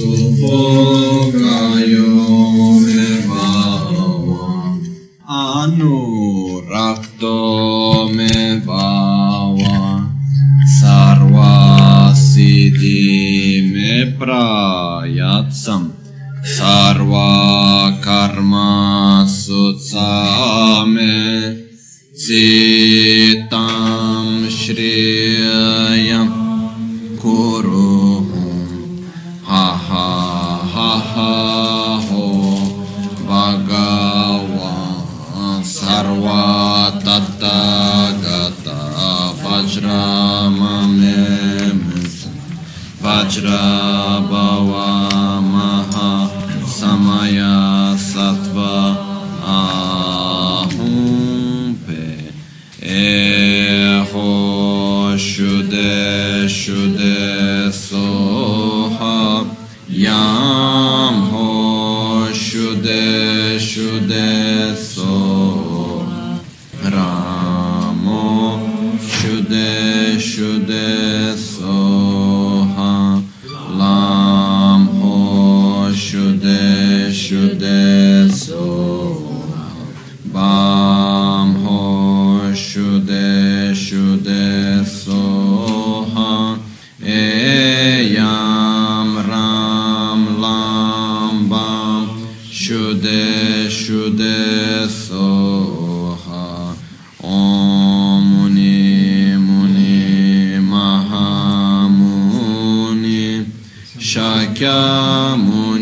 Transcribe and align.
sufocayo 0.00 1.36
me 2.84 3.08
bhava 3.28 4.06
anurakto 5.40 7.36
me 8.16 8.34
bhava 8.68 9.76
sarvasiddhi 10.80 12.16
me 13.72 13.92
prayatsam 14.18 15.84
shakyamuni 104.60 105.79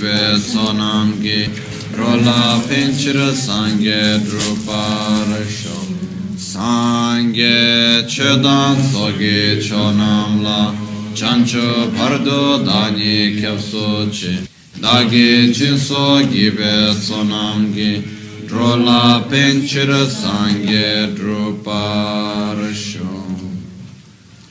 gibi 0.00 0.40
sonamgi 0.52 1.50
Rola 1.98 2.60
pençire 2.68 3.32
sange 3.34 4.20
druparşo 4.26 5.78
Sange 6.38 8.08
çödan 8.08 8.76
sogi 8.92 9.62
çonamla 9.68 10.74
Çanço 11.16 11.90
pardo 11.98 12.66
dani 12.66 13.36
kyapsuçi 13.40 14.38
Dagi 14.82 15.52
çinso 15.54 16.22
gibi 16.22 16.94
sonamgi 17.06 18.02
Rola 18.50 19.24
pençire 19.30 20.06
sange 20.06 21.08
druparşo 21.16 23.10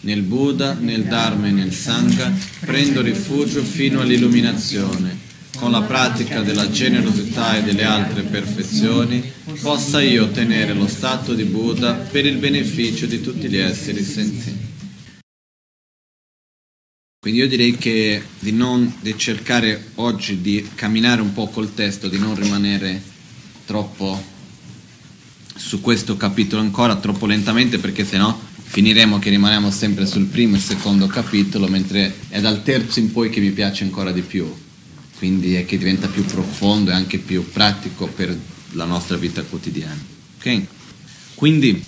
Nel 0.04 0.32
Buddha, 0.32 0.78
nel 0.82 1.04
Dharma 1.12 1.48
e 1.48 1.52
nel 1.52 1.72
Sangha 1.72 2.32
prendo 2.66 3.02
rifugio 3.02 3.62
fino 3.64 4.00
all'illuminazione. 4.00 5.29
Con 5.60 5.72
la 5.72 5.82
pratica 5.82 6.42
della 6.42 6.70
generosità 6.72 7.58
e 7.58 7.64
delle 7.64 7.84
altre 7.84 8.22
perfezioni 8.22 9.22
possa 9.62 10.02
io 10.02 10.24
ottenere 10.24 10.74
lo 10.74 10.88
stato 10.88 11.34
di 11.34 11.44
Buddha 11.44 11.96
per 11.96 12.26
il 12.26 12.38
beneficio 12.38 13.06
di 13.06 13.20
tutti 13.20 13.50
gli 13.50 13.58
esseri 13.58 14.02
senzienti. 14.02 14.68
Quindi 17.20 17.40
io 17.42 17.48
direi 17.50 17.76
che 17.76 18.24
di, 18.40 18.54
non, 18.54 18.96
di 19.02 19.18
cercare 19.18 19.88
oggi 19.96 20.40
di 20.40 20.66
camminare 20.76 21.20
un 21.20 21.34
po' 21.34 21.48
col 21.48 21.74
testo, 21.74 22.08
di 22.08 22.18
non 22.18 22.36
rimanere 22.36 23.02
troppo 23.66 24.24
su 25.58 25.82
questo 25.82 26.16
capitolo 26.16 26.62
ancora 26.62 26.96
troppo 26.96 27.26
lentamente 27.26 27.80
perché 27.80 28.06
sennò 28.06 28.40
finiremo 28.64 29.20
che 29.20 29.30
rimaniamo 29.30 29.70
sempre 29.72 30.06
sul 30.06 30.28
primo 30.28 30.56
e 30.56 30.60
secondo 30.60 31.08
capitolo 31.08 31.68
mentre 31.68 32.16
è 32.30 32.40
dal 32.40 32.64
terzo 32.64 33.00
in 33.00 33.12
poi 33.12 33.30
che 33.30 33.42
mi 33.42 33.52
piace 33.52 33.84
ancora 33.84 34.14
di 34.14 34.22
più 34.22 34.50
quindi 35.20 35.54
è 35.56 35.66
che 35.66 35.78
diventa 35.78 36.08
più 36.08 36.26
profondo 36.26 36.90
e 36.90 36.94
anche 36.94 37.20
più 37.20 37.48
pratico 37.52 38.08
per 38.08 38.36
la 38.72 38.86
nostra 38.86 39.18
vita 39.18 39.44
quotidiana 39.44 40.04
ok 40.40 40.62
quindi 41.36 41.84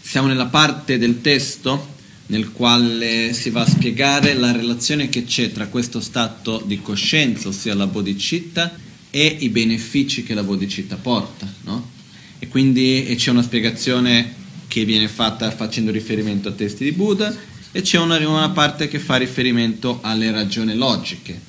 siamo 0.00 0.26
nella 0.26 0.46
parte 0.46 0.98
del 0.98 1.20
testo 1.20 1.96
nel 2.28 2.52
quale 2.52 3.32
si 3.32 3.50
va 3.50 3.62
a 3.62 3.68
spiegare 3.68 4.34
la 4.34 4.52
relazione 4.52 5.08
che 5.08 5.24
c'è 5.24 5.52
tra 5.52 5.68
questo 5.68 6.00
stato 6.00 6.62
di 6.64 6.80
coscienza, 6.82 7.48
ossia 7.48 7.74
la 7.74 7.86
bodhicitta, 7.86 8.76
e 9.10 9.36
i 9.40 9.48
benefici 9.48 10.22
che 10.22 10.34
la 10.34 10.42
bodhicitta 10.42 10.96
porta. 10.96 11.50
No? 11.62 11.90
E 12.38 12.48
quindi 12.48 13.06
e 13.06 13.16
c'è 13.16 13.30
una 13.30 13.42
spiegazione 13.42 14.34
che 14.68 14.84
viene 14.84 15.08
fatta 15.08 15.50
facendo 15.50 15.90
riferimento 15.90 16.48
a 16.48 16.52
testi 16.52 16.84
di 16.84 16.92
Buddha 16.92 17.34
e 17.72 17.80
c'è 17.80 17.98
una, 17.98 18.16
una 18.28 18.50
parte 18.50 18.88
che 18.88 18.98
fa 18.98 19.16
riferimento 19.16 20.00
alle 20.02 20.30
ragioni 20.30 20.74
logiche. 20.74 21.47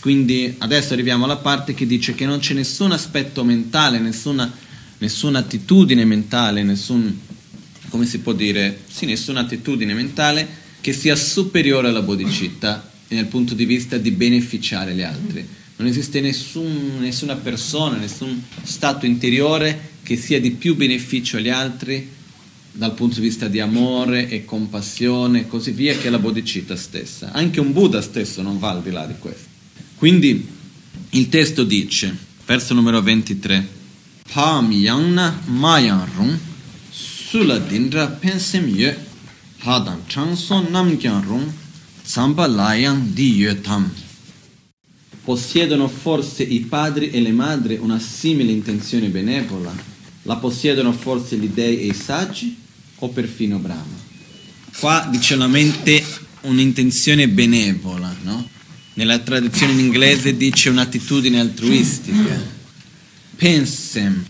Quindi 0.00 0.54
adesso 0.58 0.92
arriviamo 0.92 1.24
alla 1.24 1.38
parte 1.38 1.74
che 1.74 1.86
dice 1.86 2.14
che 2.14 2.24
non 2.24 2.38
c'è 2.38 2.54
nessun 2.54 2.92
aspetto 2.92 3.42
mentale, 3.42 3.98
nessuna, 3.98 4.52
nessuna 4.98 5.40
attitudine 5.40 6.04
mentale, 6.04 6.62
nessun, 6.62 7.18
come 7.88 8.06
si 8.06 8.20
può 8.20 8.32
dire, 8.32 8.80
sì, 8.88 9.06
nessuna 9.06 9.40
attitudine 9.40 9.94
mentale 9.94 10.46
che 10.80 10.92
sia 10.92 11.16
superiore 11.16 11.88
alla 11.88 12.02
bodhicitta 12.02 12.90
nel 13.08 13.26
punto 13.26 13.54
di 13.54 13.64
vista 13.64 13.98
di 13.98 14.10
beneficiare 14.12 14.94
gli 14.94 15.02
altri. 15.02 15.46
Non 15.76 15.88
esiste 15.88 16.20
nessun, 16.20 16.98
nessuna 17.00 17.36
persona, 17.36 17.96
nessun 17.96 18.42
stato 18.62 19.06
interiore 19.06 19.96
che 20.02 20.16
sia 20.16 20.40
di 20.40 20.52
più 20.52 20.76
beneficio 20.76 21.38
agli 21.38 21.48
altri 21.48 22.16
dal 22.72 22.94
punto 22.94 23.16
di 23.16 23.26
vista 23.26 23.48
di 23.48 23.60
amore 23.60 24.28
e 24.28 24.44
compassione 24.44 25.40
e 25.40 25.48
così 25.48 25.72
via 25.72 25.96
che 25.96 26.10
la 26.10 26.18
bodhicitta 26.18 26.76
stessa. 26.76 27.32
Anche 27.32 27.60
un 27.60 27.72
Buddha 27.72 28.00
stesso 28.00 28.42
non 28.42 28.58
va 28.58 28.70
al 28.70 28.82
di 28.82 28.90
là 28.90 29.04
di 29.04 29.14
questo. 29.18 29.47
Quindi 29.98 30.46
il 31.10 31.28
testo 31.28 31.64
dice, 31.64 32.16
verso 32.46 32.72
numero 32.72 33.02
23, 33.02 33.76
Pam 34.32 34.70
yang 34.70 35.18
mayan 35.46 36.06
rung 36.14 36.38
sula 36.92 37.58
dindra 37.58 38.06
pensem 38.06 38.68
ye 38.68 38.94
hadan 39.64 40.04
changso 40.06 40.60
nam 40.70 40.96
kyan 40.96 41.24
rung 41.26 41.52
zamba 42.06 42.46
layang 42.46 43.12
di 43.12 43.42
ye 43.42 43.60
tam. 43.60 43.90
Possiedono 45.24 45.88
forse 45.88 46.44
i 46.44 46.60
padri 46.60 47.10
e 47.10 47.20
le 47.20 47.32
madri 47.32 47.76
una 47.80 47.98
simile 47.98 48.52
intenzione 48.52 49.08
benevola? 49.08 49.74
La 50.22 50.36
possiedono 50.36 50.92
forse 50.92 51.36
gli 51.36 51.48
dei 51.48 51.80
e 51.80 51.86
i 51.86 51.94
saggi? 51.94 52.56
O 53.00 53.08
perfino 53.08 53.58
Brahma? 53.58 53.96
Qua 54.78 55.08
dice 55.10 55.34
la 55.34 55.48
mente 55.48 56.04
un'intenzione 56.42 57.28
benevola, 57.28 58.14
no? 58.22 58.56
Nella 58.98 59.20
traduzione 59.20 59.74
in 59.74 59.78
inglese 59.78 60.36
dice 60.36 60.70
un'attitudine 60.70 61.38
altruistica. 61.38 62.36
Pensem. 63.36 64.26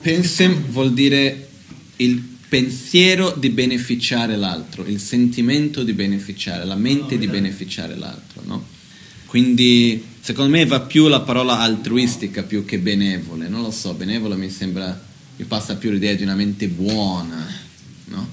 Pensem 0.00 0.66
vuol 0.68 0.92
dire 0.92 1.48
il 1.96 2.22
pensiero 2.48 3.34
di 3.36 3.48
beneficiare 3.48 4.36
l'altro, 4.36 4.86
il 4.86 5.00
sentimento 5.00 5.82
di 5.82 5.94
beneficiare, 5.94 6.64
la 6.64 6.76
mente 6.76 7.18
di 7.18 7.26
beneficiare 7.26 7.96
l'altro, 7.96 8.42
no? 8.44 8.64
Quindi 9.26 10.04
secondo 10.20 10.52
me 10.52 10.64
va 10.64 10.82
più 10.82 11.08
la 11.08 11.22
parola 11.22 11.58
altruistica 11.58 12.44
più 12.44 12.64
che 12.64 12.78
benevole, 12.78 13.48
non 13.48 13.62
lo 13.62 13.72
so, 13.72 13.94
benevole 13.94 14.36
mi 14.36 14.48
sembra, 14.48 15.04
mi 15.36 15.44
passa 15.44 15.74
più 15.74 15.90
l'idea 15.90 16.14
di 16.14 16.22
una 16.22 16.36
mente 16.36 16.68
buona, 16.68 17.44
no? 18.04 18.28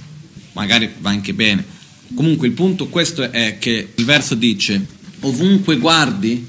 Magari 0.52 0.92
va 1.00 1.10
anche 1.10 1.34
bene. 1.34 1.66
Comunque 2.14 2.46
il 2.46 2.54
punto 2.54 2.88
questo 2.88 3.32
è 3.32 3.58
che 3.58 3.94
il 3.96 4.06
verso 4.06 4.36
dice 4.36 5.00
ovunque 5.22 5.78
guardi 5.78 6.48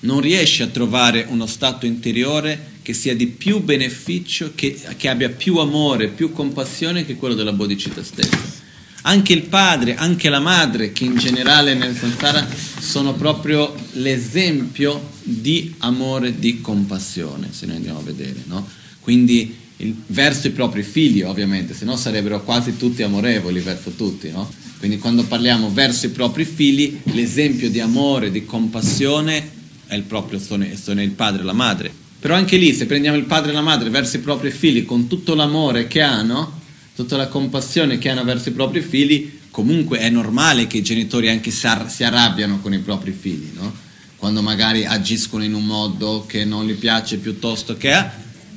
non 0.00 0.20
riesci 0.20 0.62
a 0.62 0.66
trovare 0.66 1.26
uno 1.28 1.46
stato 1.46 1.86
interiore 1.86 2.70
che 2.82 2.92
sia 2.92 3.14
di 3.14 3.28
più 3.28 3.60
beneficio, 3.62 4.52
che, 4.54 4.78
che 4.96 5.08
abbia 5.08 5.30
più 5.30 5.58
amore, 5.58 6.08
più 6.08 6.32
compassione 6.32 7.06
che 7.06 7.16
quello 7.16 7.34
della 7.34 7.52
bodhicitta 7.52 8.02
stessa. 8.02 8.60
Anche 9.02 9.32
il 9.32 9.42
padre, 9.42 9.96
anche 9.96 10.28
la 10.28 10.40
madre, 10.40 10.92
che 10.92 11.04
in 11.04 11.16
generale 11.16 11.74
nel 11.74 11.96
samsara 11.96 12.46
sono 12.78 13.14
proprio 13.14 13.74
l'esempio 13.92 15.10
di 15.22 15.74
amore, 15.78 16.38
di 16.38 16.60
compassione, 16.60 17.48
se 17.52 17.66
noi 17.66 17.76
andiamo 17.76 17.98
a 17.98 18.02
vedere, 18.02 18.42
no? 18.46 18.68
Quindi 19.00 19.56
il, 19.82 19.94
verso 20.06 20.46
i 20.46 20.50
propri 20.50 20.82
figli, 20.82 21.22
ovviamente, 21.22 21.74
se 21.74 21.84
no 21.84 21.96
sarebbero 21.96 22.42
quasi 22.42 22.76
tutti 22.76 23.02
amorevoli 23.02 23.60
verso 23.60 23.90
tutti, 23.90 24.30
no? 24.30 24.50
Quindi 24.78 24.98
quando 24.98 25.24
parliamo 25.24 25.72
verso 25.72 26.06
i 26.06 26.10
propri 26.10 26.44
figli, 26.44 27.00
l'esempio 27.12 27.70
di 27.70 27.80
amore, 27.80 28.30
di 28.30 28.44
compassione 28.44 29.50
è 29.86 29.94
il 29.94 30.02
proprio, 30.02 30.40
sono, 30.40 30.66
sono 30.80 31.02
il 31.02 31.10
padre 31.10 31.42
e 31.42 31.44
la 31.44 31.52
madre. 31.52 31.92
Però 32.18 32.34
anche 32.34 32.56
lì, 32.56 32.72
se 32.72 32.86
prendiamo 32.86 33.16
il 33.16 33.24
padre 33.24 33.50
e 33.50 33.54
la 33.54 33.60
madre 33.60 33.90
verso 33.90 34.16
i 34.16 34.20
propri 34.20 34.50
figli 34.50 34.84
con 34.84 35.06
tutto 35.06 35.34
l'amore 35.34 35.86
che 35.86 36.00
hanno, 36.00 36.60
tutta 36.94 37.16
la 37.16 37.28
compassione 37.28 37.98
che 37.98 38.08
hanno 38.08 38.24
verso 38.24 38.48
i 38.48 38.52
propri 38.52 38.80
figli, 38.80 39.40
comunque 39.50 39.98
è 39.98 40.08
normale 40.08 40.66
che 40.66 40.78
i 40.78 40.82
genitori 40.82 41.28
anche 41.28 41.50
si 41.50 42.04
arrabbiano 42.04 42.60
con 42.60 42.72
i 42.72 42.78
propri 42.78 43.12
figli, 43.12 43.50
no? 43.54 43.90
Quando 44.16 44.40
magari 44.40 44.84
agiscono 44.84 45.42
in 45.42 45.54
un 45.54 45.66
modo 45.66 46.24
che 46.26 46.44
non 46.44 46.64
gli 46.64 46.74
piace 46.74 47.18
piuttosto 47.18 47.76
che 47.76 47.92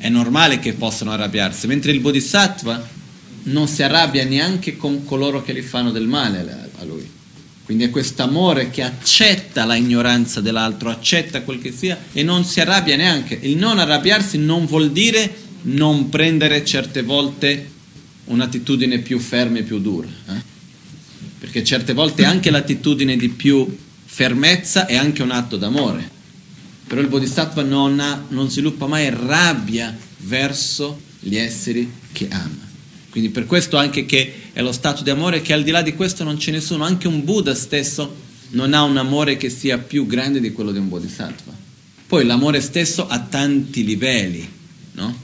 è, 0.06 0.10
normale 0.10 0.60
che 0.60 0.74
possano 0.74 1.12
arrabbiarsi. 1.12 1.68
Mentre 1.68 1.92
il 1.92 2.00
bodhisattva 2.00 2.88
non 3.44 3.68
si 3.68 3.84
arrabbia 3.84 4.24
neanche 4.24 4.78
con 4.78 5.06
coloro 5.06 5.44
che 5.44 5.54
gli 5.54 5.62
fanno 5.62 5.92
del 5.92 6.08
male 6.08 6.70
a 6.78 6.84
lui. 6.84 7.10
Quindi 7.66 7.86
è 7.86 7.90
questo 7.90 8.22
amore 8.22 8.70
che 8.70 8.84
accetta 8.84 9.66
la 9.66 9.76
ignoranza 9.76 10.40
dell'altro, 10.40 10.90
accetta 10.90 11.42
quel 11.42 11.60
che 11.60 11.72
sia 11.72 11.98
e 12.14 12.22
non 12.22 12.46
si 12.46 12.62
arrabbia 12.62 12.96
neanche. 12.96 13.38
Il 13.42 13.58
non 13.58 13.80
arrabbiarsi 13.80 14.38
non 14.38 14.66
vuol 14.66 14.92
dire 14.92 15.44
non 15.64 16.10
prendere 16.10 16.64
certe 16.64 17.02
volte 17.02 17.72
un'attitudine 18.26 19.00
più 19.00 19.18
ferma 19.20 19.60
e 19.60 19.64
più 19.64 19.80
dura. 19.80 20.08
Eh? 20.08 20.54
Perché 21.40 21.64
certe 21.64 21.94
volte 21.94 22.24
anche 22.24 22.52
l'attitudine 22.52 23.18
di 23.18 23.30
più 23.30 23.76
fermezza 24.06 24.86
è 24.86 24.96
anche 24.96 25.24
un 25.24 25.32
atto 25.32 25.58
d'amore. 25.58 26.15
Però 26.88 27.02
il 27.02 27.08
bodhisattva 27.08 27.64
non, 27.64 28.00
ha, 28.00 28.26
non 28.30 28.50
sviluppa 28.50 28.86
mai 28.86 29.10
rabbia 29.10 29.96
verso 30.20 31.00
gli 31.20 31.36
esseri 31.36 31.92
che 32.12 32.28
ama. 32.30 32.64
Quindi 33.10 33.30
per 33.30 33.46
questo 33.46 33.78
anche 33.78 34.06
che 34.06 34.34
è 34.54 34.62
lo 34.62 34.72
stato 34.72 35.02
di 35.02 35.10
amore 35.10 35.42
che 35.42 35.54
al 35.54 35.64
di 35.64 35.72
là 35.72 35.82
di 35.82 35.96
questo 35.96 36.24
non 36.24 36.38
c'è 36.38 36.52
nessuno, 36.52 36.84
anche 36.84 37.08
un 37.08 37.24
Buddha 37.24 37.56
stesso 37.56 38.24
non 38.50 38.74
ha 38.74 38.84
un 38.84 38.98
amore 38.98 39.38
che 39.38 39.50
sia 39.50 39.78
più 39.78 40.06
grande 40.06 40.40
di 40.40 40.52
quello 40.52 40.72
di 40.72 40.78
un 40.78 40.90
Bodhisattva. 40.90 41.54
Poi 42.08 42.26
l'amore 42.26 42.62
stesso 42.62 43.08
ha 43.08 43.20
tanti 43.20 43.84
livelli, 43.84 44.48
no? 44.94 45.18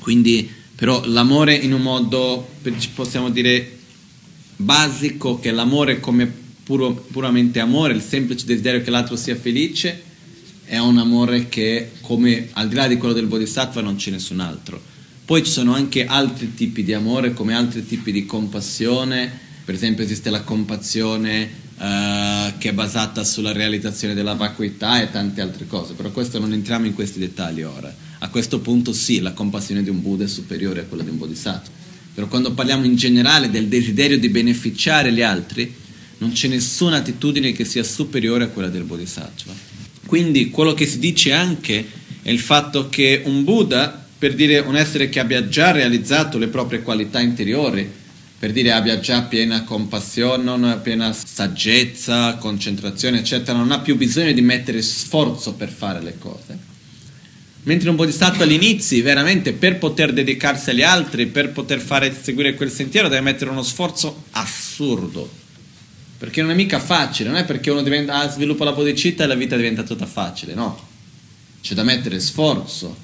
Quindi 0.00 0.58
però 0.80 1.04
l'amore 1.04 1.54
in 1.54 1.74
un 1.74 1.82
modo, 1.82 2.48
possiamo 2.94 3.28
dire, 3.28 3.78
basico, 4.56 5.38
che 5.38 5.50
l'amore 5.50 6.00
come 6.00 6.32
puro, 6.62 6.92
puramente 6.92 7.60
amore, 7.60 7.92
il 7.92 8.00
semplice 8.00 8.46
desiderio 8.46 8.80
che 8.80 8.88
l'altro 8.88 9.14
sia 9.14 9.36
felice, 9.36 10.02
è 10.70 10.78
un 10.78 10.98
amore 10.98 11.48
che 11.48 11.90
come 12.00 12.46
al 12.52 12.68
di 12.68 12.76
là 12.76 12.86
di 12.86 12.96
quello 12.96 13.12
del 13.12 13.26
Bodhisattva 13.26 13.80
non 13.80 13.96
c'è 13.96 14.12
nessun 14.12 14.38
altro. 14.38 14.80
Poi 15.24 15.42
ci 15.42 15.50
sono 15.50 15.74
anche 15.74 16.06
altri 16.06 16.54
tipi 16.54 16.84
di 16.84 16.92
amore, 16.92 17.34
come 17.34 17.56
altri 17.56 17.84
tipi 17.84 18.12
di 18.12 18.24
compassione, 18.24 19.28
per 19.64 19.74
esempio 19.74 20.04
esiste 20.04 20.30
la 20.30 20.42
compassione 20.42 21.42
uh, 21.74 22.56
che 22.58 22.68
è 22.68 22.72
basata 22.72 23.24
sulla 23.24 23.50
realizzazione 23.50 24.14
della 24.14 24.34
vacuità 24.34 25.02
e 25.02 25.10
tante 25.10 25.40
altre 25.40 25.66
cose, 25.66 25.94
però 25.94 26.12
questo 26.12 26.38
non 26.38 26.52
entriamo 26.52 26.86
in 26.86 26.94
questi 26.94 27.18
dettagli 27.18 27.62
ora. 27.62 27.92
A 28.20 28.28
questo 28.28 28.60
punto 28.60 28.92
sì, 28.92 29.18
la 29.18 29.32
compassione 29.32 29.82
di 29.82 29.90
un 29.90 30.00
Buddha 30.00 30.22
è 30.22 30.28
superiore 30.28 30.82
a 30.82 30.84
quella 30.84 31.02
di 31.02 31.10
un 31.10 31.18
Bodhisattva, 31.18 31.72
però 32.14 32.28
quando 32.28 32.52
parliamo 32.52 32.84
in 32.84 32.94
generale 32.94 33.50
del 33.50 33.66
desiderio 33.66 34.20
di 34.20 34.28
beneficiare 34.28 35.12
gli 35.12 35.22
altri, 35.22 35.74
non 36.18 36.30
c'è 36.30 36.46
nessuna 36.46 36.98
attitudine 36.98 37.50
che 37.50 37.64
sia 37.64 37.82
superiore 37.82 38.44
a 38.44 38.48
quella 38.48 38.68
del 38.68 38.84
Bodhisattva. 38.84 39.69
Quindi 40.10 40.50
quello 40.50 40.74
che 40.74 40.86
si 40.86 40.98
dice 40.98 41.32
anche 41.32 41.86
è 42.22 42.30
il 42.30 42.40
fatto 42.40 42.88
che 42.88 43.22
un 43.24 43.44
Buddha 43.44 44.06
per 44.18 44.34
dire 44.34 44.58
un 44.58 44.74
essere 44.74 45.08
che 45.08 45.20
abbia 45.20 45.46
già 45.46 45.70
realizzato 45.70 46.36
le 46.36 46.48
proprie 46.48 46.82
qualità 46.82 47.20
interiori, 47.20 47.88
per 48.36 48.50
dire 48.50 48.72
abbia 48.72 48.98
già 48.98 49.22
piena 49.22 49.62
compassione, 49.62 50.78
piena 50.78 51.12
saggezza, 51.12 52.34
concentrazione, 52.40 53.20
eccetera, 53.20 53.56
non 53.56 53.70
ha 53.70 53.78
più 53.78 53.96
bisogno 53.96 54.32
di 54.32 54.40
mettere 54.40 54.82
sforzo 54.82 55.54
per 55.54 55.68
fare 55.68 56.02
le 56.02 56.18
cose. 56.18 56.58
Mentre 57.62 57.90
un 57.90 57.94
bodhisattva 57.94 58.42
all'inizio, 58.42 59.00
veramente 59.04 59.52
per 59.52 59.78
poter 59.78 60.12
dedicarsi 60.12 60.70
agli 60.70 60.82
altri, 60.82 61.26
per 61.26 61.50
poter 61.50 61.78
fare, 61.78 62.12
seguire 62.20 62.54
quel 62.54 62.72
sentiero, 62.72 63.06
deve 63.06 63.20
mettere 63.20 63.50
uno 63.52 63.62
sforzo 63.62 64.24
assurdo. 64.32 65.39
Perché 66.20 66.42
non 66.42 66.50
è 66.50 66.54
mica 66.54 66.78
facile, 66.78 67.30
non 67.30 67.38
è 67.38 67.46
perché 67.46 67.70
uno 67.70 67.80
diventa, 67.80 68.20
ah, 68.20 68.28
sviluppa 68.28 68.64
la 68.64 68.72
bodhicitta 68.72 69.24
e 69.24 69.26
la 69.26 69.34
vita 69.34 69.56
diventa 69.56 69.84
tutta 69.84 70.04
facile, 70.04 70.52
no. 70.52 70.78
C'è 71.62 71.72
da 71.72 71.82
mettere 71.82 72.20
sforzo 72.20 72.94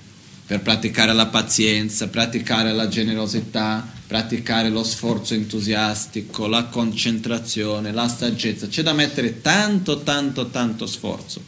per 0.45 0.61
praticare 0.61 1.15
la 1.15 1.25
pazienza, 1.25 2.09
praticare 2.09 2.75
la 2.75 2.89
generosità, 2.89 3.91
praticare 4.07 4.69
lo 4.69 4.85
sforzo 4.85 5.33
entusiastico, 5.33 6.47
la 6.47 6.65
concentrazione, 6.65 7.91
la 7.91 8.07
saggezza. 8.07 8.69
C'è 8.69 8.83
da 8.83 8.93
mettere 8.93 9.41
tanto, 9.41 10.03
tanto, 10.03 10.51
tanto 10.51 10.87
sforzo. 10.87 11.41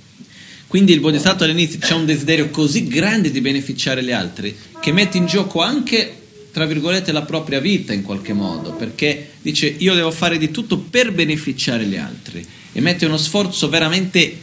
Quindi 0.67 0.95
il 0.95 1.01
Bodhisattva 1.01 1.45
all'inizio 1.45 1.81
c'è 1.81 1.93
un 1.93 2.07
desiderio 2.07 2.49
così 2.49 2.89
grande 2.89 3.31
di 3.31 3.43
beneficiare 3.43 4.03
gli 4.03 4.13
altri 4.13 4.57
che 4.81 4.91
mette 4.93 5.19
in 5.19 5.27
gioco 5.27 5.61
anche, 5.61 6.28
tra 6.59 6.67
virgolette, 6.67 7.13
la 7.13 7.23
propria 7.23 7.61
vita 7.61 7.93
in 7.93 8.03
qualche 8.03 8.33
modo, 8.33 8.73
perché 8.73 9.35
dice 9.43 9.73
io 9.79 9.95
devo 9.95 10.11
fare 10.11 10.39
di 10.39 10.51
tutto 10.51 10.79
per 10.79 11.13
beneficiare 11.13 11.87
gli 11.87 11.95
altri 11.95 12.45
e 12.73 12.81
mette 12.81 13.07
uno 13.07 13.17
sforzo 13.17 13.69
veramente 13.69 14.37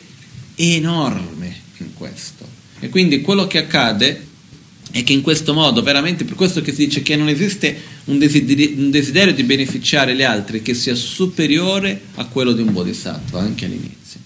enorme 0.55 1.53
in 1.79 1.93
questo. 1.93 2.47
E 2.79 2.87
quindi 2.87 3.19
quello 3.19 3.47
che 3.47 3.57
accade 3.57 4.27
e 4.93 5.03
che 5.03 5.11
in 5.11 5.21
questo 5.21 5.53
modo, 5.53 5.81
veramente 5.81 6.23
per 6.23 6.35
questo 6.35 6.61
che 6.61 6.71
si 6.71 6.85
dice 6.85 7.01
che 7.01 7.17
non 7.17 7.27
esiste 7.27 7.77
un 8.05 8.17
desiderio, 8.17 8.77
un 8.77 8.91
desiderio 8.91 9.33
di 9.33 9.43
beneficiare 9.43 10.15
gli 10.15 10.23
altri 10.23 10.61
che 10.61 10.73
sia 10.73 10.95
superiore 10.95 11.99
a 12.15 12.27
quello 12.27 12.53
di 12.53 12.61
un 12.61 12.71
bodhisattva, 12.71 13.41
anche 13.41 13.65
all'inizio. 13.65 14.21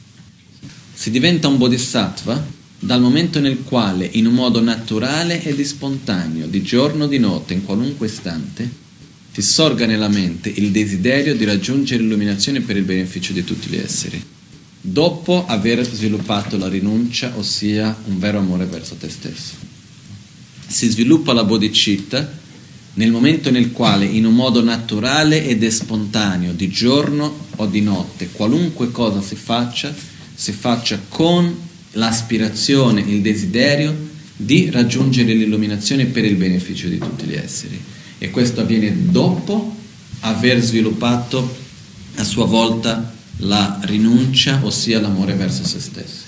Si 0.93 1.10
diventa 1.10 1.48
un 1.48 1.58
bodhisattva 1.58 2.58
dal 2.79 3.01
momento 3.01 3.39
nel 3.41 3.63
quale, 3.63 4.09
in 4.13 4.25
un 4.25 4.33
modo 4.33 4.62
naturale 4.62 5.43
ed 5.43 5.59
spontaneo, 5.62 6.48
di 6.48 6.62
giorno 6.62 7.03
o 7.03 7.07
di 7.07 7.19
notte, 7.19 7.53
in 7.53 7.65
qualunque 7.65 8.07
istante, 8.07 8.88
ti 9.33 9.41
sorga 9.41 9.86
nella 9.86 10.07
mente 10.07 10.50
il 10.50 10.71
desiderio 10.71 11.36
di 11.36 11.43
raggiungere 11.43 12.01
l'illuminazione 12.01 12.62
per 12.62 12.77
il 12.77 12.83
beneficio 12.83 13.33
di 13.33 13.43
tutti 13.43 13.69
gli 13.69 13.75
esseri, 13.75 14.24
dopo 14.79 15.45
aver 15.45 15.86
sviluppato 15.86 16.57
la 16.57 16.69
rinuncia, 16.69 17.33
ossia 17.36 17.95
un 18.05 18.17
vero 18.17 18.39
amore 18.39 18.65
verso 18.65 18.95
te 18.95 19.09
stesso. 19.09 19.53
Si 20.65 20.89
sviluppa 20.89 21.33
la 21.33 21.43
bodhicitta 21.43 22.38
nel 22.93 23.12
momento 23.12 23.51
nel 23.51 23.71
quale, 23.71 24.05
in 24.05 24.25
un 24.25 24.33
modo 24.33 24.63
naturale 24.63 25.45
ed 25.45 25.65
spontaneo, 25.67 26.53
di 26.53 26.69
giorno 26.69 27.48
o 27.57 27.65
di 27.65 27.81
notte, 27.81 28.29
qualunque 28.31 28.91
cosa 28.91 29.21
si 29.21 29.36
faccia, 29.36 29.93
si 30.33 30.51
faccia 30.53 31.00
con 31.07 31.67
l'aspirazione, 31.91 33.01
il 33.01 33.22
desiderio 33.22 34.08
di 34.36 34.69
raggiungere 34.69 35.34
l'illuminazione 35.34 36.05
per 36.05 36.24
il 36.24 36.36
beneficio 36.36 36.88
di 36.88 36.98
tutti 36.98 37.25
gli 37.25 37.36
esseri 37.36 37.81
e 38.17 38.29
questo 38.29 38.62
avviene 38.62 39.12
dopo 39.12 39.75
aver 40.22 40.62
sviluppato 40.62 41.58
a 42.15 42.24
sua 42.24 42.46
volta 42.46 43.15
la 43.38 43.79
rinuncia, 43.84 44.60
ossia 44.63 45.00
l'amore 45.00 45.34
verso 45.34 45.65
se 45.65 45.79
stesso. 45.79 46.27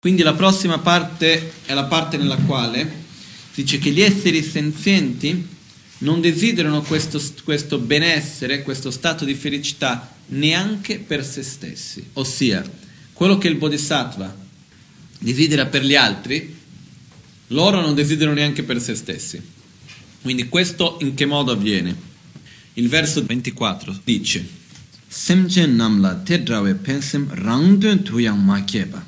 Quindi 0.00 0.22
la 0.22 0.34
prossima 0.34 0.78
parte 0.78 1.52
è 1.66 1.74
la 1.74 1.84
parte 1.84 2.16
nella 2.16 2.36
quale 2.36 3.06
dice 3.54 3.78
che 3.78 3.90
gli 3.90 4.00
esseri 4.00 4.42
senzienti 4.42 5.46
non 5.98 6.20
desiderano 6.20 6.82
questo, 6.82 7.20
questo 7.42 7.78
benessere, 7.78 8.62
questo 8.62 8.92
stato 8.92 9.24
di 9.24 9.34
felicità 9.34 10.14
neanche 10.26 10.98
per 11.00 11.24
se 11.24 11.42
stessi, 11.42 12.04
ossia 12.14 12.62
quello 13.18 13.36
che 13.36 13.48
il 13.48 13.56
Bodhisattva 13.56 14.32
desidera 15.18 15.66
per 15.66 15.84
gli 15.84 15.96
altri, 15.96 16.56
loro 17.48 17.80
non 17.80 17.96
desiderano 17.96 18.36
neanche 18.36 18.62
per 18.62 18.80
se 18.80 18.94
stessi. 18.94 19.42
Quindi 20.22 20.48
questo 20.48 20.98
in 21.00 21.14
che 21.14 21.26
modo 21.26 21.50
avviene? 21.50 21.96
Il 22.74 22.88
verso 22.88 23.24
24 23.24 24.02
dice 24.04 24.48
Semchen 25.08 25.74
namla 25.74 26.14
tedrawe 26.14 26.74
pensem 26.74 27.26
rangdun 27.34 28.04
tuyang 28.04 28.40
makeba. 28.40 29.04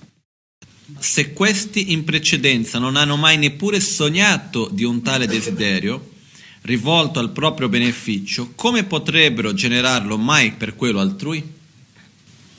Se 0.99 1.33
questi 1.33 1.93
in 1.93 2.03
precedenza 2.03 2.81
non 2.81 2.97
hanno 2.97 3.15
mai 3.17 3.39
neppure 3.39 3.79
sognato 3.79 4.69
di 4.73 4.83
un 4.83 5.03
tale 5.03 5.29
desiderio, 5.29 6.15
rivolto 6.63 7.21
al 7.21 7.31
proprio 7.31 7.69
beneficio, 7.69 8.55
come 8.57 8.83
potrebbero 8.83 9.55
generarlo 9.55 10.19
mai 10.19 10.55
per 10.55 10.75
quello 10.75 10.99
altrui? 10.99 11.49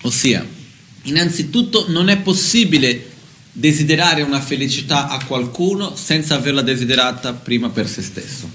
Ossia, 0.03 0.59
innanzitutto 1.03 1.85
non 1.89 2.09
è 2.09 2.17
possibile 2.17 3.09
desiderare 3.51 4.21
una 4.21 4.39
felicità 4.39 5.07
a 5.09 5.23
qualcuno 5.25 5.95
senza 5.95 6.35
averla 6.35 6.61
desiderata 6.61 7.33
prima 7.33 7.69
per 7.69 7.87
se 7.87 8.01
stesso. 8.01 8.49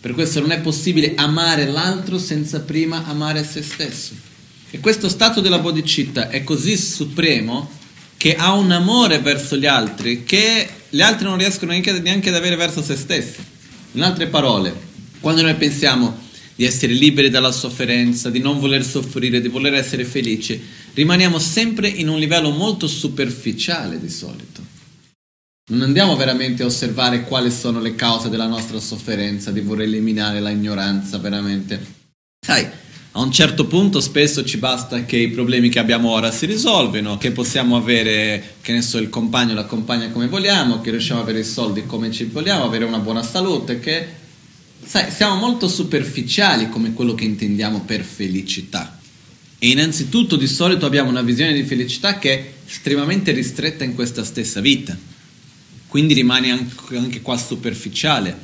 Per 0.00 0.12
questo 0.12 0.40
non 0.40 0.50
è 0.50 0.60
possibile 0.60 1.14
amare 1.16 1.66
l'altro 1.66 2.18
senza 2.18 2.60
prima 2.60 3.06
amare 3.06 3.42
se 3.42 3.62
stesso. 3.62 4.12
E 4.70 4.80
questo 4.80 5.08
stato 5.08 5.40
della 5.40 5.60
bodhicitta 5.60 6.28
è 6.28 6.44
così 6.44 6.76
supremo 6.76 7.70
che 8.16 8.36
ha 8.36 8.52
un 8.52 8.70
amore 8.70 9.20
verso 9.20 9.56
gli 9.56 9.66
altri 9.66 10.24
che 10.24 10.68
gli 10.90 11.00
altri 11.00 11.24
non 11.24 11.38
riescono 11.38 11.72
neanche, 11.72 12.28
ad 12.28 12.34
avere 12.34 12.56
verso 12.56 12.82
se 12.82 12.96
stessi. 12.96 13.42
In 13.92 14.02
altre 14.02 14.26
parole, 14.26 14.74
quando 15.20 15.42
noi 15.42 15.54
pensiamo 15.54 16.23
di 16.54 16.64
essere 16.64 16.92
liberi 16.92 17.30
dalla 17.30 17.50
sofferenza, 17.50 18.30
di 18.30 18.38
non 18.38 18.60
voler 18.60 18.84
soffrire, 18.84 19.40
di 19.40 19.48
voler 19.48 19.74
essere 19.74 20.04
felici, 20.04 20.62
rimaniamo 20.94 21.38
sempre 21.38 21.88
in 21.88 22.08
un 22.08 22.18
livello 22.18 22.50
molto 22.50 22.86
superficiale 22.86 23.98
di 23.98 24.08
solito. 24.08 24.62
Non 25.70 25.82
andiamo 25.82 26.14
veramente 26.14 26.62
a 26.62 26.66
osservare 26.66 27.24
quali 27.24 27.50
sono 27.50 27.80
le 27.80 27.94
cause 27.94 28.28
della 28.28 28.46
nostra 28.46 28.78
sofferenza, 28.78 29.50
di 29.50 29.60
voler 29.60 29.86
eliminare 29.86 30.38
la 30.38 30.50
ignoranza 30.50 31.18
veramente. 31.18 31.80
Sai, 32.44 32.68
a 33.12 33.20
un 33.20 33.32
certo 33.32 33.66
punto 33.66 34.00
spesso 34.00 34.44
ci 34.44 34.58
basta 34.58 35.04
che 35.04 35.16
i 35.16 35.30
problemi 35.30 35.70
che 35.70 35.78
abbiamo 35.78 36.10
ora 36.10 36.30
si 36.30 36.46
risolvino, 36.46 37.16
che 37.16 37.30
possiamo 37.30 37.76
avere, 37.76 38.56
che 38.60 38.72
ne 38.72 38.82
so, 38.82 38.98
il 38.98 39.08
compagno 39.08 39.54
la 39.54 39.64
compagna 39.64 40.10
come 40.10 40.28
vogliamo, 40.28 40.80
che 40.80 40.90
riusciamo 40.90 41.20
ad 41.20 41.28
avere 41.28 41.44
i 41.44 41.48
soldi 41.48 41.86
come 41.86 42.10
ci 42.10 42.24
vogliamo, 42.24 42.64
avere 42.64 42.84
una 42.84 42.98
buona 42.98 43.22
salute, 43.22 43.80
che 43.80 44.06
sai, 44.84 45.10
siamo 45.10 45.36
molto 45.36 45.68
superficiali 45.68 46.68
come 46.68 46.92
quello 46.92 47.14
che 47.14 47.24
intendiamo 47.24 47.82
per 47.82 48.02
felicità. 48.02 48.98
E 49.58 49.68
innanzitutto 49.68 50.36
di 50.36 50.46
solito 50.46 50.86
abbiamo 50.86 51.10
una 51.10 51.22
visione 51.22 51.52
di 51.52 51.62
felicità 51.62 52.18
che 52.18 52.32
è 52.32 52.52
estremamente 52.66 53.32
ristretta 53.32 53.84
in 53.84 53.94
questa 53.94 54.24
stessa 54.24 54.60
vita. 54.60 54.96
Quindi 55.88 56.14
rimane 56.14 56.50
anche 56.50 57.22
qua 57.22 57.36
superficiale. 57.36 58.36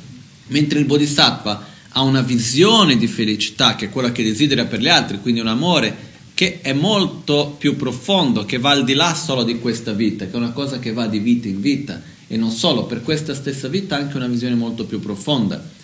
Mentre 0.47 0.79
il 0.79 0.85
Bodhisattva 0.85 1.67
ha 1.89 2.01
una 2.01 2.21
visione 2.21 2.97
di 2.97 3.07
felicità 3.07 3.75
che 3.75 3.85
è 3.85 3.89
quella 3.89 4.11
che 4.11 4.23
desidera 4.23 4.65
per 4.65 4.79
gli 4.79 4.87
altri, 4.87 5.19
quindi 5.19 5.41
un 5.41 5.47
amore 5.47 6.09
che 6.33 6.61
è 6.61 6.73
molto 6.73 7.55
più 7.59 7.75
profondo, 7.75 8.45
che 8.45 8.57
va 8.57 8.71
al 8.71 8.83
di 8.83 8.93
là 8.93 9.13
solo 9.13 9.43
di 9.43 9.59
questa 9.59 9.93
vita, 9.93 10.25
che 10.25 10.31
è 10.31 10.37
una 10.37 10.51
cosa 10.51 10.79
che 10.79 10.91
va 10.91 11.05
di 11.05 11.19
vita 11.19 11.47
in 11.47 11.61
vita 11.61 12.01
e 12.27 12.37
non 12.37 12.49
solo 12.49 12.85
per 12.85 13.03
questa 13.03 13.35
stessa 13.35 13.67
vita, 13.67 13.95
anche 13.97 14.15
una 14.15 14.27
visione 14.27 14.55
molto 14.55 14.85
più 14.85 14.99
profonda. 14.99 15.79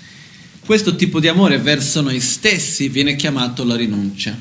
Questo 0.68 0.98
tipo 0.98 1.22
di 1.22 1.30
amore 1.30 1.60
verso 1.60 2.02
noi 2.02 2.20
stessi 2.20 2.90
viene 2.90 3.16
chiamato 3.16 3.64
la 3.64 3.78
rinuncia 3.78 4.38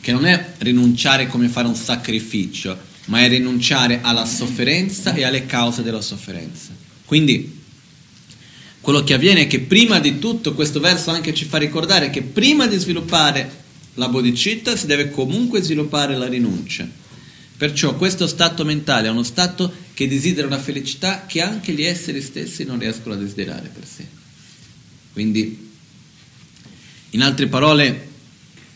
che 0.00 0.10
non 0.10 0.26
è 0.26 0.54
rinunciare 0.58 1.28
come 1.28 1.46
fare 1.46 1.68
un 1.68 1.76
sacrificio, 1.76 2.76
ma 3.04 3.20
è 3.20 3.28
rinunciare 3.28 4.00
alla 4.02 4.26
sofferenza 4.26 5.14
e 5.14 5.22
alle 5.22 5.46
cause 5.46 5.84
della 5.84 6.00
sofferenza. 6.00 6.70
Quindi 7.04 7.60
quello 8.80 9.04
che 9.04 9.14
avviene 9.14 9.42
è 9.42 9.46
che 9.46 9.60
prima 9.60 10.00
di 10.00 10.18
tutto, 10.18 10.52
questo 10.52 10.80
verso 10.80 11.12
anche 11.12 11.32
ci 11.32 11.44
fa 11.44 11.58
ricordare 11.58 12.10
che 12.10 12.22
prima 12.22 12.66
di 12.66 12.76
sviluppare 12.76 13.62
la 13.94 14.08
bodhicitta 14.08 14.74
si 14.74 14.86
deve 14.86 15.10
comunque 15.10 15.62
sviluppare 15.62 16.16
la 16.16 16.26
rinuncia. 16.26 16.88
Perciò 17.56 17.94
questo 17.94 18.26
stato 18.26 18.64
mentale 18.64 19.06
è 19.06 19.12
uno 19.12 19.22
stato 19.22 19.72
che 19.94 20.08
desidera 20.08 20.48
una 20.48 20.58
felicità 20.58 21.24
che 21.24 21.40
anche 21.40 21.70
gli 21.70 21.84
esseri 21.84 22.20
stessi 22.20 22.64
non 22.64 22.80
riescono 22.80 23.14
a 23.14 23.18
desiderare 23.18 23.70
per 23.72 23.84
sé. 23.86 24.13
Quindi, 25.14 25.70
in 27.10 27.22
altre 27.22 27.46
parole, 27.46 28.08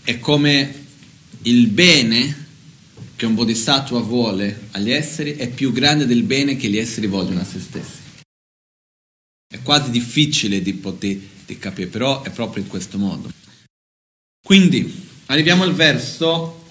è 0.05 0.19
come 0.19 0.87
il 1.43 1.67
bene 1.67 2.47
che 3.17 3.27
un 3.27 3.35
bodhisattva 3.35 3.99
vuole 3.99 4.69
agli 4.71 4.91
esseri 4.91 5.35
è 5.37 5.51
più 5.51 5.73
grande 5.73 6.07
del 6.07 6.23
bene 6.23 6.57
che 6.57 6.69
gli 6.69 6.79
esseri 6.79 7.09
vogliono 7.09 7.41
a 7.41 7.45
se 7.45 7.59
stessi. 7.59 7.99
È 9.47 9.61
quasi 9.63 9.91
difficile 9.91 10.63
di 10.63 10.73
poter 10.75 11.19
di 11.45 11.59
capire, 11.59 11.89
però 11.89 12.23
è 12.23 12.31
proprio 12.31 12.63
in 12.63 12.69
questo 12.69 12.99
modo. 12.99 13.31
Quindi 14.47 15.07
arriviamo 15.27 15.65
al 15.65 15.75
verso 15.75 16.65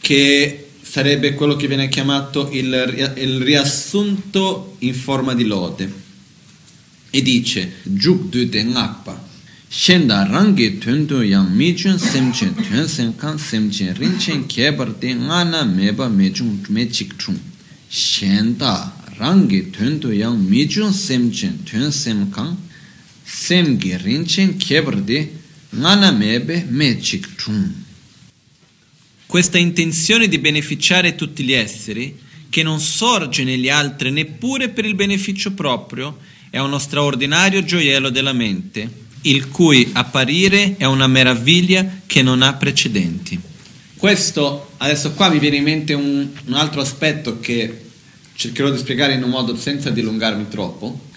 che 0.00 0.70
sarebbe 0.82 1.34
quello 1.34 1.56
che 1.56 1.68
viene 1.68 1.88
chiamato 1.88 2.50
il, 2.50 3.12
il 3.16 3.40
riassunto 3.40 4.76
in 4.80 4.94
forma 4.94 5.34
di 5.34 5.44
lode. 5.44 6.03
E 7.14 7.22
dice, 7.22 7.70
Juk 7.84 8.28
du 8.28 8.44
de 8.44 8.64
ngakpa, 8.64 9.14
shenda 9.70 10.24
rangi 10.24 10.80
tundu 10.80 11.22
yang 11.22 11.48
mi 11.54 11.72
chun 11.72 11.96
sem 11.96 12.32
chen 12.32 12.52
tun 12.56 13.14
kan 13.16 13.38
sem 13.38 13.70
chen 13.70 13.94
rin 13.94 14.18
chen 14.18 14.48
kebar 14.48 14.90
de 14.98 15.14
nga 15.14 15.44
na 15.44 15.62
meba 15.62 16.08
me 16.08 16.32
chung 16.32 16.66
me 16.70 16.88
chik 16.90 17.16
chung. 17.16 17.38
Shenda 17.88 18.90
rangi 19.16 19.70
tundu 19.70 20.10
yang 20.10 20.36
mi 20.50 20.66
chun 20.66 20.92
sem 20.92 21.30
chen 21.30 21.62
tun 21.62 21.92
sem 21.92 22.32
kan 22.32 22.56
sem 23.24 23.78
gi 23.78 23.96
rin 23.96 24.26
chen 24.26 24.58
kebar 24.58 24.96
de 24.96 25.30
nga 25.70 25.94
na 25.94 26.10
mebe 26.10 26.66
me 26.68 26.98
chik 27.00 27.36
chung. 27.36 27.70
Questa 29.24 29.56
intenzione 29.58 30.26
di 30.26 30.38
beneficiare 30.40 31.14
tutti 31.14 31.44
gli 31.44 31.52
esseri 31.52 32.18
che 32.50 32.64
non 32.64 32.80
sorge 32.80 33.44
negli 33.44 33.68
altri 33.68 34.10
neppure 34.10 34.70
per 34.70 34.84
il 34.84 34.96
beneficio 34.96 35.52
proprio 35.52 36.32
è 36.54 36.60
uno 36.60 36.78
straordinario 36.78 37.64
gioiello 37.64 38.10
della 38.10 38.32
mente 38.32 38.88
il 39.22 39.48
cui 39.48 39.90
apparire 39.92 40.76
è 40.76 40.84
una 40.84 41.08
meraviglia 41.08 42.02
che 42.06 42.22
non 42.22 42.42
ha 42.42 42.54
precedenti. 42.54 43.36
Questo, 43.96 44.70
adesso 44.76 45.14
qua 45.14 45.30
mi 45.30 45.40
viene 45.40 45.56
in 45.56 45.64
mente 45.64 45.94
un, 45.94 46.28
un 46.44 46.52
altro 46.52 46.80
aspetto 46.80 47.40
che 47.40 47.86
cercherò 48.36 48.70
di 48.70 48.78
spiegare 48.78 49.14
in 49.14 49.24
un 49.24 49.30
modo 49.30 49.56
senza 49.56 49.90
dilungarmi 49.90 50.46
troppo, 50.48 51.08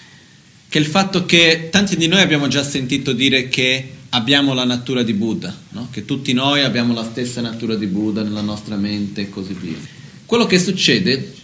che 0.68 0.78
è 0.78 0.80
il 0.80 0.88
fatto 0.88 1.24
che 1.24 1.68
tanti 1.70 1.96
di 1.96 2.08
noi 2.08 2.20
abbiamo 2.20 2.48
già 2.48 2.64
sentito 2.64 3.12
dire 3.12 3.48
che 3.48 3.92
abbiamo 4.08 4.54
la 4.54 4.64
natura 4.64 5.04
di 5.04 5.12
Buddha, 5.12 5.56
no? 5.68 5.86
che 5.92 6.04
tutti 6.04 6.32
noi 6.32 6.64
abbiamo 6.64 6.92
la 6.92 7.04
stessa 7.04 7.40
natura 7.40 7.76
di 7.76 7.86
Buddha 7.86 8.24
nella 8.24 8.40
nostra 8.40 8.74
mente 8.74 9.20
e 9.20 9.28
così 9.28 9.52
via. 9.52 9.78
Quello 10.26 10.46
che 10.46 10.58
succede 10.58 11.36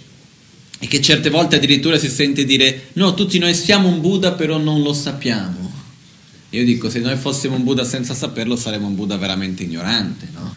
è 0.78 0.86
che 0.86 1.00
certe 1.00 1.30
volte 1.30 1.56
addirittura 1.56 1.98
si 1.98 2.08
sente 2.08 2.44
dire 2.44 2.88
no, 2.94 3.14
tutti 3.14 3.38
noi 3.38 3.54
siamo 3.54 3.88
un 3.88 4.00
Buddha 4.00 4.32
però 4.32 4.58
non 4.58 4.82
lo 4.82 4.92
sappiamo. 4.92 5.72
Io 6.50 6.64
dico, 6.64 6.88
se 6.88 7.00
noi 7.00 7.16
fossimo 7.16 7.56
un 7.56 7.64
Buddha 7.64 7.84
senza 7.84 8.14
saperlo, 8.14 8.54
saremmo 8.54 8.86
un 8.86 8.94
Buddha 8.94 9.16
veramente 9.16 9.64
ignorante, 9.64 10.28
no? 10.32 10.54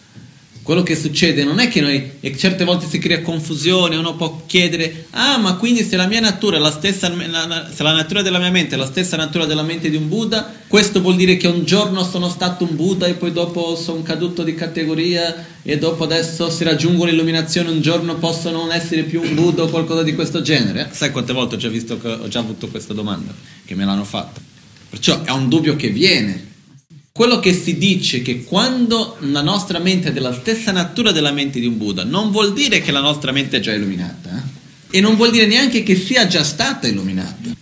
Quello 0.68 0.84
che 0.84 0.98
succede 0.98 1.46
non 1.46 1.60
è 1.60 1.70
che 1.70 1.80
noi, 1.80 2.12
e 2.20 2.38
certe 2.38 2.66
volte 2.66 2.88
si 2.90 3.00
crea 3.00 3.22
confusione, 3.22 3.96
uno 3.96 4.18
può 4.18 4.44
chiedere, 4.46 5.06
ah 5.12 5.38
ma 5.38 5.56
quindi 5.56 5.82
se 5.82 5.96
la 5.96 6.08
mia 6.08 6.20
natura 6.20 6.58
è 6.58 6.60
la 6.60 6.72
stessa, 6.72 7.10
se 7.74 7.84
la 7.84 7.94
natura 7.94 8.22
della 8.22 8.38
mia 8.38 8.52
mente 8.52 8.76
è 8.76 8.78
la 8.78 8.86
stessa 8.86 9.16
natura 9.16 9.46
della 9.46 9.62
mente 9.62 9.90
di 9.90 9.96
un 9.96 10.10
Buddha, 10.10 10.56
questo 10.68 11.00
vuol 11.00 11.16
dire 11.16 11.38
che 11.38 11.48
un 11.48 11.64
giorno 11.64 12.04
sono 12.04 12.28
stato 12.28 12.66
un 12.66 12.76
Buddha 12.76 13.06
e 13.06 13.14
poi 13.14 13.32
dopo 13.32 13.78
sono 13.78 14.04
caduto 14.04 14.44
di 14.44 14.56
categoria 14.56 15.46
e 15.64 15.78
dopo 15.78 16.04
adesso 16.04 16.50
si 16.50 16.66
raggiungo 16.66 17.06
l'illuminazione, 17.06 17.70
un 17.70 17.80
giorno 17.80 18.16
posso 18.16 18.52
non 18.52 18.70
essere 18.74 19.04
più 19.04 19.22
un 19.22 19.36
Buddha 19.36 19.64
o 19.64 19.68
qualcosa 19.70 20.04
di 20.04 20.16
questo 20.16 20.42
genere? 20.42 20.90
Sai 20.92 21.12
quante 21.12 21.32
volte 21.32 21.56
ho 21.56 21.58
già, 21.58 21.70
visto, 21.70 21.98
ho 22.04 22.28
già 22.28 22.40
avuto 22.40 22.68
questa 22.68 22.94
domanda, 22.94 23.34
che 23.64 23.74
me 23.74 23.86
l'hanno 23.86 24.04
fatta. 24.04 24.42
Perciò 24.90 25.24
è 25.24 25.32
un 25.32 25.48
dubbio 25.48 25.78
che 25.78 25.88
viene 25.88 26.47
quello 27.18 27.40
che 27.40 27.52
si 27.52 27.80
dice 27.80 28.22
che 28.22 28.44
quando 28.44 29.18
la 29.22 29.42
nostra 29.42 29.80
mente 29.80 30.10
è 30.10 30.14
della 30.14 30.40
stessa 30.40 30.72
natura 30.72 31.12
della 31.12 31.32
mente 31.32 31.60
di 31.60 31.66
un 31.66 31.76
Buddha, 31.76 32.04
non 32.04 32.30
vuol 32.30 32.54
dire 32.54 32.80
che 32.80 32.92
la 32.92 33.00
nostra 33.00 33.32
mente 33.32 33.58
è 33.58 33.60
già 33.60 33.74
illuminata 33.74 34.38
eh? 34.38 34.98
e 35.00 35.02
non 35.02 35.16
vuol 35.16 35.32
dire 35.32 35.48
neanche 35.48 35.82
che 35.82 35.96
sia 35.96 36.28
già 36.28 36.44
stata 36.44 36.86
illuminata. 36.86 37.56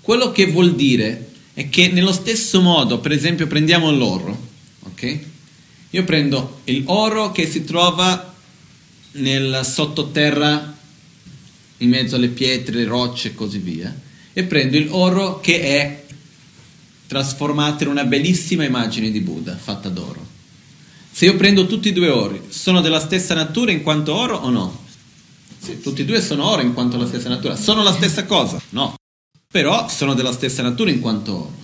Quello 0.00 0.30
che 0.30 0.46
vuol 0.46 0.76
dire 0.76 1.30
è 1.52 1.68
che 1.68 1.88
nello 1.88 2.12
stesso 2.12 2.60
modo, 2.60 3.00
per 3.00 3.10
esempio, 3.10 3.48
prendiamo 3.48 3.90
l'oro, 3.90 4.48
ok? 4.84 5.18
Io 5.90 6.04
prendo 6.04 6.60
l'oro 6.64 7.32
che 7.32 7.48
si 7.48 7.64
trova 7.64 8.36
nel 9.14 9.62
sottoterra, 9.64 10.76
in 11.78 11.88
mezzo 11.88 12.14
alle 12.14 12.28
pietre, 12.28 12.76
le 12.76 12.84
rocce 12.84 13.28
e 13.28 13.34
così 13.34 13.58
via, 13.58 13.92
e 14.32 14.44
prendo 14.44 14.78
l'oro 14.78 15.40
che 15.40 15.60
è 15.60 16.03
trasformata 17.06 17.84
in 17.84 17.90
una 17.90 18.04
bellissima 18.04 18.64
immagine 18.64 19.10
di 19.10 19.20
Buddha 19.20 19.56
fatta 19.56 19.88
d'oro. 19.88 20.32
Se 21.10 21.26
io 21.26 21.36
prendo 21.36 21.66
tutti 21.66 21.90
e 21.90 21.92
due 21.92 22.08
ori, 22.08 22.42
sono 22.48 22.80
della 22.80 23.00
stessa 23.00 23.34
natura 23.34 23.70
in 23.70 23.82
quanto 23.82 24.14
oro 24.14 24.36
o 24.36 24.50
no? 24.50 24.82
Sì, 25.60 25.80
tutti 25.80 26.02
e 26.02 26.04
due 26.04 26.20
sono 26.20 26.48
oro 26.48 26.62
in 26.62 26.74
quanto 26.74 26.96
la 26.96 27.06
stessa 27.06 27.28
natura. 27.28 27.56
Sono 27.56 27.82
la 27.82 27.92
stessa 27.92 28.24
cosa? 28.24 28.60
No. 28.70 28.96
Però 29.50 29.88
sono 29.88 30.14
della 30.14 30.32
stessa 30.32 30.62
natura 30.62 30.90
in 30.90 31.00
quanto 31.00 31.32
oro. 31.32 31.62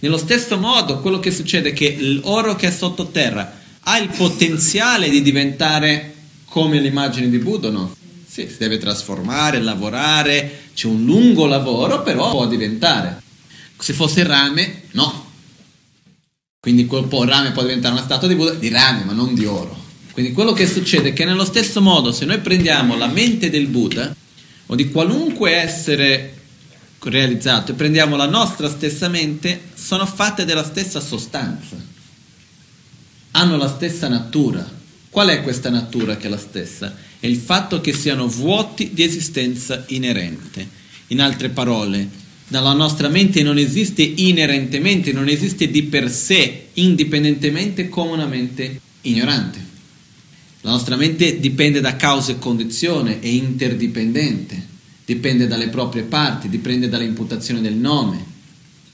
Nello 0.00 0.18
stesso 0.18 0.58
modo, 0.58 1.00
quello 1.00 1.18
che 1.18 1.30
succede 1.30 1.70
è 1.70 1.72
che 1.72 1.96
l'oro 1.98 2.54
che 2.54 2.68
è 2.68 2.70
sottoterra 2.70 3.58
ha 3.80 3.98
il 3.98 4.10
potenziale 4.10 5.08
di 5.08 5.22
diventare 5.22 6.14
come 6.44 6.78
l'immagine 6.78 7.28
di 7.28 7.38
Buddha, 7.38 7.70
no? 7.70 7.96
Sì, 8.26 8.48
si 8.48 8.56
deve 8.58 8.78
trasformare, 8.78 9.60
lavorare, 9.60 10.66
c'è 10.74 10.86
un 10.86 11.04
lungo 11.04 11.46
lavoro, 11.46 12.02
però 12.02 12.30
può 12.30 12.46
diventare. 12.46 13.22
Se 13.78 13.92
fosse 13.92 14.24
rame, 14.24 14.82
no. 14.92 15.26
Quindi 16.60 16.86
quel 16.86 17.04
po' 17.04 17.24
rame 17.24 17.52
può 17.52 17.62
diventare 17.62 17.94
una 17.94 18.04
statua 18.04 18.28
di 18.28 18.34
Buddha, 18.34 18.54
di 18.54 18.68
rame, 18.68 19.04
ma 19.04 19.12
non 19.12 19.34
di 19.34 19.44
oro. 19.44 19.76
Quindi 20.12 20.32
quello 20.32 20.52
che 20.52 20.66
succede 20.66 21.10
è 21.10 21.12
che 21.12 21.24
nello 21.24 21.44
stesso 21.44 21.80
modo, 21.80 22.10
se 22.10 22.24
noi 22.24 22.40
prendiamo 22.40 22.96
la 22.96 23.06
mente 23.06 23.50
del 23.50 23.68
Buddha 23.68 24.14
o 24.66 24.74
di 24.74 24.90
qualunque 24.90 25.52
essere 25.52 26.34
realizzato 27.00 27.70
e 27.70 27.74
prendiamo 27.74 28.16
la 28.16 28.26
nostra 28.26 28.68
stessa 28.68 29.08
mente, 29.08 29.60
sono 29.74 30.04
fatte 30.06 30.44
della 30.44 30.64
stessa 30.64 31.00
sostanza. 31.00 31.76
Hanno 33.30 33.56
la 33.56 33.68
stessa 33.68 34.08
natura. 34.08 34.68
Qual 35.08 35.28
è 35.28 35.42
questa 35.42 35.70
natura 35.70 36.16
che 36.16 36.26
è 36.26 36.30
la 36.30 36.36
stessa? 36.36 36.96
È 37.20 37.26
il 37.26 37.36
fatto 37.36 37.80
che 37.80 37.92
siano 37.92 38.26
vuoti 38.26 38.90
di 38.92 39.04
esistenza 39.04 39.84
inerente. 39.88 40.68
In 41.08 41.20
altre 41.20 41.48
parole, 41.50 42.08
nella 42.48 42.72
nostra 42.72 43.08
mente 43.08 43.42
non 43.42 43.58
esiste 43.58 44.02
inerentemente, 44.02 45.12
non 45.12 45.28
esiste 45.28 45.70
di 45.70 45.82
per 45.84 46.10
sé, 46.10 46.68
indipendentemente 46.74 47.88
come 47.88 48.12
una 48.12 48.26
mente 48.26 48.80
ignorante. 49.02 49.66
La 50.62 50.70
nostra 50.70 50.96
mente 50.96 51.38
dipende 51.40 51.80
da 51.80 51.96
causa 51.96 52.32
e 52.32 52.38
condizione, 52.38 53.20
è 53.20 53.26
interdipendente, 53.26 54.66
dipende 55.04 55.46
dalle 55.46 55.68
proprie 55.68 56.02
parti, 56.02 56.48
dipende 56.48 56.88
dall'imputazione 56.88 57.60
del 57.60 57.74
nome. 57.74 58.24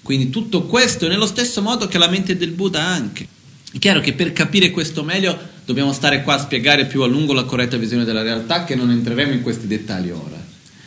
Quindi 0.03 0.31
tutto 0.31 0.65
questo 0.65 1.07
è 1.07 1.09
nello 1.09 1.27
stesso 1.27 1.63
modo 1.63 1.87
che 1.89 1.97
la 1.97 2.09
mente 2.09 2.37
del 2.37 2.51
Buddha 2.51 2.85
anche. 2.85 3.27
È 3.73 3.79
chiaro 3.79 4.01
che 4.01 4.13
per 4.13 4.33
capire 4.33 4.71
questo 4.71 5.03
meglio 5.03 5.37
dobbiamo 5.65 5.93
stare 5.93 6.23
qua 6.23 6.35
a 6.35 6.39
spiegare 6.39 6.87
più 6.87 7.03
a 7.03 7.07
lungo 7.07 7.33
la 7.33 7.45
corretta 7.45 7.77
visione 7.77 8.05
della 8.05 8.23
realtà, 8.23 8.65
che 8.65 8.75
non 8.75 8.91
entreremo 8.91 9.33
in 9.33 9.43
questi 9.43 9.67
dettagli 9.67 10.11
ora. 10.11 10.44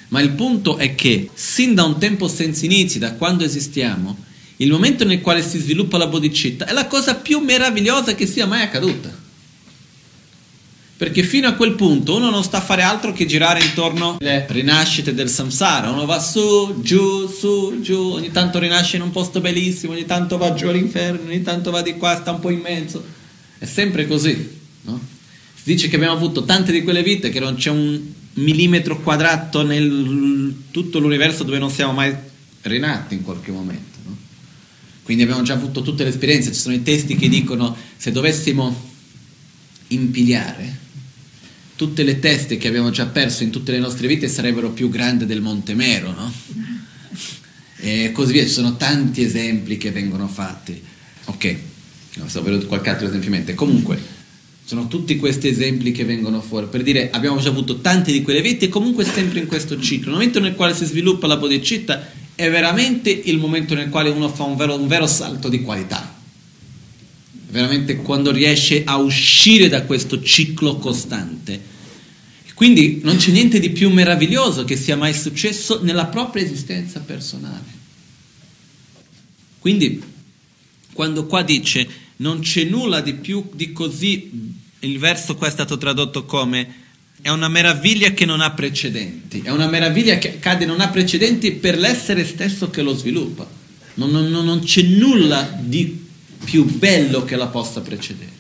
Ma 0.10 0.22
il 0.22 0.32
punto 0.32 0.78
è 0.78 0.96
che, 0.96 1.30
sin 1.34 1.76
da 1.76 1.84
un 1.84 1.98
tempo 2.00 2.28
senza 2.28 2.65
inizi, 2.65 3.00
da 3.00 3.13
quando 3.13 3.43
esistiamo, 3.43 4.26
il 4.58 4.72
momento 4.72 5.06
nel 5.06 5.22
quale 5.22 5.41
si 5.41 5.60
sviluppa 5.60 5.98
la 5.98 6.08
bodhicitta 6.08 6.65
è 6.65 6.74
la 6.74 6.88
cosa 6.88 7.15
più 7.15 7.39
meravigliosa 7.39 8.15
che 8.15 8.26
sia 8.26 8.46
mai 8.46 8.62
accaduta. 8.63 9.26
Perché 10.98 11.22
fino 11.22 11.48
a 11.48 11.54
quel 11.54 11.74
punto 11.74 12.15
uno 12.15 12.32
non 12.32 12.43
sta 12.43 12.58
a 12.58 12.62
fare 12.62 12.82
altro 12.82 13.13
che 13.13 13.28
girare 13.28 13.63
intorno 13.63 14.17
alle 14.20 14.48
rinascite 14.50 15.13
del 15.13 15.30
samsara. 15.30 15.91
Uno 15.91 16.08
va 16.08 16.20
su, 16.20 16.80
giù, 16.82 17.28
su, 17.28 17.82
giù, 17.82 18.13
ogni 18.13 18.32
tanto 18.32 18.58
rinasce 18.58 18.96
in 18.96 19.04
un 19.04 19.12
posto 19.12 19.39
bellissimo, 19.39 19.93
ogni 19.93 20.06
tanto 20.06 20.38
va 20.38 20.56
giù 20.56 20.67
all'inferno, 20.67 21.30
ogni 21.30 21.43
tanto 21.43 21.70
va 21.70 21.84
di 21.84 21.98
qua, 21.98 22.15
sta 22.15 22.32
un 22.32 22.39
po' 22.39 22.50
in 22.50 22.62
mezzo. 22.62 23.06
È 23.60 23.65
sempre 23.65 24.08
così, 24.08 24.60
no? 24.82 25.00
Si 25.54 25.63
dice 25.65 25.88
che 25.88 25.98
abbiamo 25.98 26.15
avuto 26.15 26.46
tante 26.46 26.72
di 26.72 26.82
quelle 26.82 27.04
vite 27.04 27.30
che 27.30 27.39
non 27.39 27.54
c'è 27.54 27.70
un 27.70 28.02
millimetro 28.38 29.02
quadrato 29.02 29.63
nel 29.63 30.63
tutto 30.71 31.00
l'universo 31.00 31.43
dove 31.43 31.60
non 31.60 31.69
siamo 31.69 31.93
mai 31.93 32.15
rinati 32.62 33.15
in 33.15 33.23
qualche 33.23 33.52
momento. 33.52 33.97
No? 34.06 34.17
Quindi 35.04 35.23
abbiamo 35.23 35.41
già 35.41 35.54
avuto 35.54 35.82
tutte 35.82 36.04
le 36.04 36.10
esperienze, 36.10 36.52
ci 36.52 36.60
sono 36.60 36.76
i 36.76 36.84
testi 36.84 37.15
che 37.15 37.30
dicono 37.30 37.76
se 37.95 38.12
dovessimo 38.12 38.86
impigliare 39.89 40.86
tutte 41.78 42.04
le 42.04 42.19
teste 42.19 42.58
che 42.58 42.67
abbiamo 42.67 42.89
già 42.89 43.06
perso 43.06 43.43
in 43.43 43.52
tutte 43.52 43.71
le 43.71 43.78
nostre 43.78 44.08
vite 44.08 44.28
sarebbero 44.28 44.71
più 44.71 44.89
grandi 44.89 45.28
del 45.28 45.41
Monte 45.41 45.76
Mero, 45.76 46.12
no? 46.12 46.34
E 47.78 48.12
così 48.12 48.34
via, 48.34 48.43
ci 48.43 48.50
sono 48.50 48.76
tanti 48.76 49.21
esempi 49.21 49.78
che 49.78 49.91
vengono 49.91 50.28
fatti. 50.28 50.82
Ok, 51.26 51.56
non 52.15 52.30
so, 52.30 52.41
venuto 52.41 52.65
qualche 52.65 52.89
altro 52.89 53.06
esempio 53.06 53.30
in 53.30 53.36
mente. 53.36 53.54
Comunque, 53.54 54.02
sono 54.67 54.89
tutti 54.89 55.15
questi 55.15 55.47
esempi 55.47 55.93
che 55.93 56.03
vengono 56.03 56.41
fuori 56.41 56.67
per 56.69 56.84
dire 56.84 57.10
abbiamo 57.12 57.39
già 57.39 57.47
avuto 57.47 57.80
tante 57.80 58.12
di 58.12 58.21
quelle 58.21 58.41
vite 58.41 58.65
e 58.65 58.67
comunque 58.67 59.06
sempre 59.06 59.39
in 59.39 59.47
questo 59.47 59.80
ciclo. 59.80 60.10
Il 60.10 60.17
momento 60.17 60.41
nel 60.41 60.56
quale 60.56 60.75
si 60.75 60.84
sviluppa 60.84 61.25
la 61.25 61.38
bodhicitta 61.38 62.12
è 62.36 62.49
veramente 62.49 63.10
il 63.10 63.38
momento 63.38 63.75
nel 63.75 63.88
quale 63.88 64.10
uno 64.10 64.27
fa 64.27 64.43
un 64.43 64.58
vero, 64.58 64.75
un 64.75 64.88
vero 64.88 65.08
salto 65.08 65.47
di 65.47 65.62
qualità. 65.62 66.19
Veramente 67.49 67.95
quando 67.95 68.30
riesce 68.30 68.84
a 68.84 68.97
uscire 68.97 69.69
da 69.69 69.84
questo 69.84 70.21
ciclo 70.21 70.75
costante. 70.75 71.62
Quindi 72.53 72.99
non 73.03 73.15
c'è 73.15 73.32
niente 73.32 73.62
di 73.62 73.69
più 73.69 73.89
meraviglioso 73.89 74.65
che 74.65 74.75
sia 74.75 74.97
mai 74.97 75.13
successo 75.13 75.80
nella 75.82 76.08
propria 76.08 76.43
esistenza 76.43 76.99
personale. 76.99 77.63
Quindi 79.60 80.03
quando 80.91 81.25
qua 81.25 81.41
dice 81.41 81.88
non 82.17 82.39
c'è 82.39 82.63
nulla 82.63 83.01
di 83.01 83.13
più 83.13 83.49
di 83.53 83.71
così, 83.73 84.53
il 84.80 84.99
verso 84.99 85.36
qua 85.36 85.47
è 85.47 85.51
stato 85.51 85.77
tradotto 85.77 86.25
come 86.25 86.86
è 87.21 87.30
una 87.30 87.47
meraviglia 87.47 88.12
che 88.12 88.25
non 88.25 88.41
ha 88.41 88.51
precedenti, 88.51 89.41
è 89.43 89.49
una 89.49 89.67
meraviglia 89.67 90.17
che 90.17 90.36
accade 90.36 90.65
non 90.65 90.82
ha 90.82 90.89
precedenti 90.89 91.51
per 91.53 91.77
l'essere 91.77 92.25
stesso 92.25 92.69
che 92.69 92.82
lo 92.82 92.95
sviluppa. 92.95 93.47
Non, 93.95 94.12
non, 94.12 94.30
non 94.30 94.60
c'è 94.62 94.84
nulla 94.84 95.58
di 95.60 96.06
più 96.43 96.65
bello 96.65 97.23
che 97.25 97.36
la 97.36 97.47
possa 97.47 97.82
precedere. 97.82 98.32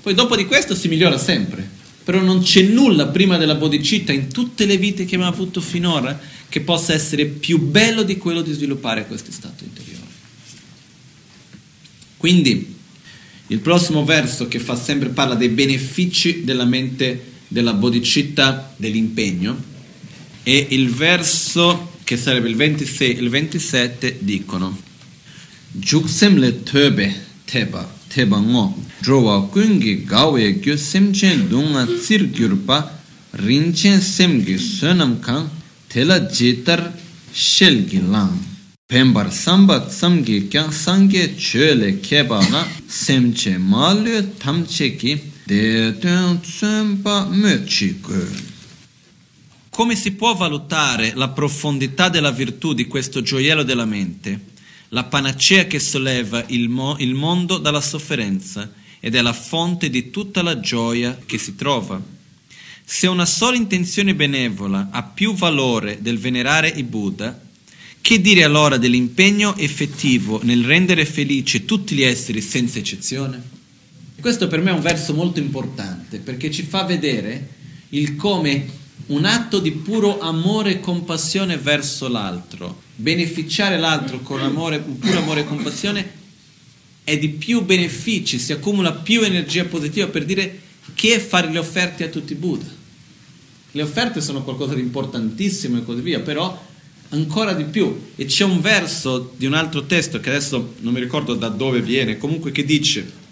Poi 0.00 0.14
dopo 0.14 0.36
di 0.36 0.46
questo 0.46 0.74
si 0.74 0.88
migliora 0.88 1.18
sempre, 1.18 1.68
però 2.02 2.20
non 2.20 2.42
c'è 2.42 2.62
nulla 2.62 3.08
prima 3.08 3.36
della 3.36 3.54
bodhicitta 3.54 4.12
in 4.12 4.32
tutte 4.32 4.64
le 4.64 4.78
vite 4.78 5.04
che 5.04 5.14
abbiamo 5.14 5.32
avuto 5.32 5.60
finora 5.60 6.18
che 6.48 6.60
possa 6.62 6.94
essere 6.94 7.26
più 7.26 7.58
bello 7.60 8.02
di 8.02 8.16
quello 8.16 8.40
di 8.40 8.52
sviluppare 8.52 9.06
questo 9.06 9.30
stato 9.30 9.64
interiore. 9.64 10.02
Quindi 12.16 12.73
il 13.48 13.58
prossimo 13.58 14.04
verso 14.04 14.48
che 14.48 14.58
fa 14.58 14.76
sempre 14.76 15.10
parla 15.10 15.34
dei 15.34 15.48
benefici 15.48 16.44
della 16.44 16.64
mente 16.64 17.32
della 17.48 17.74
bodhicitta 17.74 18.74
dell'impegno 18.76 19.72
e 20.42 20.66
il 20.70 20.90
verso 20.90 21.92
che 22.04 22.16
sarebbe 22.16 22.48
il 22.48 22.56
26 22.56 23.16
e 23.16 23.20
il 23.20 23.28
27 23.28 24.18
dicono 24.20 24.76
Juksem 25.72 26.38
le 26.38 26.62
töbe 26.62 27.12
teba 27.44 27.92
teba 28.08 28.38
ngo 28.38 28.74
drowa 29.00 29.48
kungi 29.50 30.04
gawe 30.04 30.60
gyo 30.60 30.76
semchen 30.76 31.48
dunga 31.48 31.84
tsir 31.84 32.30
gyurpa 32.30 33.02
rinchen 33.30 34.00
semgi 34.00 34.58
sonam 34.58 35.20
kang 35.20 35.48
tela 35.88 36.20
jetar 36.20 36.92
shel 37.32 37.84
lang 38.94 39.12
pembar 39.12 39.32
sambat 39.32 39.90
samgi 39.90 40.48
kyang 40.48 40.72
sangye 40.72 41.34
chöle 41.36 42.00
keba 42.00 42.38
na 42.50 42.64
semche 42.86 43.58
malyo 43.58 44.22
tamche 44.38 44.96
ki 44.96 45.20
de 45.46 45.92
tuen 46.00 46.40
tsempa 46.40 47.26
mechi 47.28 48.00
Come 49.70 49.96
si 49.96 50.12
può 50.12 50.34
valutare 50.34 51.12
la 51.16 51.28
profondità 51.30 52.08
della 52.08 52.30
virtù 52.30 52.74
di 52.74 52.86
questo 52.86 53.22
gioiello 53.22 53.64
della 53.64 53.84
mente, 53.84 54.38
la 54.90 55.02
panacea 55.02 55.66
che 55.66 55.80
solleva 55.80 56.44
il, 56.46 56.68
mo- 56.68 56.94
il 57.00 57.14
mondo 57.14 57.58
dalla 57.58 57.80
sofferenza 57.80 58.72
ed 59.00 59.16
è 59.16 59.20
la 59.20 59.32
fonte 59.32 59.90
di 59.90 60.10
tutta 60.10 60.42
la 60.42 60.60
gioia 60.60 61.18
che 61.26 61.38
si 61.38 61.56
trova. 61.56 62.00
Se 62.84 63.08
una 63.08 63.26
sola 63.26 63.56
intenzione 63.56 64.14
benevola 64.14 64.90
ha 64.92 65.02
più 65.02 65.34
valore 65.34 65.98
del 66.00 66.18
venerare 66.18 66.68
i 66.68 66.84
Buddha, 66.84 67.36
che 68.04 68.20
dire 68.20 68.44
allora 68.44 68.76
dell'impegno 68.76 69.56
effettivo 69.56 70.38
nel 70.42 70.62
rendere 70.62 71.06
felici 71.06 71.64
tutti 71.64 71.94
gli 71.94 72.02
esseri 72.02 72.42
senza 72.42 72.78
eccezione? 72.78 73.42
Questo 74.20 74.46
per 74.46 74.60
me 74.60 74.72
è 74.72 74.74
un 74.74 74.82
verso 74.82 75.14
molto 75.14 75.40
importante 75.40 76.18
perché 76.18 76.50
ci 76.50 76.64
fa 76.64 76.82
vedere 76.82 77.48
il 77.88 78.14
come 78.14 78.66
un 79.06 79.24
atto 79.24 79.58
di 79.58 79.70
puro 79.70 80.20
amore 80.20 80.72
e 80.72 80.80
compassione 80.80 81.56
verso 81.56 82.06
l'altro, 82.08 82.82
beneficiare 82.94 83.78
l'altro 83.78 84.20
con 84.20 84.40
amore, 84.40 84.80
puro 84.80 85.20
amore 85.20 85.40
e 85.40 85.46
compassione 85.46 86.10
è 87.04 87.16
di 87.16 87.30
più 87.30 87.62
benefici, 87.62 88.38
si 88.38 88.52
accumula 88.52 88.92
più 88.92 89.22
energia 89.22 89.64
positiva 89.64 90.08
per 90.08 90.26
dire 90.26 90.60
che 90.92 91.18
fare 91.18 91.50
le 91.50 91.58
offerte 91.58 92.04
a 92.04 92.08
tutti 92.08 92.34
i 92.34 92.36
Buddha. 92.36 92.70
Le 93.70 93.82
offerte 93.82 94.20
sono 94.20 94.42
qualcosa 94.42 94.74
di 94.74 94.82
importantissimo 94.82 95.78
e 95.78 95.84
così 95.84 96.02
via, 96.02 96.20
però 96.20 96.72
ancora 97.14 97.54
di 97.54 97.64
più. 97.64 98.10
E 98.14 98.26
c'è 98.26 98.44
un 98.44 98.60
verso 98.60 99.32
di 99.36 99.46
un 99.46 99.54
altro 99.54 99.84
testo 99.84 100.20
che 100.20 100.28
adesso 100.28 100.74
non 100.80 100.92
mi 100.92 101.00
ricordo 101.00 101.34
da 101.34 101.48
dove 101.48 101.80
viene, 101.80 102.18
comunque 102.18 102.52
che 102.52 102.64
dice 102.64 103.22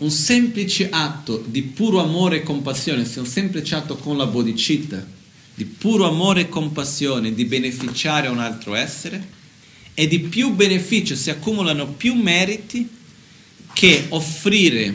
un 0.00 0.10
semplice 0.10 0.88
atto 0.90 1.44
di 1.46 1.62
puro 1.62 2.00
amore 2.00 2.38
e 2.38 2.42
compassione, 2.42 3.04
se 3.04 3.20
un 3.20 3.26
semplice 3.26 3.74
atto 3.74 3.96
con 3.96 4.16
la 4.16 4.26
bodhicitta, 4.26 5.06
di 5.54 5.64
puro 5.64 6.08
amore 6.08 6.42
e 6.42 6.48
compassione, 6.48 7.34
di 7.34 7.44
beneficiare 7.44 8.26
un 8.28 8.38
altro 8.38 8.74
essere, 8.74 9.40
e 9.94 10.08
di 10.08 10.20
più 10.20 10.54
beneficio, 10.54 11.14
si 11.14 11.30
accumulano 11.30 11.88
più 11.88 12.14
meriti 12.14 12.88
che 13.74 14.06
offrire 14.08 14.88
uh, 14.88 14.94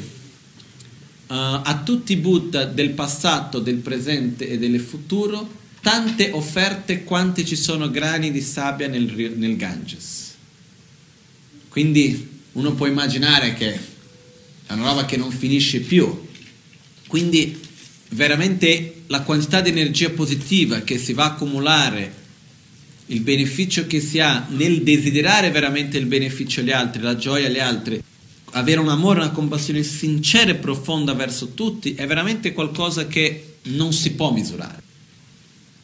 a 1.27 1.82
tutti 1.86 2.13
i 2.13 2.17
Buddha 2.17 2.65
del 2.65 2.89
passato, 2.89 3.60
del 3.60 3.77
presente 3.77 4.49
e 4.49 4.58
del 4.58 4.80
futuro 4.80 5.65
tante 5.88 6.32
offerte 6.32 7.06
quante 7.06 7.45
ci 7.45 7.56
sono 7.56 7.89
grani 7.89 8.30
di 8.30 8.41
sabbia 8.41 8.89
nel, 8.89 9.06
nel 9.38 9.56
Ganges. 9.56 10.34
Quindi 11.69 12.41
uno 12.52 12.73
può 12.73 12.88
immaginare 12.88 13.54
che 13.54 13.73
è 14.65 14.73
una 14.73 14.88
roba 14.88 15.06
che 15.06 15.15
non 15.15 15.32
finisce 15.32 15.80
più. 15.80 16.28
Quindi 17.08 17.58
veramente 18.10 19.04
la 19.08 19.21
quantità 19.21 19.62
di 19.62 19.69
energia 19.69 20.10
positiva 20.10 20.82
che 20.82 20.97
si 20.97 21.13
va 21.13 21.23
a 21.23 21.28
accumulare 21.28 22.13
il 23.06 23.21
beneficio 23.21 23.88
che 23.88 24.02
si 24.02 24.19
ha 24.19 24.45
nel 24.50 24.84
desiderare 24.84 25.52
veramente 25.52 25.97
il 25.97 26.06
beneficio 26.08 26.60
agli 26.60 26.71
altri, 26.71 27.02
la 27.02 27.15
gioia 27.15 27.47
agli 27.47 27.60
altri, 27.60 28.04
avere 28.52 28.82
un 28.82 28.89
amore, 28.89 29.21
una 29.21 29.32
compassione 29.32 29.84
sincera 29.84 30.52
e 30.52 30.56
profonda 30.56 31.13
verso 31.13 31.54
tutti, 31.54 31.95
è 31.95 32.06
veramente 32.06 32.52
qualcosa 32.52 33.08
che 33.08 33.60
non 33.67 33.93
si 33.93 34.12
può 34.12 34.34
misurare. 34.34 34.84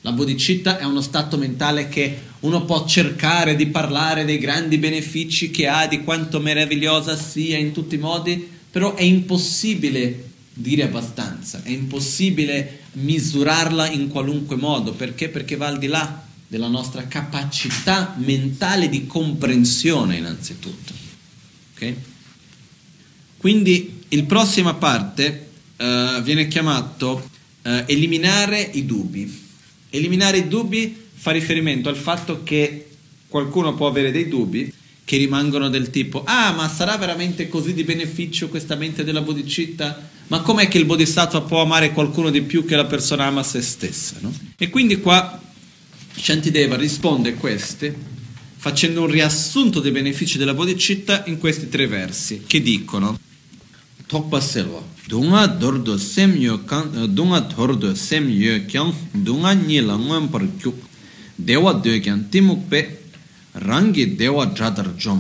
La 0.06 0.12
bodhicitta 0.12 0.80
è 0.80 0.84
uno 0.84 1.00
stato 1.00 1.38
mentale 1.38 1.88
che 1.88 2.32
uno 2.42 2.66
può 2.66 2.86
cercare 2.86 3.56
di 3.56 3.68
parlare 3.68 4.26
dei 4.26 4.38
grandi 4.38 4.78
benefici 4.78 5.50
che 5.50 5.68
ha, 5.68 5.88
di 5.88 6.04
quanto 6.04 6.42
meravigliosa 6.42 7.16
sia 7.16 7.58
in 7.58 7.72
tutti 7.72 7.96
i 7.96 8.00
modi, 8.00 8.50
però 8.70 8.96
è 8.96 9.04
impossibile 9.04 10.32
dire 10.54 10.84
abbastanza, 10.84 11.62
è 11.64 11.70
impossibile 11.70 12.82
misurarla 12.94 13.90
in 13.90 14.10
qualunque 14.10 14.58
modo, 14.58 14.92
perché? 14.92 15.30
Perché 15.30 15.56
va 15.56 15.68
al 15.68 15.80
di 15.80 15.88
là 15.88 16.22
della 16.48 16.68
nostra 16.68 17.08
capacità 17.08 18.14
mentale 18.18 18.90
di 18.90 19.08
comprensione 19.08 20.18
innanzitutto. 20.18 20.94
Okay? 21.76 21.96
Quindi 23.38 24.02
il 24.10 24.26
prossima 24.26 24.74
parte 24.74 25.48
uh, 25.78 26.22
viene 26.22 26.50
chiamato 26.50 27.30
uh, 27.62 27.84
eliminare 27.86 28.60
i 28.74 28.86
dubbi. 28.86 29.43
Eliminare 29.96 30.38
i 30.38 30.48
dubbi 30.48 30.96
fa 31.14 31.30
riferimento 31.30 31.88
al 31.88 31.96
fatto 31.96 32.42
che 32.42 32.88
qualcuno 33.28 33.76
può 33.76 33.86
avere 33.86 34.12
dei 34.12 34.28
dubbi 34.28 34.74
che 35.06 35.18
rimangono 35.18 35.70
del 35.70 35.92
tipo 35.92 36.24
ah 36.26 36.52
ma 36.52 36.68
sarà 36.68 36.98
veramente 36.98 37.48
così 37.48 37.76
di 37.76 37.84
beneficio 37.84 38.50
questa 38.50 38.74
mente 38.74 39.04
della 39.04 39.22
bodhicitta? 39.22 40.10
Ma 40.30 40.42
com'è 40.42 40.68
che 40.68 40.80
il 40.80 40.86
bodhisattva 40.86 41.42
può 41.42 41.62
amare 41.62 41.92
qualcuno 41.92 42.32
di 42.32 42.42
più 42.42 42.66
che 42.66 42.76
la 42.76 42.86
persona 42.86 43.26
ama 43.26 43.44
se 43.44 43.62
stessa? 43.62 44.16
No? 44.22 44.34
E 44.58 44.72
quindi 44.72 45.00
qua 45.00 45.40
Shantideva 46.16 46.76
risponde 46.76 47.30
a 47.30 47.34
queste 47.36 47.96
facendo 48.56 49.02
un 49.02 49.12
riassunto 49.12 49.80
dei 49.80 49.92
benefici 49.92 50.40
della 50.40 50.56
bodhicitta 50.56 51.26
in 51.28 51.38
questi 51.38 51.70
tre 51.70 51.86
versi 51.86 52.46
che 52.48 52.64
dicono 52.64 53.20
Tokpa 54.08 54.42
selva. 54.42 54.82
Dunga 55.08 55.48
dordo 55.48 55.98
sem 55.98 56.36
yo 56.38 56.58
kan 56.66 56.90
eh, 56.96 57.08
Dunga 57.08 57.42
dordo 57.42 57.96
sem 57.96 58.30
yo 58.30 58.66
kyang 58.68 58.94
Dunga 59.14 59.54
nyi 59.54 59.82
la 59.82 59.98
nguan 59.98 60.30
par 60.30 60.42
kyuk 60.60 60.76
Dewa 61.38 61.74
do 61.74 62.00
kyan 62.00 62.30
timuk 62.30 62.70
pe 62.70 62.88
Rangi 63.54 64.16
dewa 64.16 64.46
dradar 64.46 64.96
jom 64.98 65.20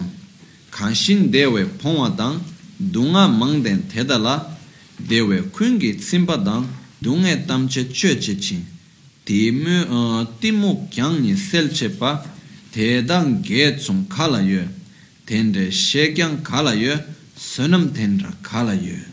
Kanshin 0.71 1.29
dewe 1.31 1.65
pongwa 1.65 2.09
dang 2.09 2.39
Dunga 2.79 3.27
mangden 3.27 3.87
tedala 3.87 4.57
Dewe 4.97 5.49
kungi 5.51 5.95
tsimba 5.97 6.37
dang 6.37 6.65
Dunga 7.01 7.35
tamche 7.45 7.89
chö 7.91 8.17
che 8.17 8.37
ching 8.39 8.63
timu 9.25 10.87
kyang 10.89 11.21
ni 11.21 11.35
sel 11.35 11.69
che 11.71 11.89
pa 11.89 12.23
te 12.71 13.03
dang 13.03 13.41
ge 13.41 13.75
tsum 13.75 14.05
kala 14.07 14.41
yue 14.41 14.67
tende 15.25 15.71
she 15.71 16.11
kyang 16.11 16.41
kala 16.41 16.73
yue 16.73 16.97
sunam 17.43 17.91
tendra 17.91 18.31
kala 18.41 18.73
yue 18.73 19.11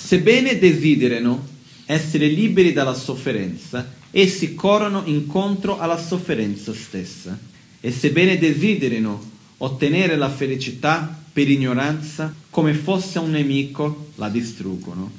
Sebbene 0.00 0.58
desiderano 0.58 1.46
essere 1.86 2.26
liberi 2.26 2.72
dalla 2.72 2.94
sofferenza, 2.94 3.92
essi 4.10 4.54
corrono 4.54 5.02
incontro 5.04 5.78
alla 5.78 5.98
sofferenza 5.98 6.72
stessa. 6.74 7.38
E 7.80 7.92
sebbene 7.92 8.38
desiderino 8.38 9.22
ottenere 9.58 10.16
la 10.16 10.30
felicità 10.30 11.22
per 11.32 11.48
ignoranza, 11.48 12.34
come 12.50 12.74
fosse 12.74 13.18
un 13.18 13.30
nemico, 13.30 14.10
la 14.16 14.28
distruggono. 14.28 15.10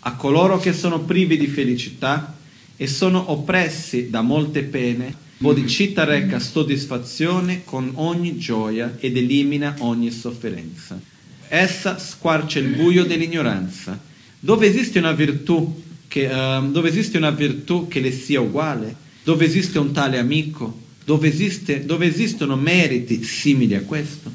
A 0.00 0.14
coloro 0.14 0.58
che 0.58 0.72
sono 0.72 1.00
privi 1.00 1.36
di 1.36 1.46
felicità, 1.46 2.36
e 2.76 2.86
sono 2.86 3.30
oppressi 3.30 4.10
da 4.10 4.20
molte 4.20 4.62
pene, 4.62 5.14
Bodhicitta 5.42 6.04
reca 6.04 6.38
soddisfazione 6.38 7.62
con 7.64 7.90
ogni 7.94 8.38
gioia 8.38 8.96
ed 9.00 9.16
elimina 9.16 9.74
ogni 9.80 10.12
sofferenza. 10.12 11.00
Essa 11.48 11.98
squarcia 11.98 12.60
il 12.60 12.68
buio 12.68 13.04
dell'ignoranza. 13.04 13.98
Dove 14.38 14.68
esiste 14.68 15.00
una 15.00 15.10
virtù 15.10 15.82
che, 16.06 16.26
uh, 16.26 16.70
dove 16.70 16.88
esiste 16.88 17.16
una 17.16 17.32
virtù 17.32 17.88
che 17.88 17.98
le 17.98 18.12
sia 18.12 18.40
uguale? 18.40 18.94
Dove 19.24 19.44
esiste 19.44 19.80
un 19.80 19.90
tale 19.90 20.18
amico? 20.18 20.78
Dove, 21.04 21.26
esiste, 21.26 21.84
dove 21.84 22.06
esistono 22.06 22.54
meriti 22.54 23.24
simili 23.24 23.74
a 23.74 23.82
questo? 23.82 24.30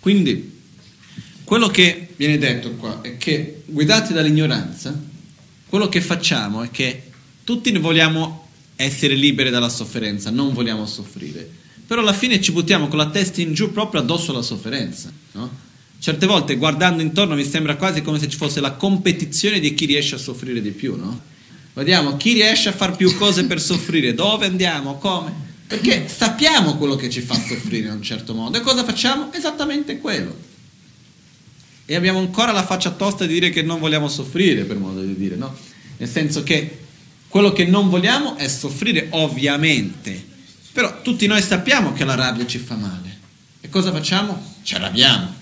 Quindi, 0.00 0.52
quello 1.44 1.68
che 1.68 2.08
viene 2.16 2.38
detto 2.38 2.70
qua 2.76 3.02
è 3.02 3.18
che, 3.18 3.60
guidati 3.66 4.14
dall'ignoranza, 4.14 4.98
quello 5.68 5.90
che 5.90 6.00
facciamo 6.00 6.62
è 6.62 6.70
che 6.70 7.02
tutti 7.44 7.70
vogliamo 7.76 8.45
essere 8.76 9.14
liberi 9.14 9.50
dalla 9.50 9.70
sofferenza, 9.70 10.30
non 10.30 10.52
vogliamo 10.52 10.86
soffrire. 10.86 11.48
Però 11.86 12.00
alla 12.00 12.12
fine 12.12 12.40
ci 12.40 12.52
buttiamo 12.52 12.88
con 12.88 12.98
la 12.98 13.08
testa 13.10 13.40
in 13.40 13.54
giù 13.54 13.72
proprio 13.72 14.00
addosso 14.00 14.32
alla 14.32 14.42
sofferenza. 14.42 15.10
No? 15.32 15.64
Certe 15.98 16.26
volte 16.26 16.56
guardando 16.56 17.02
intorno 17.02 17.34
mi 17.34 17.44
sembra 17.44 17.76
quasi 17.76 18.02
come 18.02 18.18
se 18.18 18.28
ci 18.28 18.36
fosse 18.36 18.60
la 18.60 18.72
competizione 18.72 19.60
di 19.60 19.72
chi 19.72 19.86
riesce 19.86 20.16
a 20.16 20.18
soffrire 20.18 20.60
di 20.60 20.70
più. 20.70 20.96
No? 20.96 21.18
Vediamo 21.72 22.16
chi 22.16 22.32
riesce 22.32 22.68
a 22.68 22.72
fare 22.72 22.96
più 22.96 23.14
cose 23.16 23.44
per 23.44 23.60
soffrire, 23.60 24.14
dove 24.14 24.46
andiamo, 24.46 24.96
come. 24.96 25.32
Perché 25.66 26.08
sappiamo 26.08 26.76
quello 26.76 26.96
che 26.96 27.10
ci 27.10 27.20
fa 27.20 27.34
soffrire 27.34 27.88
in 27.88 27.94
un 27.94 28.02
certo 28.02 28.34
modo. 28.34 28.58
E 28.58 28.60
cosa 28.60 28.84
facciamo? 28.84 29.32
Esattamente 29.32 29.98
quello. 29.98 30.34
E 31.84 31.94
abbiamo 31.94 32.18
ancora 32.18 32.52
la 32.52 32.64
faccia 32.64 32.90
tosta 32.90 33.26
di 33.26 33.34
dire 33.34 33.50
che 33.50 33.62
non 33.62 33.78
vogliamo 33.78 34.08
soffrire, 34.08 34.64
per 34.64 34.76
modo 34.76 35.02
di 35.02 35.14
dire, 35.16 35.36
no? 35.36 35.54
Nel 35.98 36.08
senso 36.08 36.42
che 36.42 36.85
quello 37.28 37.52
che 37.52 37.64
non 37.64 37.88
vogliamo 37.88 38.36
è 38.36 38.48
soffrire, 38.48 39.08
ovviamente. 39.10 40.24
Però 40.72 41.00
tutti 41.02 41.26
noi 41.26 41.42
sappiamo 41.42 41.92
che 41.92 42.04
la 42.04 42.14
rabbia 42.14 42.46
ci 42.46 42.58
fa 42.58 42.76
male. 42.76 43.18
E 43.60 43.68
cosa 43.68 43.92
facciamo? 43.92 44.54
Ci 44.62 44.74
arrabbiamo. 44.74 45.34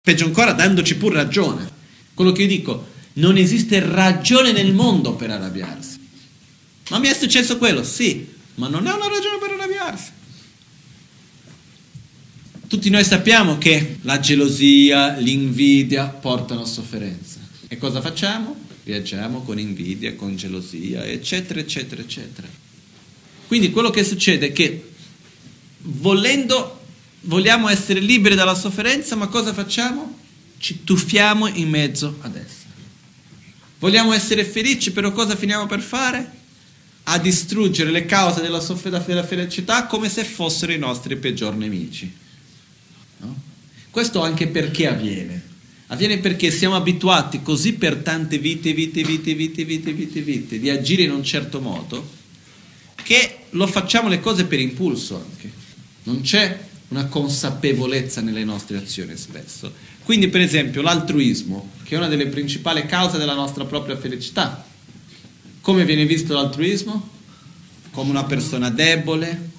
Peggio 0.00 0.24
ancora, 0.24 0.52
dandoci 0.52 0.96
pur 0.96 1.12
ragione. 1.12 1.68
Quello 2.14 2.32
che 2.32 2.42
io 2.42 2.48
dico, 2.48 2.88
non 3.14 3.36
esiste 3.36 3.80
ragione 3.80 4.52
nel 4.52 4.72
mondo 4.72 5.14
per 5.14 5.30
arrabbiarsi. 5.30 5.98
Ma 6.90 6.98
mi 6.98 7.08
è 7.08 7.14
successo 7.14 7.58
quello? 7.58 7.82
Sì, 7.82 8.26
ma 8.54 8.68
non 8.68 8.86
è 8.86 8.92
una 8.92 9.08
ragione 9.08 9.38
per 9.40 9.50
arrabbiarsi. 9.50 10.10
Tutti 12.68 12.90
noi 12.90 13.04
sappiamo 13.04 13.58
che 13.58 13.98
la 14.02 14.18
gelosia, 14.18 15.16
l'invidia 15.16 16.06
portano 16.06 16.62
a 16.62 16.66
sofferenza. 16.66 17.38
E 17.68 17.78
cosa 17.78 18.00
facciamo? 18.00 18.65
Viaggiamo 18.86 19.42
con 19.42 19.58
invidia, 19.58 20.14
con 20.14 20.36
gelosia, 20.36 21.04
eccetera, 21.04 21.60
eccetera, 21.60 22.00
eccetera. 22.00 22.48
Quindi 23.48 23.70
quello 23.70 23.90
che 23.90 24.04
succede 24.04 24.46
è 24.46 24.52
che 24.52 24.90
volendo, 25.82 26.84
vogliamo 27.22 27.68
essere 27.68 28.00
liberi 28.00 28.36
dalla 28.36 28.54
sofferenza, 28.54 29.16
ma 29.16 29.26
cosa 29.26 29.52
facciamo? 29.52 30.24
ci 30.58 30.84
tuffiamo 30.84 31.46
in 31.46 31.68
mezzo 31.68 32.16
ad 32.22 32.36
essa. 32.36 32.64
Vogliamo 33.78 34.12
essere 34.12 34.44
felici, 34.44 34.90
però 34.90 35.12
cosa 35.12 35.36
finiamo 35.36 35.66
per 35.66 35.80
fare? 35.80 36.32
A 37.04 37.18
distruggere 37.18 37.90
le 37.90 38.06
cause 38.06 38.40
della, 38.40 38.60
soff- 38.60 38.88
della 38.88 39.22
felicità 39.22 39.86
come 39.86 40.08
se 40.08 40.24
fossero 40.24 40.72
i 40.72 40.78
nostri 40.78 41.16
peggior 41.16 41.54
nemici. 41.54 42.12
No? 43.18 43.40
Questo 43.90 44.22
anche 44.22 44.48
perché 44.48 44.88
avviene? 44.88 45.45
Avviene 45.88 46.18
perché 46.18 46.50
siamo 46.50 46.74
abituati 46.74 47.42
così 47.42 47.74
per 47.74 47.96
tante 47.96 48.38
vite, 48.38 48.72
vite, 48.72 49.02
vite, 49.02 49.34
vite, 49.34 49.64
vite, 49.64 49.92
vite, 49.92 50.20
vite, 50.20 50.58
di 50.58 50.68
agire 50.68 51.04
in 51.04 51.12
un 51.12 51.22
certo 51.22 51.60
modo, 51.60 52.14
che 53.04 53.36
lo 53.50 53.66
facciamo 53.68 54.08
le 54.08 54.18
cose 54.18 54.46
per 54.46 54.58
impulso 54.58 55.14
anche. 55.14 55.50
Non 56.04 56.22
c'è 56.22 56.58
una 56.88 57.06
consapevolezza 57.06 58.20
nelle 58.20 58.42
nostre 58.42 58.78
azioni 58.78 59.16
spesso. 59.16 59.72
Quindi, 60.02 60.28
per 60.28 60.40
esempio, 60.40 60.82
l'altruismo, 60.82 61.70
che 61.84 61.94
è 61.94 61.98
una 61.98 62.08
delle 62.08 62.26
principali 62.26 62.84
cause 62.86 63.18
della 63.18 63.34
nostra 63.34 63.64
propria 63.64 63.96
felicità. 63.96 64.64
Come 65.60 65.84
viene 65.84 66.04
visto 66.04 66.34
l'altruismo? 66.34 67.10
Come 67.92 68.10
una 68.10 68.24
persona 68.24 68.70
debole, 68.70 69.50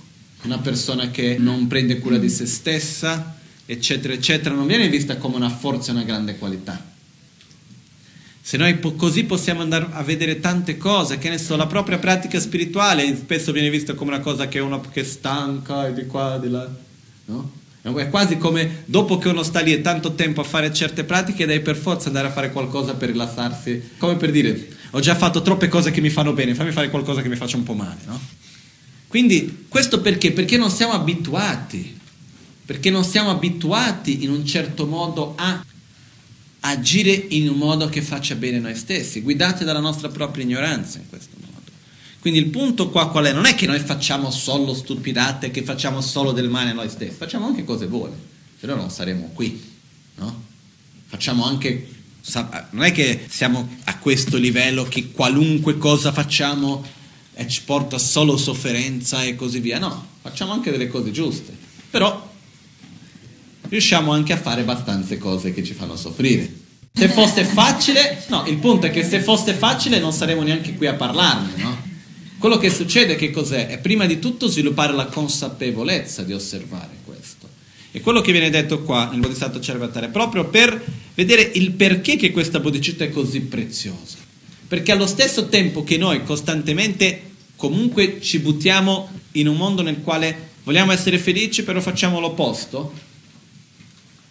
una 0.43 0.59
persona 0.59 1.09
che 1.09 1.37
non 1.39 1.67
prende 1.67 1.99
cura 1.99 2.17
di 2.17 2.29
se 2.29 2.45
stessa, 2.45 3.36
eccetera, 3.67 4.13
eccetera, 4.13 4.55
non 4.55 4.65
viene 4.65 4.87
vista 4.87 5.17
come 5.17 5.35
una 5.35 5.49
forza 5.49 5.91
e 5.91 5.95
una 5.95 6.03
grande 6.03 6.37
qualità. 6.37 6.95
Se 8.41 8.55
noi 8.55 8.77
po- 8.77 8.93
così 8.93 9.25
possiamo 9.25 9.61
andare 9.61 9.87
a 9.91 10.03
vedere 10.03 10.39
tante 10.39 10.77
cose, 10.77 11.17
che 11.17 11.27
ne 11.27 11.37
so, 11.37 11.57
la 11.57 11.67
propria 11.67 11.97
pratica 11.97 12.39
spirituale 12.39 13.13
spesso 13.17 13.51
viene 13.51 13.69
vista 13.69 13.93
come 13.93 14.11
una 14.11 14.21
cosa 14.21 14.47
che 14.47 14.59
uno 14.59 14.79
che 14.79 15.01
è 15.01 15.03
stanca 15.03 15.85
e 15.85 15.93
di 15.93 16.05
qua, 16.05 16.39
di 16.41 16.49
là, 16.49 16.67
no? 17.25 17.51
È 17.81 18.09
quasi 18.09 18.37
come 18.37 18.83
dopo 18.85 19.17
che 19.17 19.29
uno 19.29 19.43
sta 19.43 19.61
lì 19.61 19.81
tanto 19.81 20.13
tempo 20.13 20.41
a 20.41 20.43
fare 20.43 20.73
certe 20.73 21.03
pratiche, 21.05 21.45
devi 21.45 21.61
per 21.61 21.75
forza 21.77 22.07
andare 22.07 22.27
a 22.27 22.31
fare 22.31 22.51
qualcosa 22.51 22.95
per 22.95 23.09
rilassarsi, 23.09 23.91
come 23.97 24.15
per 24.15 24.31
dire, 24.31 24.67
ho 24.91 24.99
già 24.99 25.15
fatto 25.15 25.41
troppe 25.41 25.67
cose 25.69 25.91
che 25.91 26.01
mi 26.01 26.09
fanno 26.09 26.33
bene, 26.33 26.55
fammi 26.55 26.71
fare 26.71 26.89
qualcosa 26.89 27.21
che 27.21 27.29
mi 27.29 27.37
faccia 27.37 27.57
un 27.57 27.63
po' 27.63 27.73
male, 27.73 27.99
no? 28.05 28.19
Quindi 29.07 29.65
questo 29.69 30.01
perché? 30.01 30.31
Perché 30.31 30.57
non 30.57 30.69
siamo 30.69 30.93
abituati 30.93 31.96
perché 32.67 32.89
non 32.89 33.05
siamo 33.05 33.29
abituati 33.29 34.25
in 34.25 34.29
un 34.29 34.45
certo 34.45 34.85
modo 34.85 35.35
a 35.37 35.63
agire 36.59 37.11
in 37.11 37.47
un 37.47 37.55
modo 37.55 37.87
che 37.87 38.01
faccia 38.01 38.35
bene 38.35 38.59
noi 38.59 38.75
stessi, 38.75 39.21
guidati 39.21 39.63
dalla 39.63 39.79
nostra 39.79 40.09
propria 40.09 40.43
ignoranza 40.43 40.97
in 40.97 41.07
questo 41.07 41.37
modo. 41.39 41.71
Quindi 42.19 42.39
il 42.39 42.47
punto 42.47 42.89
qua 42.89 43.09
qual 43.09 43.23
è? 43.23 43.31
Non 43.31 43.45
è 43.45 43.55
che 43.55 43.67
noi 43.67 43.79
facciamo 43.79 44.29
solo 44.31 44.73
stupidate, 44.73 45.49
che 45.49 45.63
facciamo 45.63 46.01
solo 46.01 46.33
del 46.33 46.49
male 46.49 46.71
a 46.71 46.73
noi 46.73 46.89
stessi, 46.89 47.15
facciamo 47.15 47.45
anche 47.45 47.63
cose 47.63 47.87
buone, 47.87 48.15
se 48.59 48.67
no 48.67 48.75
non 48.75 48.89
saremo 48.89 49.31
qui, 49.33 49.63
no? 50.15 50.43
Facciamo 51.05 51.45
anche, 51.45 51.87
non 52.71 52.83
è 52.83 52.91
che 52.91 53.27
siamo 53.29 53.77
a 53.85 53.97
questo 53.97 54.35
livello 54.35 54.83
che 54.83 55.11
qualunque 55.11 55.77
cosa 55.77 56.11
facciamo 56.11 56.83
ci 57.47 57.61
porta 57.63 57.97
solo 57.97 58.35
sofferenza 58.35 59.23
e 59.23 59.35
così 59.35 59.61
via, 59.61 59.79
no, 59.79 60.05
facciamo 60.21 60.51
anche 60.51 60.69
delle 60.69 60.89
cose 60.89 61.11
giuste, 61.11 61.55
però 61.89 62.26
riusciamo 63.69 64.11
anche 64.11 64.33
a 64.33 64.37
fare 64.37 64.61
abbastanza 64.61 65.17
cose 65.17 65.53
che 65.53 65.63
ci 65.63 65.73
fanno 65.73 65.95
soffrire. 65.95 66.65
Se 66.93 67.09
fosse 67.09 67.43
facile, 67.43 68.23
no, 68.29 68.45
il 68.47 68.57
punto 68.57 68.87
è 68.87 68.91
che 68.91 69.03
se 69.03 69.21
fosse 69.21 69.53
facile 69.53 69.99
non 69.99 70.11
saremmo 70.11 70.41
neanche 70.41 70.73
qui 70.73 70.87
a 70.87 70.95
parlarne, 70.95 71.61
no? 71.61 71.85
Quello 72.39 72.57
che 72.57 72.69
succede 72.69 73.15
che 73.15 73.31
cos'è? 73.31 73.67
È 73.67 73.79
prima 73.79 74.05
di 74.05 74.19
tutto 74.19 74.47
sviluppare 74.47 74.93
la 74.93 75.05
consapevolezza 75.05 76.23
di 76.23 76.33
osservare 76.33 76.97
questo. 77.03 77.47
E 77.91 78.01
quello 78.01 78.21
che 78.21 78.31
viene 78.31 78.49
detto 78.49 78.83
qua 78.83 79.09
nel 79.09 79.19
Bodhisattva 79.19 79.59
Cervatare 79.59 80.07
è 80.07 80.09
proprio 80.09 80.45
per 80.45 80.83
vedere 81.15 81.41
il 81.55 81.71
perché 81.71 82.15
che 82.15 82.31
questa 82.31 82.59
bodhicitta 82.59 83.03
è 83.03 83.09
così 83.09 83.41
preziosa. 83.41 84.17
Perché 84.67 84.91
allo 84.91 85.07
stesso 85.07 85.47
tempo 85.47 85.83
che 85.83 85.97
noi 85.97 86.23
costantemente 86.23 87.21
comunque 87.55 88.19
ci 88.21 88.39
buttiamo 88.39 89.09
in 89.33 89.47
un 89.47 89.57
mondo 89.57 89.81
nel 89.81 90.01
quale 90.01 90.49
vogliamo 90.63 90.91
essere 90.91 91.17
felici, 91.17 91.63
però 91.63 91.81
facciamo 91.81 92.19
l'opposto, 92.19 92.93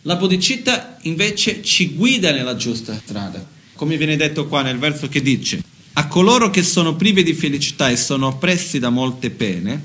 la 0.07 0.15
bodhicitta 0.15 0.99
invece 1.03 1.63
ci 1.63 1.95
guida 1.95 2.31
nella 2.31 2.55
giusta 2.55 2.95
strada, 2.95 3.45
come 3.75 3.97
viene 3.97 4.17
detto 4.17 4.47
qua 4.47 4.63
nel 4.63 4.79
verso 4.79 5.09
che 5.09 5.21
dice, 5.21 5.63
a 5.95 6.07
coloro 6.07 6.49
che 6.49 6.63
sono 6.63 6.95
privi 6.95 7.25
di 7.25 7.35
felicità 7.35 7.91
e 7.91 7.97
sono 7.97 8.29
oppressi 8.29 8.79
da 8.79 8.89
molte 8.89 9.31
pene, 9.31 9.83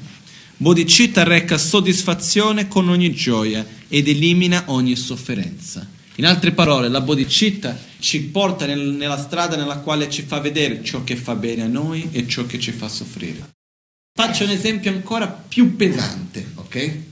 bodhicitta 0.57 1.23
reca 1.23 1.57
soddisfazione 1.57 2.67
con 2.67 2.87
ogni 2.87 3.11
gioia 3.13 3.65
ed 3.87 4.07
elimina 4.07 4.65
ogni 4.67 4.95
sofferenza. 4.95 5.87
In 6.15 6.27
altre 6.27 6.51
parole, 6.51 6.87
la 6.87 7.01
bodhicitta 7.01 7.75
ci 7.97 8.21
porta 8.21 8.67
nel, 8.67 8.79
nella 8.79 9.17
strada 9.17 9.55
nella 9.55 9.77
quale 9.77 10.07
ci 10.07 10.21
fa 10.21 10.39
vedere 10.39 10.83
ciò 10.83 11.03
che 11.03 11.15
fa 11.15 11.33
bene 11.33 11.63
a 11.63 11.67
noi 11.67 12.09
e 12.11 12.27
ciò 12.27 12.45
che 12.45 12.59
ci 12.59 12.71
fa 12.71 12.87
soffrire. 12.87 13.49
Faccio 14.13 14.43
un 14.43 14.51
esempio 14.51 14.91
ancora 14.91 15.25
più 15.25 15.75
pesante, 15.75 16.45
ok? 16.55 17.09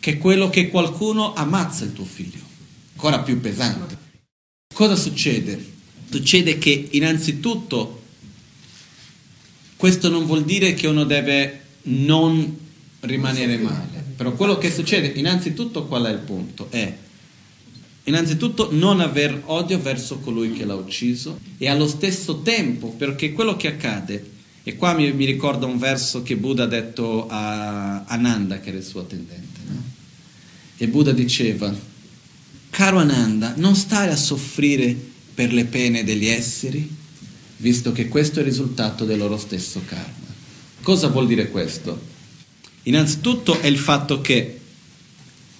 Che 0.00 0.18
quello 0.18 0.48
che 0.48 0.68
qualcuno 0.68 1.34
ammazza 1.34 1.84
il 1.84 1.92
tuo 1.92 2.04
figlio, 2.04 2.42
ancora 2.92 3.20
più 3.20 3.40
pesante. 3.40 3.96
Cosa 4.72 4.96
succede? 4.96 5.76
Succede 6.10 6.58
che 6.58 6.88
innanzitutto 6.92 8.02
questo 9.76 10.08
non 10.08 10.26
vuol 10.26 10.44
dire 10.44 10.74
che 10.74 10.86
uno 10.86 11.04
deve 11.04 11.62
non 11.82 12.58
rimanere 13.00 13.58
male, 13.58 14.04
però 14.16 14.32
quello 14.32 14.58
che 14.58 14.72
succede, 14.72 15.08
innanzitutto 15.08 15.86
qual 15.86 16.04
è 16.04 16.10
il 16.10 16.18
punto? 16.18 16.66
È 16.70 16.96
innanzitutto 18.04 18.70
non 18.72 19.00
aver 19.00 19.42
odio 19.46 19.78
verso 19.80 20.18
colui 20.18 20.52
che 20.52 20.64
l'ha 20.64 20.74
ucciso 20.74 21.38
e 21.58 21.68
allo 21.68 21.86
stesso 21.86 22.40
tempo, 22.40 22.88
perché 22.88 23.32
quello 23.32 23.56
che 23.56 23.68
accade, 23.68 24.30
e 24.62 24.76
qua 24.76 24.94
mi, 24.94 25.12
mi 25.12 25.24
ricorda 25.26 25.66
un 25.66 25.78
verso 25.78 26.22
che 26.22 26.36
Buddha 26.36 26.64
ha 26.64 26.66
detto 26.66 27.26
a 27.28 28.04
Ananda, 28.04 28.60
che 28.60 28.70
era 28.70 28.78
il 28.78 28.84
suo 28.84 29.00
attendente 29.00 29.47
e 30.80 30.86
Buddha 30.86 31.10
diceva, 31.10 31.74
caro 32.70 32.98
Ananda, 32.98 33.54
non 33.56 33.74
stai 33.74 34.08
a 34.08 34.16
soffrire 34.16 34.96
per 35.34 35.52
le 35.52 35.64
pene 35.64 36.04
degli 36.04 36.26
esseri, 36.26 36.88
visto 37.56 37.90
che 37.90 38.06
questo 38.06 38.38
è 38.38 38.42
il 38.42 38.48
risultato 38.48 39.04
del 39.04 39.18
loro 39.18 39.36
stesso 39.36 39.82
karma. 39.84 40.26
Cosa 40.80 41.08
vuol 41.08 41.26
dire 41.26 41.50
questo? 41.50 42.00
Innanzitutto 42.84 43.58
è 43.60 43.66
il 43.66 43.76
fatto 43.76 44.20
che, 44.20 44.60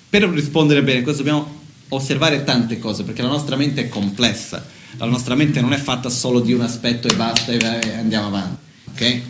per 0.08 0.22
rispondere 0.30 0.84
bene, 0.84 1.02
questo 1.02 1.24
dobbiamo 1.24 1.56
osservare 1.88 2.44
tante 2.44 2.78
cose, 2.78 3.02
perché 3.02 3.22
la 3.22 3.28
nostra 3.28 3.56
mente 3.56 3.82
è 3.82 3.88
complessa, 3.88 4.64
la 4.98 5.06
nostra 5.06 5.34
mente 5.34 5.60
non 5.60 5.72
è 5.72 5.78
fatta 5.78 6.10
solo 6.10 6.38
di 6.38 6.52
un 6.52 6.60
aspetto 6.60 7.08
e 7.08 7.16
basta 7.16 7.50
e 7.50 7.58
andiamo 7.96 8.28
avanti. 8.28 8.62
Okay? 8.92 9.22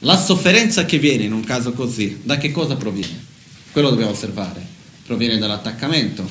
La 0.00 0.16
sofferenza 0.16 0.86
che 0.86 0.98
viene 0.98 1.24
in 1.24 1.32
un 1.32 1.44
caso 1.44 1.72
così, 1.72 2.20
da 2.22 2.38
che 2.38 2.50
cosa 2.52 2.76
proviene? 2.76 3.24
Quello 3.70 3.90
dobbiamo 3.90 4.12
osservare 4.12 4.75
proviene 5.06 5.38
dall'attaccamento, 5.38 6.28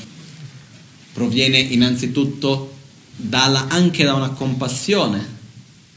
proviene 1.13 1.57
innanzitutto 1.57 2.73
dalla, 3.15 3.67
anche 3.69 4.03
da 4.03 4.13
una 4.13 4.29
compassione 4.29 5.33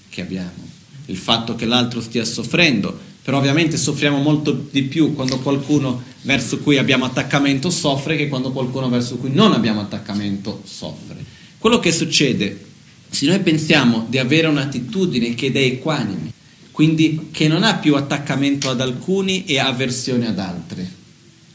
che 0.09 0.21
abbiamo, 0.21 0.67
il 1.07 1.17
fatto 1.17 1.57
che 1.57 1.67
l'altro 1.67 2.01
stia 2.01 2.25
soffrendo, 2.25 3.07
però 3.23 3.39
ovviamente 3.39 3.77
soffriamo 3.77 4.19
molto 4.19 4.53
di 4.71 4.85
più 4.85 5.15
quando 5.15 5.41
qualcuno 5.41 6.03
verso 6.23 6.59
cui 6.59 6.79
abbiamo 6.79 7.05
attaccamento 7.05 7.69
soffre 7.69 8.17
che 8.17 8.29
quando 8.29 8.53
qualcuno 8.53 8.89
verso 8.89 9.17
cui 9.17 9.31
non 9.33 9.53
abbiamo 9.53 9.81
attaccamento 9.81 10.63
soffre. 10.65 11.17
Quello 11.59 11.81
che 11.81 11.93
succede, 11.93 12.65
se 13.11 13.27
noi 13.27 13.41
pensiamo 13.41 14.07
di 14.09 14.19
avere 14.19 14.47
un'attitudine 14.47 15.35
che 15.35 15.51
è 15.53 15.59
equanime, 15.59 16.33
quindi 16.71 17.29
che 17.33 17.49
non 17.49 17.65
ha 17.65 17.75
più 17.75 17.97
attaccamento 17.97 18.71
ad 18.71 18.81
alcuni 18.81 19.45
e 19.47 19.59
avversione 19.59 20.29
ad 20.29 20.39
altri, 20.39 20.98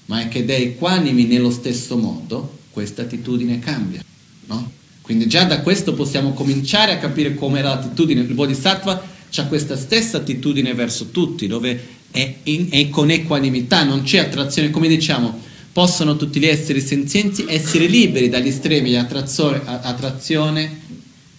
ma 0.06 0.22
è 0.22 0.28
che 0.28 0.46
dei 0.46 0.64
equanimi 0.64 1.26
nello 1.26 1.52
stesso 1.52 1.98
modo, 1.98 2.60
questa 2.72 3.04
attitudine 3.04 3.60
cambia. 3.60 4.04
No? 4.48 4.72
Quindi 5.02 5.28
già 5.28 5.44
da 5.44 5.62
questo 5.62 5.94
possiamo 5.94 6.34
cominciare 6.34 6.94
a 6.94 6.98
capire 6.98 7.36
come 7.36 7.62
l'attitudine. 7.62 8.22
Il 8.22 8.34
Bodhisattva 8.34 9.12
ha 9.36 9.46
questa 9.46 9.76
stessa 9.76 10.18
attitudine 10.18 10.74
verso 10.74 11.10
tutti, 11.10 11.48
dove 11.48 11.82
è, 12.12 12.36
in, 12.44 12.68
è 12.70 12.90
con 12.90 13.10
equanimità, 13.10 13.84
non 13.84 14.04
c'è 14.04 14.20
attrazione, 14.20 14.70
come 14.70 14.88
diciamo, 14.88 15.40
possono 15.72 16.16
tutti 16.16 16.40
gli 16.40 16.46
esseri 16.46 16.80
senzienti 16.80 17.46
essere 17.48 17.88
liberi 17.88 18.30
dagli 18.30 18.48
estremi 18.48 18.90
di 18.90 18.96
attrazione 18.96 20.82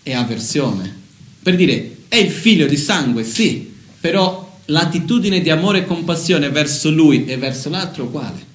e 0.03 0.13
avversione. 0.13 1.03
Per 1.43 1.57
dire, 1.57 1.97
è 2.09 2.17
il 2.17 2.31
figlio 2.31 2.67
di 2.67 2.77
sangue, 2.77 3.25
sì, 3.25 3.73
però 4.01 4.59
l'attitudine 4.67 5.41
di 5.41 5.51
amore 5.51 5.79
e 5.81 5.85
compassione 5.87 6.51
verso 6.51 6.91
lui 6.91 7.25
e 7.27 7.37
verso 7.37 7.69
l'altro 7.71 8.05
è 8.05 8.07
uguale. 8.07 8.53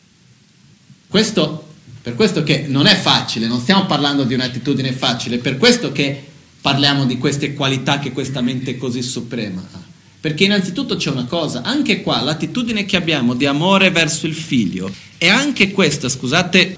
Questo, 1.10 1.66
per 2.04 2.14
questo 2.14 2.44
che 2.44 2.66
non 2.68 2.86
è 2.86 2.96
facile, 2.96 3.48
non 3.48 3.60
stiamo 3.60 3.88
parlando 3.88 4.26
di 4.26 4.36
un'attitudine 4.36 4.92
facile, 4.92 5.40
per 5.40 5.58
questo 5.58 5.92
che 5.92 6.24
parliamo 6.62 7.06
di 7.06 7.18
queste 7.18 7.56
qualità 7.56 7.98
che 7.98 8.12
questa 8.12 8.42
mente 8.42 8.78
così 8.78 9.02
suprema 9.02 9.68
ha. 9.72 9.82
Perché 10.22 10.44
innanzitutto 10.44 10.98
c'è 10.98 11.10
una 11.10 11.26
cosa, 11.26 11.64
anche 11.64 12.04
qua 12.04 12.22
l'attitudine 12.22 12.86
che 12.86 12.96
abbiamo 12.96 13.34
di 13.34 13.48
amore 13.48 13.90
verso 13.90 14.28
il 14.28 14.36
figlio 14.36 14.94
è 15.18 15.28
anche 15.28 15.72
questa, 15.72 16.10
scusate 16.10 16.78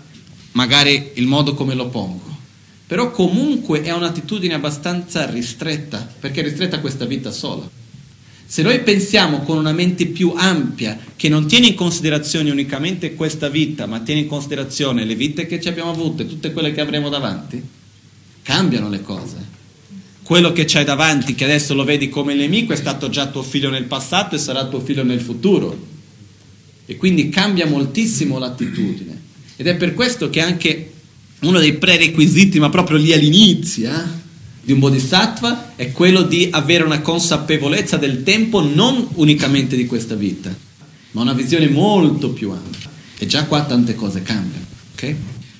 magari 0.53 1.11
il 1.15 1.27
modo 1.27 1.53
come 1.53 1.73
lo 1.75 1.89
pongo, 1.89 2.37
però 2.87 3.11
comunque 3.11 3.81
è 3.81 3.91
un'attitudine 3.91 4.53
abbastanza 4.53 5.29
ristretta, 5.29 6.07
perché 6.19 6.39
è 6.39 6.43
ristretta 6.43 6.79
questa 6.79 7.03
vita 7.03 7.31
sola. 7.31 7.69
Se 8.51 8.63
noi 8.63 8.81
pensiamo 8.81 9.43
con 9.43 9.57
una 9.57 9.71
mente 9.71 10.07
più 10.07 10.33
ampia, 10.35 10.99
che 11.15 11.29
non 11.29 11.47
tiene 11.47 11.67
in 11.67 11.73
considerazione 11.73 12.51
unicamente 12.51 13.15
questa 13.15 13.47
vita, 13.47 13.85
ma 13.85 14.01
tiene 14.01 14.19
in 14.19 14.27
considerazione 14.27 15.05
le 15.05 15.15
vite 15.15 15.45
che 15.45 15.61
ci 15.61 15.69
abbiamo 15.69 15.91
avute 15.91 16.27
tutte 16.27 16.51
quelle 16.51 16.73
che 16.73 16.81
avremo 16.81 17.07
davanti, 17.07 17.63
cambiano 18.41 18.89
le 18.89 19.01
cose. 19.03 19.37
Quello 20.21 20.51
che 20.51 20.65
c'hai 20.65 20.83
davanti, 20.83 21.33
che 21.33 21.45
adesso 21.45 21.73
lo 21.73 21.85
vedi 21.85 22.09
come 22.09 22.33
nemico, 22.33 22.73
è 22.73 22.75
stato 22.75 23.07
già 23.07 23.27
tuo 23.27 23.41
figlio 23.41 23.69
nel 23.69 23.85
passato 23.85 24.35
e 24.35 24.37
sarà 24.37 24.67
tuo 24.67 24.81
figlio 24.81 25.05
nel 25.05 25.21
futuro. 25.21 25.87
E 26.85 26.97
quindi 26.97 27.29
cambia 27.29 27.67
moltissimo 27.67 28.37
l'attitudine. 28.37 29.17
Ed 29.55 29.65
è 29.65 29.77
per 29.77 29.93
questo 29.93 30.29
che 30.29 30.41
anche 30.41 30.91
uno 31.39 31.57
dei 31.57 31.75
prerequisiti, 31.75 32.59
ma 32.59 32.69
proprio 32.69 32.97
lì 32.97 33.13
all'inizio, 33.13 33.89
eh, 33.89 34.03
di 34.63 34.71
un 34.71 34.79
bodhisattva 34.79 35.73
è 35.75 35.91
quello 35.91 36.21
di 36.21 36.49
avere 36.51 36.83
una 36.83 37.01
consapevolezza 37.01 37.97
del 37.97 38.23
tempo 38.23 38.61
non 38.61 39.07
unicamente 39.15 39.75
di 39.75 39.87
questa 39.87 40.15
vita, 40.15 40.55
ma 41.11 41.21
una 41.21 41.33
visione 41.33 41.67
molto 41.67 42.29
più 42.29 42.51
ampia. 42.51 42.89
E 43.17 43.25
già 43.25 43.45
qua 43.45 43.63
tante 43.63 43.95
cose 43.95 44.21
cambiano. 44.21 44.65
Okay? 44.93 45.15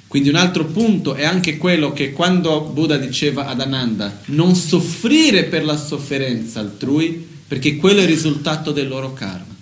Quindi 0.07 0.29
un 0.29 0.35
altro 0.35 0.65
punto 0.65 1.15
è 1.15 1.23
anche 1.23 1.57
quello 1.57 1.93
che 1.93 2.11
quando 2.11 2.61
Buddha 2.61 2.97
diceva 2.97 3.47
ad 3.47 3.61
Ananda 3.61 4.21
non 4.25 4.55
soffrire 4.55 5.45
per 5.45 5.63
la 5.63 5.77
sofferenza 5.77 6.59
altrui, 6.59 7.27
perché 7.47 7.77
quello 7.77 7.99
è 7.99 8.03
il 8.03 8.09
risultato 8.09 8.71
del 8.71 8.87
loro 8.87 9.13
karma. 9.13 9.55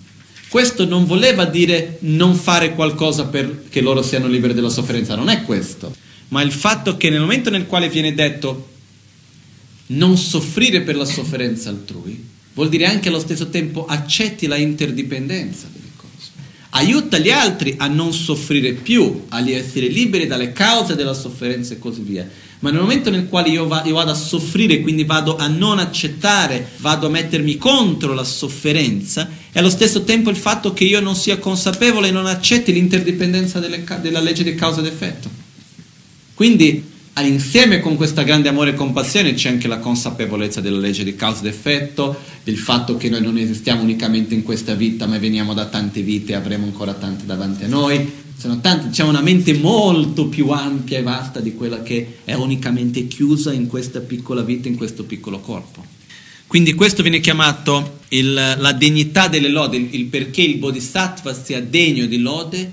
Questo 0.48 0.84
non 0.84 1.06
voleva 1.06 1.44
dire 1.44 1.98
non 2.00 2.34
fare 2.34 2.74
qualcosa 2.74 3.26
perché 3.26 3.80
loro 3.80 4.02
siano 4.02 4.26
liberi 4.26 4.52
dalla 4.52 4.68
sofferenza, 4.68 5.14
non 5.14 5.28
è 5.28 5.42
questo, 5.42 5.94
ma 6.28 6.42
il 6.42 6.50
fatto 6.50 6.96
che 6.96 7.08
nel 7.10 7.20
momento 7.20 7.50
nel 7.50 7.66
quale 7.66 7.88
viene 7.88 8.12
detto 8.12 8.69
non 9.90 10.16
soffrire 10.16 10.82
per 10.82 10.96
la 10.96 11.04
sofferenza 11.04 11.70
altrui, 11.70 12.22
vuol 12.54 12.68
dire 12.68 12.86
anche 12.86 13.08
allo 13.08 13.18
stesso 13.18 13.48
tempo 13.48 13.86
accetti 13.86 14.46
la 14.46 14.56
interdipendenza 14.56 15.68
delle 15.72 15.90
cose. 15.96 16.30
Aiuta 16.70 17.18
gli 17.18 17.30
altri 17.30 17.74
a 17.76 17.86
non 17.88 18.12
soffrire 18.12 18.72
più, 18.72 19.24
a 19.28 19.48
essere 19.48 19.88
liberi 19.88 20.26
dalle 20.26 20.52
cause 20.52 20.94
della 20.94 21.14
sofferenza 21.14 21.74
e 21.74 21.78
così 21.78 22.02
via. 22.02 22.28
Ma 22.60 22.70
nel 22.70 22.80
momento 22.80 23.08
nel 23.08 23.26
quale 23.26 23.48
io, 23.48 23.66
va, 23.66 23.82
io 23.86 23.94
vado 23.94 24.10
a 24.10 24.14
soffrire, 24.14 24.80
quindi 24.80 25.04
vado 25.04 25.36
a 25.36 25.48
non 25.48 25.78
accettare, 25.78 26.68
vado 26.76 27.06
a 27.06 27.10
mettermi 27.10 27.56
contro 27.56 28.12
la 28.12 28.22
sofferenza, 28.22 29.28
e 29.50 29.58
allo 29.58 29.70
stesso 29.70 30.04
tempo 30.04 30.28
il 30.30 30.36
fatto 30.36 30.74
che 30.74 30.84
io 30.84 31.00
non 31.00 31.16
sia 31.16 31.38
consapevole 31.38 32.08
e 32.08 32.12
non 32.12 32.26
accetti 32.26 32.72
l'interdipendenza 32.72 33.58
delle, 33.60 33.82
della 34.02 34.20
legge 34.20 34.44
di 34.44 34.54
causa 34.54 34.80
ed 34.80 34.86
effetto. 34.86 35.30
Quindi 36.34 36.89
insieme 37.20 37.80
con 37.80 37.96
questo 37.96 38.22
grande 38.22 38.48
amore 38.48 38.70
e 38.70 38.74
compassione 38.74 39.34
c'è 39.34 39.50
anche 39.50 39.68
la 39.68 39.78
consapevolezza 39.78 40.60
della 40.60 40.78
legge 40.78 41.04
di 41.04 41.16
causa 41.16 41.40
ed 41.40 41.46
effetto, 41.46 42.18
del 42.44 42.56
fatto 42.56 42.96
che 42.96 43.08
noi 43.08 43.20
non 43.20 43.36
esistiamo 43.36 43.82
unicamente 43.82 44.34
in 44.34 44.42
questa 44.42 44.74
vita, 44.74 45.06
ma 45.06 45.18
veniamo 45.18 45.52
da 45.52 45.66
tante 45.66 46.02
vite 46.02 46.32
e 46.32 46.36
avremo 46.36 46.66
ancora 46.66 46.94
tante 46.94 47.26
davanti 47.26 47.64
a 47.64 47.68
noi. 47.68 48.10
Tanti, 48.62 48.88
c'è 48.88 49.02
una 49.02 49.20
mente 49.20 49.52
molto 49.54 50.28
più 50.28 50.48
ampia 50.48 50.98
e 50.98 51.02
vasta 51.02 51.40
di 51.40 51.54
quella 51.54 51.82
che 51.82 52.18
è 52.24 52.32
unicamente 52.32 53.06
chiusa 53.06 53.52
in 53.52 53.66
questa 53.66 54.00
piccola 54.00 54.42
vita, 54.42 54.68
in 54.68 54.76
questo 54.76 55.04
piccolo 55.04 55.40
corpo. 55.40 55.84
Quindi 56.46 56.72
questo 56.72 57.02
viene 57.02 57.20
chiamato 57.20 57.98
il, 58.08 58.32
la 58.32 58.72
degnità 58.72 59.28
delle 59.28 59.48
lode, 59.48 59.76
il, 59.76 59.88
il 59.90 60.06
perché 60.06 60.40
il 60.40 60.56
bodhisattva 60.56 61.34
sia 61.34 61.60
degno 61.60 62.06
di 62.06 62.18
lode 62.18 62.72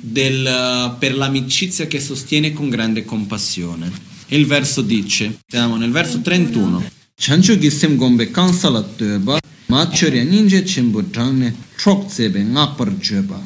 del, 0.00 0.96
per 0.98 1.14
l'amicizia 1.16 1.86
che 1.86 2.00
sostiene 2.00 2.52
con 2.52 2.68
grande 2.68 3.04
compassione. 3.04 3.90
Il 4.28 4.46
verso 4.46 4.82
dice, 4.82 5.40
siamo 5.46 5.76
nel 5.76 5.90
verso 5.90 6.20
31. 6.20 6.98
Chanchu 7.16 7.58
gisem 7.58 7.96
gombe 7.96 8.30
kansala 8.30 8.82
töba, 8.82 9.38
machurya 9.66 10.22
ninje 10.22 10.62
chimbu 10.62 11.10
changne 11.10 11.54
chok 11.76 12.06
tsebe 12.06 12.40
ngapar 12.42 12.96
jöba. 12.98 13.38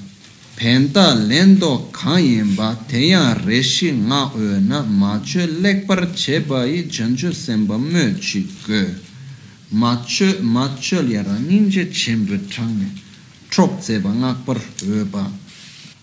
Penta 0.54 1.12
lendo 1.14 1.88
kanyemba 1.90 2.78
teya 2.86 3.34
reshi 3.44 3.90
nga 3.92 4.30
oyo 4.36 4.60
na 4.60 4.82
machu 4.82 5.40
lekpar 5.60 6.12
cheba 6.14 6.64
i 6.64 6.86
chanchu 6.88 7.32
semba 7.32 7.76
mö 7.76 8.16
chi 8.18 8.46
go. 8.64 8.84
Machu, 9.70 10.38
machu 10.42 11.00
lyara 11.02 11.36
ninje 11.38 11.90
chimbu 11.90 12.38
changne 12.46 12.92
chok 13.48 13.80
tseba 13.80 14.10
ngapar 14.10 14.60
jöba. 14.76 15.42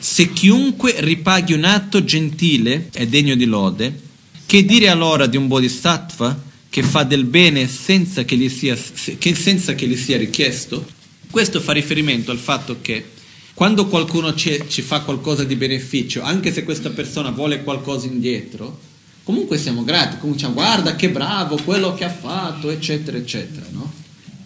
Se 0.04 0.34
chiunque 0.34 0.96
ripaghi 0.98 1.54
un 1.54 1.64
atto 1.64 2.04
gentile 2.04 2.90
è 2.92 3.06
degno 3.06 3.36
di 3.36 3.46
lode, 3.46 4.00
che 4.48 4.66
dire 4.66 4.90
allora 4.90 5.28
di 5.28 5.38
un 5.38 5.46
bodhisattva 5.46 6.42
che 6.72 6.82
fa 6.82 7.04
del 7.04 7.26
bene 7.26 7.68
senza 7.68 8.24
che 8.24 8.36
gli 8.36 8.50
sia, 8.50 8.76
che 9.20 9.36
senza 9.36 9.76
che 9.76 9.86
gli 9.86 9.96
sia 9.96 10.18
richiesto? 10.18 10.88
Questo 11.30 11.62
fa 11.62 11.74
riferimento 11.74 12.32
al 12.32 12.40
fatto 12.40 12.78
che 12.82 13.10
quando 13.54 13.86
qualcuno 13.86 14.34
ci, 14.34 14.64
ci 14.68 14.82
fa 14.82 15.02
qualcosa 15.02 15.44
di 15.44 15.56
beneficio, 15.56 16.24
anche 16.24 16.52
se 16.52 16.64
questa 16.64 16.90
persona 16.90 17.30
vuole 17.30 17.62
qualcosa 17.62 18.08
indietro, 18.08 18.80
comunque 19.22 19.60
siamo 19.60 19.84
grati, 19.84 20.18
comunque 20.18 20.38
diciamo 20.38 20.54
guarda 20.56 20.96
che 20.96 21.10
bravo 21.12 21.62
quello 21.64 21.94
che 21.94 22.06
ha 22.06 22.12
fatto, 22.12 22.72
eccetera, 22.72 23.18
eccetera. 23.18 23.68
No? 23.70 23.94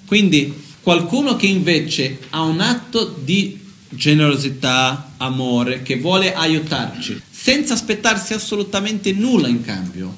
Quindi 0.05 0.53
qualcuno 0.81 1.37
che 1.37 1.47
invece 1.47 2.19
ha 2.31 2.41
un 2.41 2.59
atto 2.59 3.17
di 3.23 3.63
generosità, 3.95 5.13
amore, 5.17 5.81
che 5.81 5.97
vuole 5.97 6.33
aiutarci, 6.33 7.21
senza 7.29 7.73
aspettarsi 7.73 8.33
assolutamente 8.33 9.11
nulla 9.13 9.47
in 9.47 9.63
cambio, 9.63 10.15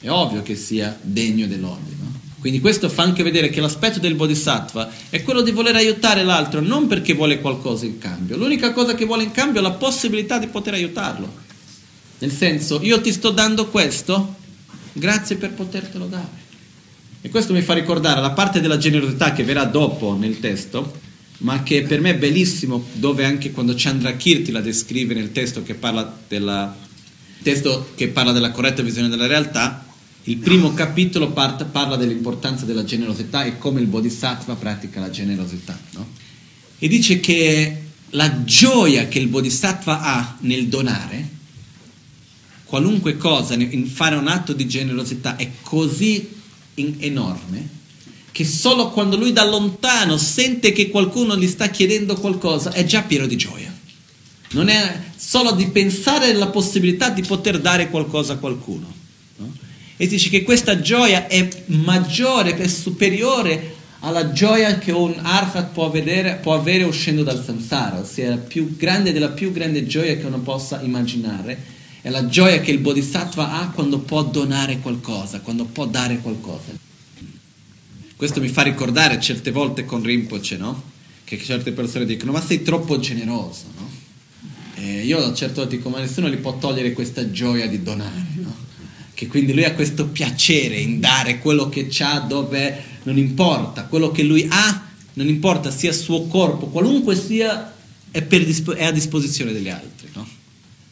è 0.00 0.08
ovvio 0.08 0.42
che 0.42 0.54
sia 0.54 0.98
degno 1.00 1.46
dell'odio. 1.46 1.94
No? 2.00 2.20
Quindi 2.38 2.60
questo 2.60 2.88
fa 2.88 3.02
anche 3.02 3.22
vedere 3.22 3.50
che 3.50 3.60
l'aspetto 3.60 3.98
del 3.98 4.14
bodhisattva 4.14 4.88
è 5.10 5.22
quello 5.22 5.42
di 5.42 5.50
voler 5.50 5.74
aiutare 5.74 6.22
l'altro, 6.22 6.60
non 6.60 6.86
perché 6.86 7.14
vuole 7.14 7.40
qualcosa 7.40 7.84
in 7.84 7.98
cambio. 7.98 8.36
L'unica 8.36 8.72
cosa 8.72 8.94
che 8.94 9.04
vuole 9.04 9.24
in 9.24 9.32
cambio 9.32 9.60
è 9.60 9.62
la 9.62 9.72
possibilità 9.72 10.38
di 10.38 10.46
poter 10.46 10.74
aiutarlo. 10.74 11.46
Nel 12.18 12.32
senso, 12.32 12.80
io 12.82 13.00
ti 13.00 13.12
sto 13.12 13.30
dando 13.30 13.68
questo, 13.68 14.36
grazie 14.92 15.36
per 15.36 15.52
potertelo 15.52 16.06
dare. 16.06 16.46
E 17.20 17.28
questo 17.28 17.52
mi 17.52 17.62
fa 17.62 17.74
ricordare 17.74 18.20
la 18.20 18.30
parte 18.30 18.60
della 18.60 18.78
generosità 18.78 19.32
che 19.32 19.42
verrà 19.42 19.64
dopo 19.64 20.16
nel 20.16 20.38
testo, 20.38 21.06
ma 21.38 21.62
che 21.62 21.82
per 21.82 22.00
me 22.00 22.10
è 22.10 22.16
bellissimo, 22.16 22.86
dove 22.94 23.24
anche 23.24 23.52
quando 23.52 23.74
Chandra 23.76 24.16
Kirti 24.16 24.50
la 24.50 24.60
descrive 24.60 25.14
nel 25.14 25.30
testo 25.30 25.62
che 25.62 25.74
parla 25.74 26.18
della, 26.26 26.76
testo 27.42 27.90
che 27.94 28.08
parla 28.08 28.32
della 28.32 28.50
corretta 28.50 28.82
visione 28.82 29.08
della 29.08 29.26
realtà, 29.26 29.86
il 30.24 30.38
primo 30.38 30.74
capitolo 30.74 31.30
part, 31.30 31.64
parla 31.66 31.96
dell'importanza 31.96 32.64
della 32.64 32.84
generosità 32.84 33.44
e 33.44 33.56
come 33.56 33.80
il 33.80 33.86
Bodhisattva 33.86 34.56
pratica 34.56 35.00
la 35.00 35.10
generosità. 35.10 35.78
No? 35.92 36.06
E 36.78 36.88
dice 36.88 37.20
che 37.20 37.82
la 38.10 38.44
gioia 38.44 39.06
che 39.06 39.18
il 39.18 39.28
Bodhisattva 39.28 40.02
ha 40.02 40.36
nel 40.40 40.66
donare, 40.66 41.36
qualunque 42.64 43.16
cosa, 43.16 43.54
in 43.54 43.86
fare 43.86 44.16
un 44.16 44.26
atto 44.26 44.52
di 44.52 44.66
generosità 44.66 45.36
è 45.36 45.50
così 45.62 46.36
enorme 46.74 47.76
che 48.38 48.44
solo 48.44 48.90
quando 48.90 49.16
lui 49.16 49.32
da 49.32 49.44
lontano 49.44 50.16
sente 50.16 50.70
che 50.70 50.90
qualcuno 50.90 51.36
gli 51.36 51.48
sta 51.48 51.70
chiedendo 51.70 52.14
qualcosa 52.14 52.70
è 52.70 52.84
già 52.84 53.02
pieno 53.02 53.26
di 53.26 53.34
gioia. 53.36 53.76
Non 54.50 54.68
è 54.68 55.00
solo 55.16 55.50
di 55.50 55.66
pensare 55.70 56.30
alla 56.30 56.46
possibilità 56.46 57.10
di 57.10 57.22
poter 57.22 57.58
dare 57.58 57.90
qualcosa 57.90 58.34
a 58.34 58.36
qualcuno. 58.36 58.94
No? 59.38 59.52
E 59.96 60.06
dice 60.06 60.28
che 60.28 60.44
questa 60.44 60.80
gioia 60.80 61.26
è 61.26 61.48
maggiore, 61.66 62.56
è 62.56 62.68
superiore 62.68 63.74
alla 63.98 64.30
gioia 64.30 64.78
che 64.78 64.92
un 64.92 65.18
arhat 65.20 65.72
può, 65.72 65.90
vedere, 65.90 66.38
può 66.40 66.54
avere 66.54 66.84
uscendo 66.84 67.24
dal 67.24 67.42
samsara, 67.44 67.98
ossia 67.98 68.28
la 68.28 68.36
più 68.36 68.76
grande 68.76 69.12
della 69.12 69.30
più 69.30 69.50
grande 69.50 69.84
gioia 69.84 70.16
che 70.16 70.26
uno 70.26 70.38
possa 70.38 70.80
immaginare, 70.80 71.60
è 72.02 72.08
la 72.08 72.28
gioia 72.28 72.60
che 72.60 72.70
il 72.70 72.78
bodhisattva 72.78 73.54
ha 73.54 73.70
quando 73.70 73.98
può 73.98 74.22
donare 74.22 74.78
qualcosa, 74.78 75.40
quando 75.40 75.64
può 75.64 75.86
dare 75.86 76.18
qualcosa. 76.18 76.86
Questo 78.18 78.40
mi 78.40 78.48
fa 78.48 78.62
ricordare 78.62 79.20
certe 79.20 79.52
volte 79.52 79.84
con 79.84 80.02
Rinpoche, 80.02 80.56
no? 80.56 80.82
Che 81.22 81.38
certe 81.38 81.70
persone 81.70 82.04
dicono, 82.04 82.32
ma 82.32 82.42
sei 82.42 82.62
troppo 82.62 82.98
generoso, 82.98 83.66
no? 83.76 83.88
E 84.74 85.04
io 85.04 85.18
a 85.18 85.32
certe 85.32 85.60
volte 85.60 85.76
dico, 85.76 85.88
ma 85.88 86.00
nessuno 86.00 86.28
gli 86.28 86.38
può 86.38 86.58
togliere 86.58 86.92
questa 86.94 87.30
gioia 87.30 87.68
di 87.68 87.80
donare, 87.80 88.26
no? 88.34 88.56
Che 89.14 89.28
quindi 89.28 89.54
lui 89.54 89.62
ha 89.62 89.72
questo 89.72 90.08
piacere 90.08 90.78
in 90.78 90.98
dare 90.98 91.38
quello 91.38 91.68
che 91.68 91.88
ha 92.00 92.18
dove 92.18 92.82
non 93.04 93.18
importa, 93.18 93.84
quello 93.84 94.10
che 94.10 94.24
lui 94.24 94.48
ha, 94.50 94.88
non 95.12 95.28
importa 95.28 95.70
sia 95.70 95.90
il 95.90 95.96
suo 95.96 96.26
corpo, 96.26 96.66
qualunque 96.66 97.14
sia, 97.14 97.72
è, 98.10 98.20
dispo- 98.26 98.74
è 98.74 98.84
a 98.84 98.90
disposizione 98.90 99.52
degli 99.52 99.68
altri, 99.68 100.08
no? 100.14 100.26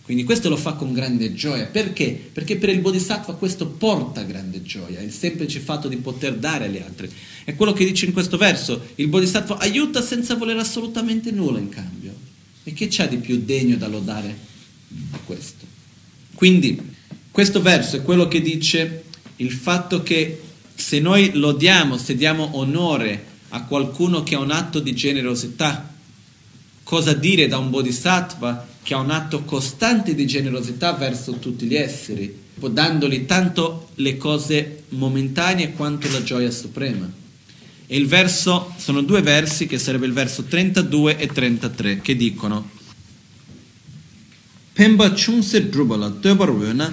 Quindi 0.07 0.23
questo 0.23 0.49
lo 0.49 0.57
fa 0.57 0.75
con 0.75 0.93
grande 0.93 1.35
gioia. 1.35 1.67
Perché? 1.67 2.31
Perché 2.33 2.57
per 2.57 2.69
il 2.69 2.79
Bodhisattva 2.79 3.35
questo 3.35 3.67
porta 3.67 4.23
grande 4.23 4.63
gioia, 4.63 5.01
il 5.01 5.11
semplice 5.11 5.59
fatto 5.59 5.89
di 5.89 5.97
poter 5.97 6.37
dare 6.37 6.67
agli 6.67 6.79
altri. 6.79 7.11
È 7.43 7.57
quello 7.57 7.73
che 7.73 7.85
dice 7.85 8.07
in 8.07 8.13
questo 8.13 8.37
verso, 8.37 8.91
il 8.95 9.09
Bodhisattva 9.09 9.59
aiuta 9.59 10.01
senza 10.01 10.37
volere 10.37 10.61
assolutamente 10.61 11.33
nulla 11.33 11.59
in 11.59 11.71
cambio. 11.71 12.15
E 12.63 12.73
che 12.73 12.87
c'è 12.87 13.09
di 13.09 13.17
più 13.17 13.43
degno 13.45 13.77
da 13.77 13.89
lodare 13.89 14.37
a 15.11 15.19
questo? 15.25 15.67
Quindi 16.35 16.95
Questo 17.37 17.61
verso 17.61 17.97
è 17.97 18.03
quello 18.03 18.29
che 18.29 18.41
dice 18.41 19.05
il 19.37 19.53
fatto 19.53 20.03
che 20.03 20.41
se 20.75 21.01
noi 21.01 21.33
lodiamo, 21.35 21.99
se 21.99 22.15
diamo 22.15 22.49
onore 22.53 23.25
a 23.51 23.65
qualcuno 23.65 24.23
che 24.23 24.37
ha 24.37 24.39
un 24.39 24.51
atto 24.51 24.81
di 24.81 24.95
generosità, 24.95 25.93
cosa 26.83 27.13
dire 27.13 27.47
da 27.47 27.59
un 27.59 27.69
bodhisattva 27.69 28.67
che 28.87 28.95
ha 28.95 28.99
un 28.99 29.11
atto 29.11 29.43
costante 29.43 30.14
di 30.14 30.28
generosità 30.28 30.93
verso 30.93 31.41
tutti 31.41 31.66
gli 31.66 31.74
esseri, 31.74 32.32
dandogli 32.55 33.26
tanto 33.26 33.89
le 33.97 34.16
cose 34.16 34.84
momentanee 34.91 35.72
quanto 35.72 36.09
la 36.12 36.22
gioia 36.22 36.53
suprema. 36.53 37.11
E 37.84 37.97
il 37.97 38.07
verso, 38.07 38.72
sono 38.76 39.03
due 39.03 39.22
versi 39.22 39.66
che 39.66 39.80
sarebbe 39.80 40.07
il 40.07 40.12
verso 40.12 40.45
32 40.45 41.16
e 41.16 41.26
33 41.26 42.01
che 42.01 42.14
dicono 42.14 42.70
Pemba 44.72 45.11
chungse 45.11 45.68
drubala 45.68 46.09
tobar 46.11 46.51
wena 46.51 46.93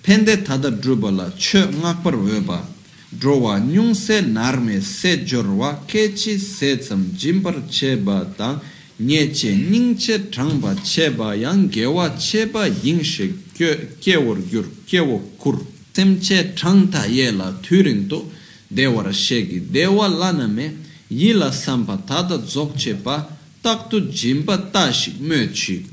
pende 0.00 0.40
tada 0.40 0.70
drubala 0.70 1.30
che 1.36 1.66
ngakpar 1.66 2.14
weba 2.14 2.66
drowa 3.10 3.58
nyungse 3.58 4.22
narme 4.22 4.80
se 4.80 5.24
jorwa 5.24 5.82
kechi 5.84 6.38
se 6.38 6.78
tsam 6.78 7.10
jimbar 7.12 7.66
cheba 7.66 8.24
tang 8.34 8.60
nye 8.96 9.30
che 9.30 9.52
ning 9.54 9.96
che 9.96 10.28
trangba 10.28 10.74
cheba 10.74 11.34
yang 11.34 11.68
gewa 11.68 12.14
cheba 12.16 12.66
yingshe 12.66 13.34
kewar 13.98 14.38
gyur 14.48 14.70
kewo 14.86 15.34
kur 15.36 15.64
sem 15.92 16.18
che 16.20 16.52
trangta 16.52 17.04
ye 17.06 17.30
la 17.30 17.52
turing 17.60 18.06
to 18.06 18.30
dewara 18.68 19.12
shegi 19.12 19.70
dewa 19.70 20.06
lana 20.08 20.46
me 20.46 20.76
yila 21.08 21.52
sampa 21.52 21.96
tada 21.96 22.36
dzok 22.36 22.76
cheba 22.76 23.28
tak 23.60 23.88
tu 23.88 24.00
jimba 24.08 24.58
tashi 24.70 25.16
me 25.18 25.50
chi 25.50 25.84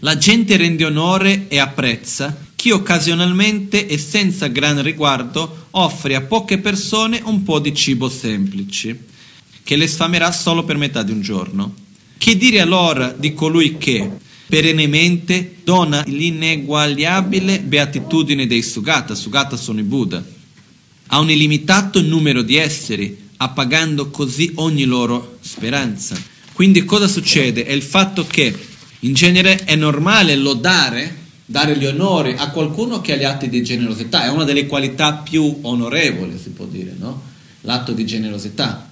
la 0.00 0.16
gente 0.16 0.56
rende 0.56 0.84
onore 0.84 1.46
e 1.48 1.58
apprezza 1.58 2.44
chi 2.64 2.70
occasionalmente 2.70 3.86
e 3.86 3.98
senza 3.98 4.46
gran 4.46 4.80
riguardo 4.80 5.66
offre 5.72 6.14
a 6.14 6.22
poche 6.22 6.56
persone 6.56 7.20
un 7.22 7.42
po' 7.42 7.58
di 7.58 7.74
cibo 7.74 8.08
semplice, 8.08 9.04
che 9.62 9.76
le 9.76 9.86
sfamerà 9.86 10.32
solo 10.32 10.64
per 10.64 10.78
metà 10.78 11.02
di 11.02 11.12
un 11.12 11.20
giorno. 11.20 11.74
Che 12.16 12.36
dire 12.36 12.60
allora 12.60 13.14
di 13.16 13.34
colui 13.34 13.76
che, 13.76 14.08
perennemente, 14.46 15.56
dona 15.64 16.02
l'ineguagliabile 16.06 17.60
beatitudine 17.60 18.46
dei 18.46 18.62
Sugata, 18.62 19.14
Sugata 19.14 19.56
sono 19.56 19.80
i 19.80 19.84
Buddha, 19.84 20.22
a 21.08 21.18
un 21.18 21.30
illimitato 21.30 22.00
numero 22.00 22.42
di 22.42 22.56
esseri, 22.56 23.22
appagando 23.36 24.10
così 24.10 24.52
ogni 24.56 24.84
loro 24.84 25.38
speranza. 25.40 26.16
Quindi 26.52 26.84
cosa 26.84 27.08
succede? 27.08 27.64
È 27.64 27.72
il 27.72 27.82
fatto 27.82 28.26
che 28.26 28.56
in 29.00 29.12
genere 29.12 29.64
è 29.64 29.74
normale 29.74 30.36
lodare, 30.36 31.22
dare 31.44 31.76
gli 31.76 31.84
onori 31.84 32.34
a 32.38 32.50
qualcuno 32.50 33.00
che 33.00 33.12
ha 33.12 33.16
gli 33.16 33.24
atti 33.24 33.48
di 33.50 33.62
generosità, 33.62 34.24
è 34.24 34.30
una 34.30 34.44
delle 34.44 34.66
qualità 34.66 35.14
più 35.14 35.58
onorevoli, 35.62 36.38
si 36.42 36.50
può 36.50 36.64
dire, 36.64 36.94
no? 36.96 37.22
L'atto 37.62 37.92
di 37.92 38.06
generosità. 38.06 38.90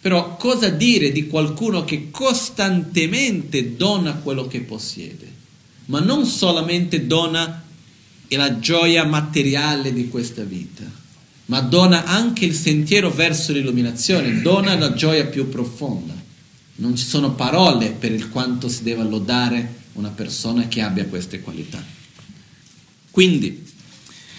Però 0.00 0.36
cosa 0.36 0.70
dire 0.70 1.12
di 1.12 1.26
qualcuno 1.26 1.84
che 1.84 2.10
costantemente 2.10 3.76
dona 3.76 4.14
quello 4.14 4.46
che 4.46 4.60
possiede, 4.60 5.30
ma 5.86 6.00
non 6.00 6.24
solamente 6.24 7.06
dona 7.06 7.64
la 8.28 8.58
gioia 8.58 9.04
materiale 9.04 9.92
di 9.92 10.08
questa 10.08 10.42
vita, 10.42 10.84
ma 11.46 11.60
dona 11.60 12.04
anche 12.04 12.44
il 12.44 12.54
sentiero 12.54 13.10
verso 13.10 13.52
l'illuminazione, 13.52 14.40
dona 14.40 14.78
la 14.78 14.94
gioia 14.94 15.26
più 15.26 15.48
profonda. 15.48 16.14
Non 16.76 16.96
ci 16.96 17.04
sono 17.04 17.34
parole 17.34 17.90
per 17.90 18.12
il 18.12 18.30
quanto 18.30 18.68
si 18.68 18.82
deve 18.82 19.02
lodare 19.02 19.74
una 19.94 20.10
persona 20.10 20.68
che 20.68 20.80
abbia 20.80 21.04
queste 21.06 21.40
qualità. 21.40 21.84
Quindi, 23.10 23.66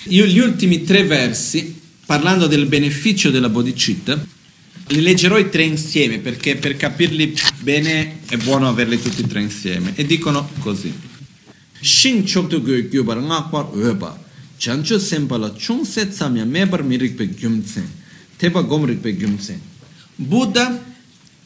io 0.05 0.25
gli 0.25 0.39
ultimi 0.39 0.83
tre 0.83 1.03
versi, 1.03 1.79
parlando 2.05 2.47
del 2.47 2.65
beneficio 2.65 3.29
della 3.29 3.49
bodhicitta, 3.49 4.25
li 4.91 5.01
leggerò 5.01 5.37
i 5.37 5.49
tre 5.49 5.63
insieme 5.63 6.19
perché 6.19 6.57
per 6.57 6.75
capirli 6.75 7.33
bene 7.61 8.19
è 8.27 8.37
buono 8.37 8.67
averli 8.67 9.01
tutti 9.01 9.21
e 9.21 9.27
tre 9.27 9.41
insieme. 9.41 9.93
E 9.95 10.05
dicono 10.05 10.49
così. 10.59 10.93
Shin 11.79 12.23
chokto 12.23 12.61
go 12.61 12.73
gyubar 12.87 13.17
ngakwar 13.17 13.73
ueba, 13.73 14.15
chancho 14.57 14.99
sempala 14.99 15.51
chung 15.53 15.83
set 15.83 16.13
samya 16.13 16.45
mebar 16.45 16.83
mirikpe 16.83 17.27
gyumtsen, 17.33 17.89
teba 18.37 18.61
gomrikpe 18.61 19.15
gyumtsen. 19.15 19.59
Buddha 20.15 20.83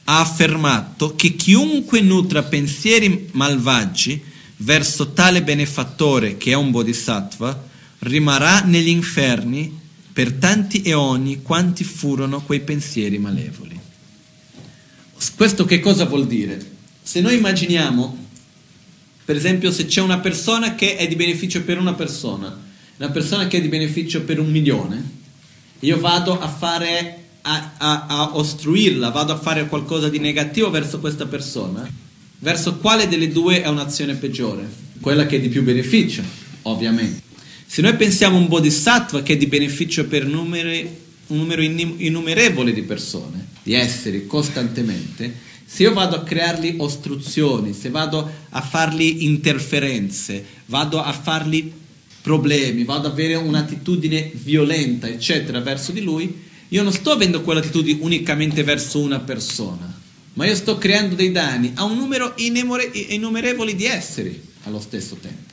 ha 0.03 0.19
affermato 0.19 1.15
che 1.15 1.35
chiunque 1.35 2.01
nutra 2.01 2.43
pensieri 2.43 3.29
malvagi 3.31 4.21
verso 4.57 5.13
tale 5.13 5.41
benefattore 5.41 6.35
che 6.37 6.51
è 6.51 6.55
un 6.55 6.71
bodhisattva 6.71 7.67
rimarrà 7.99 8.61
negli 8.61 8.89
inferni 8.89 9.83
per 10.15 10.31
tanti 10.31 10.81
eoni 10.85 11.41
quanti 11.41 11.83
furono 11.83 12.41
quei 12.41 12.61
pensieri 12.61 13.17
malevoli. 13.17 13.77
Questo 15.35 15.65
che 15.65 15.81
cosa 15.81 16.05
vuol 16.05 16.25
dire? 16.25 16.57
Se 17.03 17.19
noi 17.19 17.35
immaginiamo, 17.35 18.17
per 19.25 19.35
esempio, 19.35 19.73
se 19.73 19.87
c'è 19.87 19.99
una 19.99 20.19
persona 20.19 20.73
che 20.75 20.95
è 20.95 21.05
di 21.09 21.17
beneficio 21.17 21.63
per 21.63 21.77
una 21.77 21.95
persona, 21.95 22.57
una 22.95 23.09
persona 23.09 23.47
che 23.47 23.57
è 23.57 23.61
di 23.61 23.67
beneficio 23.67 24.21
per 24.21 24.39
un 24.39 24.49
milione, 24.49 25.03
io 25.81 25.99
vado 25.99 26.39
a 26.39 26.47
fare 26.47 27.23
a, 27.41 27.73
a, 27.77 28.05
a 28.07 28.37
ostruirla, 28.37 29.09
vado 29.09 29.33
a 29.33 29.37
fare 29.37 29.67
qualcosa 29.67 30.07
di 30.07 30.19
negativo 30.19 30.69
verso 30.69 31.01
questa 31.01 31.25
persona, 31.25 31.85
verso 32.39 32.77
quale 32.77 33.09
delle 33.09 33.33
due 33.33 33.61
è 33.61 33.67
un'azione 33.67 34.15
peggiore? 34.15 34.65
Quella 35.01 35.25
che 35.25 35.35
è 35.35 35.41
di 35.41 35.49
più 35.49 35.61
beneficio, 35.61 36.23
ovviamente. 36.61 37.24
Se 37.67 37.81
noi 37.81 37.95
pensiamo 37.95 38.37
a 38.37 38.39
un 38.39 38.47
bodhisattva 38.47 39.21
che 39.21 39.33
è 39.33 39.37
di 39.37 39.47
beneficio 39.47 40.05
per 40.05 40.25
numeri, 40.25 40.87
un 41.27 41.37
numero 41.37 41.61
innumerevole 41.61 42.71
di 42.71 42.83
persone, 42.83 43.47
di 43.63 43.73
esseri 43.73 44.27
costantemente, 44.27 45.33
se 45.65 45.83
io 45.83 45.93
vado 45.93 46.15
a 46.15 46.23
creargli 46.23 46.75
ostruzioni, 46.77 47.73
se 47.73 47.89
vado 47.89 48.29
a 48.49 48.61
fargli 48.61 49.23
interferenze, 49.23 50.45
vado 50.67 51.01
a 51.01 51.11
fargli 51.11 51.71
problemi, 52.21 52.83
vado 52.83 53.07
ad 53.07 53.13
avere 53.13 53.35
un'attitudine 53.35 54.31
violenta, 54.33 55.07
eccetera, 55.07 55.59
verso 55.59 55.91
di 55.91 56.01
lui, 56.01 56.43
io 56.69 56.83
non 56.83 56.93
sto 56.93 57.11
avendo 57.11 57.41
quell'attitudine 57.41 57.99
unicamente 58.01 58.63
verso 58.63 58.99
una 58.99 59.19
persona, 59.19 59.93
ma 60.33 60.45
io 60.45 60.55
sto 60.55 60.77
creando 60.77 61.15
dei 61.15 61.31
danni 61.31 61.71
a 61.75 61.83
un 61.83 61.97
numero 61.97 62.33
innumerevole 62.37 63.75
di 63.75 63.85
esseri 63.85 64.41
allo 64.63 64.79
stesso 64.79 65.15
tempo. 65.15 65.44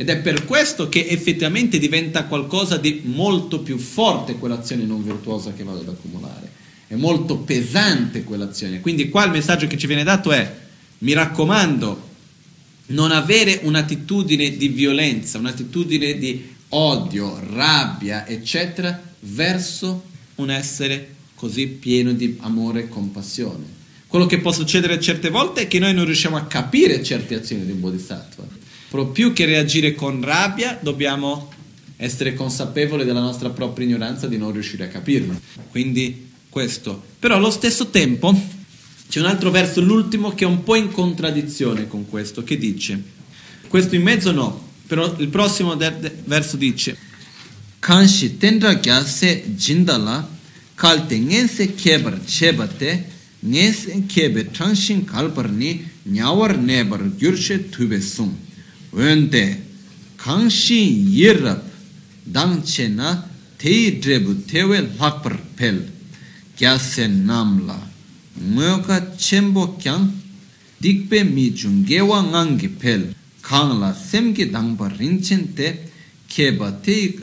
Ed 0.00 0.08
è 0.10 0.18
per 0.18 0.44
questo 0.44 0.88
che 0.88 1.08
effettivamente 1.08 1.76
diventa 1.80 2.26
qualcosa 2.26 2.76
di 2.76 3.00
molto 3.02 3.58
più 3.62 3.78
forte 3.78 4.36
quell'azione 4.36 4.84
non 4.84 5.02
virtuosa 5.02 5.52
che 5.52 5.64
vado 5.64 5.80
ad 5.80 5.88
accumulare. 5.88 6.48
È 6.86 6.94
molto 6.94 7.38
pesante 7.38 8.22
quell'azione. 8.22 8.78
Quindi 8.78 9.08
qua 9.08 9.24
il 9.24 9.32
messaggio 9.32 9.66
che 9.66 9.76
ci 9.76 9.88
viene 9.88 10.04
dato 10.04 10.30
è, 10.30 10.56
mi 10.98 11.12
raccomando, 11.14 12.10
non 12.86 13.10
avere 13.10 13.58
un'attitudine 13.64 14.56
di 14.56 14.68
violenza, 14.68 15.38
un'attitudine 15.38 16.16
di 16.16 16.48
odio, 16.68 17.36
rabbia, 17.50 18.24
eccetera, 18.24 19.02
verso 19.18 20.04
un 20.36 20.52
essere 20.52 21.14
così 21.34 21.66
pieno 21.66 22.12
di 22.12 22.36
amore 22.42 22.82
e 22.82 22.88
compassione. 22.88 23.64
Quello 24.06 24.26
che 24.26 24.38
può 24.38 24.52
succedere 24.52 25.00
certe 25.00 25.28
volte 25.28 25.62
è 25.62 25.66
che 25.66 25.80
noi 25.80 25.92
non 25.92 26.04
riusciamo 26.04 26.36
a 26.36 26.44
capire 26.44 27.02
certe 27.02 27.34
azioni 27.34 27.66
di 27.66 27.72
un 27.72 27.80
bodhisattva. 27.80 28.57
Però 28.90 29.06
più 29.06 29.32
che 29.32 29.44
reagire 29.44 29.94
con 29.94 30.22
rabbia, 30.22 30.78
dobbiamo 30.80 31.52
essere 31.96 32.34
consapevoli 32.34 33.04
della 33.04 33.20
nostra 33.20 33.50
propria 33.50 33.86
ignoranza 33.86 34.26
di 34.26 34.36
non 34.38 34.52
riuscire 34.52 34.84
a 34.84 34.88
capirlo. 34.88 35.38
Quindi 35.70 36.30
questo. 36.48 37.02
Però 37.18 37.34
allo 37.34 37.50
stesso 37.50 37.88
tempo 37.88 38.32
c'è 39.08 39.20
un 39.20 39.26
altro 39.26 39.50
verso, 39.50 39.80
l'ultimo, 39.80 40.34
che 40.34 40.44
è 40.44 40.46
un 40.46 40.62
po' 40.62 40.76
in 40.76 40.90
contraddizione 40.90 41.86
con 41.86 42.08
questo, 42.08 42.44
che 42.44 42.56
dice, 42.56 43.02
questo 43.68 43.94
in 43.94 44.02
mezzo 44.02 44.32
no, 44.32 44.66
però 44.86 45.16
il 45.18 45.28
prossimo 45.28 45.76
verso 46.24 46.56
dice, 46.56 46.96
kanshi 47.80 48.36
tendra 48.38 48.74
kya 48.80 49.04
se 49.04 49.54
jindala 49.56 50.28
kalte 50.74 51.18
ngen 51.18 51.48
se 51.48 51.74
kebar 51.74 52.18
chebate 52.24 53.04
ngen 53.40 53.72
se 53.72 54.02
kebe 54.06 54.50
transhin 54.50 55.04
kalpar 55.04 55.48
ni 55.50 55.86
nyawar 56.02 56.56
nebar 56.58 57.02
gyurshe 57.16 57.70
wende 58.92 59.56
kanshi 60.16 60.80
yirab 61.18 61.62
dangche 62.26 62.88
na 62.88 63.24
tei 63.58 63.98
drebu 64.00 64.46
tewe 64.46 64.78
lakpar 64.98 65.38
pel 65.56 65.82
kya 66.56 66.78
se 66.78 67.06
namla 67.08 67.78
ngoka 68.54 69.16
chenbo 69.16 69.76
kyang 69.78 70.10
dikpe 70.80 71.24
mi 71.24 71.52
chungewa 71.54 72.22
ngangi 72.22 72.68
pel 72.68 73.14
kangla 73.42 73.94
semki 73.94 74.50
dangpa 74.50 74.88
rinchen 74.98 75.54
te 75.54 75.74
keba 76.28 76.70
te 76.82 77.18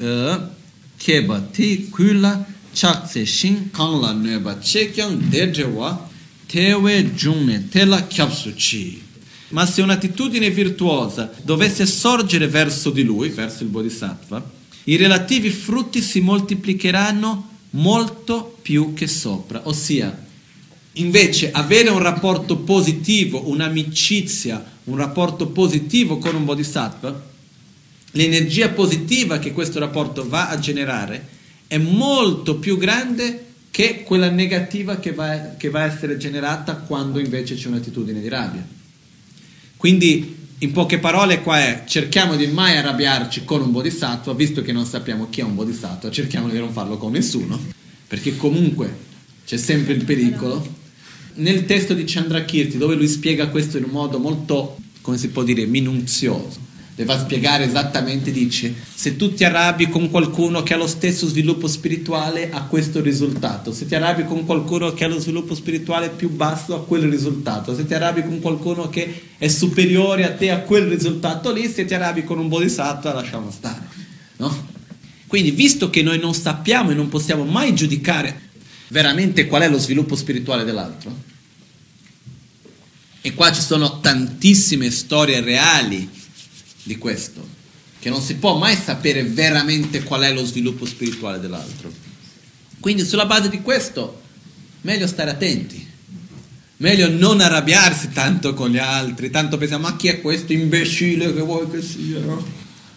keba 0.97 1.39
te 1.51 1.87
kuila 1.91 2.45
chakse 2.73 3.25
shing 3.25 3.71
kangla 3.71 4.13
neba 4.13 4.59
che 4.59 4.91
kyang 4.91 5.29
dedrewa 5.31 6.09
tewe 6.47 7.03
jungne 7.15 7.69
tela 7.69 8.01
kyapsu 8.07 8.51
chi 8.55 9.04
ma 9.55 9.65
se 9.65 9.81
un'attitudine 9.81 10.49
virtuosa 10.49 11.31
dovesse 11.41 11.85
sorgere 11.85 12.49
verso 12.49 12.89
di 12.89 13.03
lui, 13.03 13.29
verso 13.29 13.63
il 13.63 13.69
Bodhisattva, 13.69 14.51
i 14.83 14.97
relativi 14.97 15.49
frutti 15.49 16.01
si 16.01 16.19
moltiplicheranno 16.19 17.49
molto 17.69 18.57
più 18.61 18.93
che 18.93 19.07
sopra, 19.07 19.61
ossia 19.63 20.23
invece 20.93 21.51
avere 21.53 21.89
un 21.89 21.99
rapporto 21.99 22.57
positivo, 22.57 23.47
un'amicizia, 23.49 24.61
un 24.85 24.97
rapporto 24.97 25.47
positivo 25.47 26.17
con 26.17 26.35
un 26.35 26.43
bodhisattva, 26.43 27.23
l'energia 28.11 28.69
positiva 28.69 29.39
che 29.39 29.53
questo 29.53 29.79
rapporto 29.79 30.27
va 30.27 30.49
a 30.49 30.59
generare 30.59 31.29
è 31.67 31.77
molto 31.77 32.57
più 32.57 32.77
grande 32.77 33.45
che 33.71 34.03
quella 34.03 34.29
negativa 34.29 34.97
che 34.97 35.13
va, 35.13 35.53
che 35.55 35.69
va 35.69 35.83
a 35.83 35.85
essere 35.85 36.17
generata 36.17 36.75
quando 36.75 37.19
invece 37.19 37.55
c'è 37.55 37.67
un'attitudine 37.69 38.19
di 38.19 38.27
rabbia. 38.27 38.83
Quindi, 39.85 40.35
in 40.57 40.71
poche 40.71 40.97
parole, 40.97 41.43
qua 41.43 41.59
è 41.59 41.83
cerchiamo 41.85 42.35
di 42.35 42.47
mai 42.47 42.75
arrabbiarci 42.75 43.43
con 43.45 43.61
un 43.61 43.71
bodhisattva, 43.71 44.33
visto 44.33 44.63
che 44.63 44.71
non 44.71 44.83
sappiamo 44.83 45.29
chi 45.29 45.41
è 45.41 45.43
un 45.43 45.53
bodhisattva, 45.53 46.09
cerchiamo 46.09 46.49
di 46.49 46.57
non 46.57 46.71
farlo 46.71 46.97
con 46.97 47.11
nessuno, 47.11 47.59
perché 48.07 48.35
comunque 48.35 48.91
c'è 49.45 49.57
sempre 49.57 49.93
il 49.93 50.03
pericolo. 50.03 50.67
Nel 51.35 51.67
testo 51.67 51.93
di 51.93 52.03
Chandrakirti, 52.03 52.79
dove 52.79 52.95
lui 52.95 53.07
spiega 53.07 53.49
questo 53.49 53.77
in 53.77 53.83
un 53.83 53.91
modo 53.91 54.17
molto, 54.17 54.75
come 55.01 55.19
si 55.19 55.27
può 55.27 55.43
dire, 55.43 55.67
minuzioso, 55.67 56.57
le 56.97 57.03
va 57.03 57.15
a 57.15 57.19
spiegare 57.19 57.65
esattamente, 57.65 58.31
dice, 58.31 58.73
se 58.93 59.17
tu 59.17 59.33
ti 59.33 59.43
arrabbi 59.43 59.89
con 59.89 60.09
qualcuno 60.09 60.63
che 60.63 60.73
ha 60.73 60.77
lo 60.77 60.87
stesso 60.87 61.27
sviluppo 61.27 61.67
spirituale, 61.67 62.51
ha 62.51 62.63
questo 62.63 63.01
risultato, 63.01 63.73
se 63.73 63.85
ti 63.85 63.95
arrabbi 63.95 64.23
con 64.23 64.45
qualcuno 64.45 64.93
che 64.93 65.03
ha 65.03 65.07
lo 65.09 65.19
sviluppo 65.19 65.55
spirituale 65.55 66.09
più 66.09 66.29
basso, 66.29 66.73
ha 66.73 66.85
quel 66.85 67.09
risultato, 67.09 67.75
se 67.75 67.85
ti 67.85 67.93
arrabbi 67.93 68.23
con 68.23 68.39
qualcuno 68.39 68.89
che 68.89 69.23
è 69.37 69.47
superiore 69.49 70.23
a 70.23 70.33
te, 70.33 70.51
a 70.51 70.59
quel 70.59 70.87
risultato 70.87 71.51
lì, 71.51 71.67
se 71.67 71.83
ti 71.83 71.93
arrabbi 71.93 72.23
con 72.23 72.39
un 72.39 72.47
bodhisattva, 72.47 73.13
lasciamo 73.13 73.51
stare, 73.51 73.81
no? 74.37 74.67
Quindi, 75.27 75.51
visto 75.51 75.89
che 75.89 76.01
noi 76.01 76.17
non 76.17 76.33
sappiamo 76.33 76.91
e 76.91 76.93
non 76.93 77.09
possiamo 77.09 77.43
mai 77.43 77.75
giudicare 77.75 78.43
veramente 78.87 79.47
qual 79.47 79.63
è 79.63 79.69
lo 79.69 79.79
sviluppo 79.79 80.15
spirituale 80.15 80.63
dell'altro, 80.63 81.13
e 83.19 83.33
qua 83.33 83.51
ci 83.51 83.59
sono 83.59 83.99
tantissime 83.99 84.89
storie 84.91 85.41
reali 85.41 86.23
di 86.85 86.97
questo, 86.97 87.45
che 87.99 88.09
non 88.09 88.21
si 88.21 88.35
può 88.35 88.57
mai 88.57 88.75
sapere 88.75 89.23
veramente 89.23 90.03
qual 90.03 90.21
è 90.21 90.31
lo 90.31 90.45
sviluppo 90.45 90.85
spirituale 90.85 91.39
dell'altro. 91.39 91.91
Quindi 92.79 93.03
sulla 93.03 93.25
base 93.25 93.49
di 93.49 93.61
questo, 93.61 94.21
meglio 94.81 95.07
stare 95.07 95.31
attenti, 95.31 95.85
meglio 96.77 97.09
non 97.09 97.41
arrabbiarsi 97.41 98.09
tanto 98.13 98.53
con 98.53 98.69
gli 98.69 98.77
altri, 98.77 99.31
tanto 99.31 99.57
pensiamo, 99.57 99.89
ma 99.89 99.95
chi 99.95 100.07
è 100.07 100.21
questo 100.21 100.53
imbecille 100.53 101.33
che 101.33 101.41
vuoi 101.41 101.69
che 101.69 101.81
sia? 101.81 102.21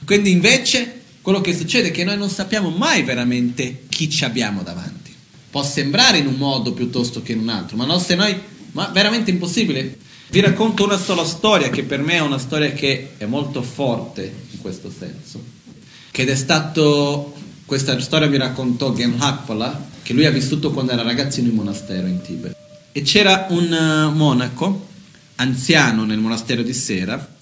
Quindi 0.05 0.31
invece 0.31 1.01
quello 1.23 1.41
che 1.41 1.57
succede 1.57 1.89
è 1.89 1.91
che 1.91 2.05
noi 2.05 2.19
non 2.19 2.29
sappiamo 2.29 2.69
mai 2.69 3.03
veramente 3.03 3.85
chi 3.89 4.11
ci 4.11 4.25
abbiamo 4.25 4.63
davanti. 4.63 5.15
Può 5.51 5.65
sembrare 5.65 6.19
in 6.19 6.27
un 6.27 6.37
modo 6.37 6.73
piuttosto 6.73 7.23
che 7.23 7.33
in 7.33 7.39
un 7.39 7.49
altro, 7.49 7.79
ma 7.79 7.87
no, 7.87 7.99
se 7.99 8.15
noi, 8.15 8.39
ma 8.73 8.89
veramente 8.89 9.31
impossibile. 9.31 9.97
Vi 10.31 10.41
racconto 10.41 10.85
una 10.85 10.99
sola 10.99 11.25
storia 11.25 11.71
che 11.71 11.85
per 11.85 12.01
me 12.03 12.15
è 12.15 12.21
una 12.21 12.37
storia 12.37 12.73
che 12.73 13.13
è 13.17 13.25
molto 13.25 13.63
forte 13.63 14.31
in 14.51 14.61
questo 14.61 14.93
senso. 14.97 15.43
Che 16.11 16.27
è 16.27 16.35
stato, 16.35 17.35
questa 17.65 17.99
storia 17.99 18.29
mi 18.29 18.37
raccontò 18.37 18.93
Gen 18.93 19.15
Hakpala, 19.19 19.87
che 20.03 20.13
lui 20.13 20.27
ha 20.27 20.31
vissuto 20.31 20.71
quando 20.71 20.93
era 20.93 21.01
ragazzino 21.01 21.49
in 21.49 21.55
monastero 21.55 22.07
in 22.07 22.21
Tibet. 22.21 22.55
E 22.93 23.01
c'era 23.01 23.47
un 23.49 23.73
uh, 23.73 24.15
monaco, 24.15 24.89
anziano 25.37 26.05
nel 26.05 26.19
monastero 26.19 26.61
di 26.61 26.75
Sera, 26.75 27.37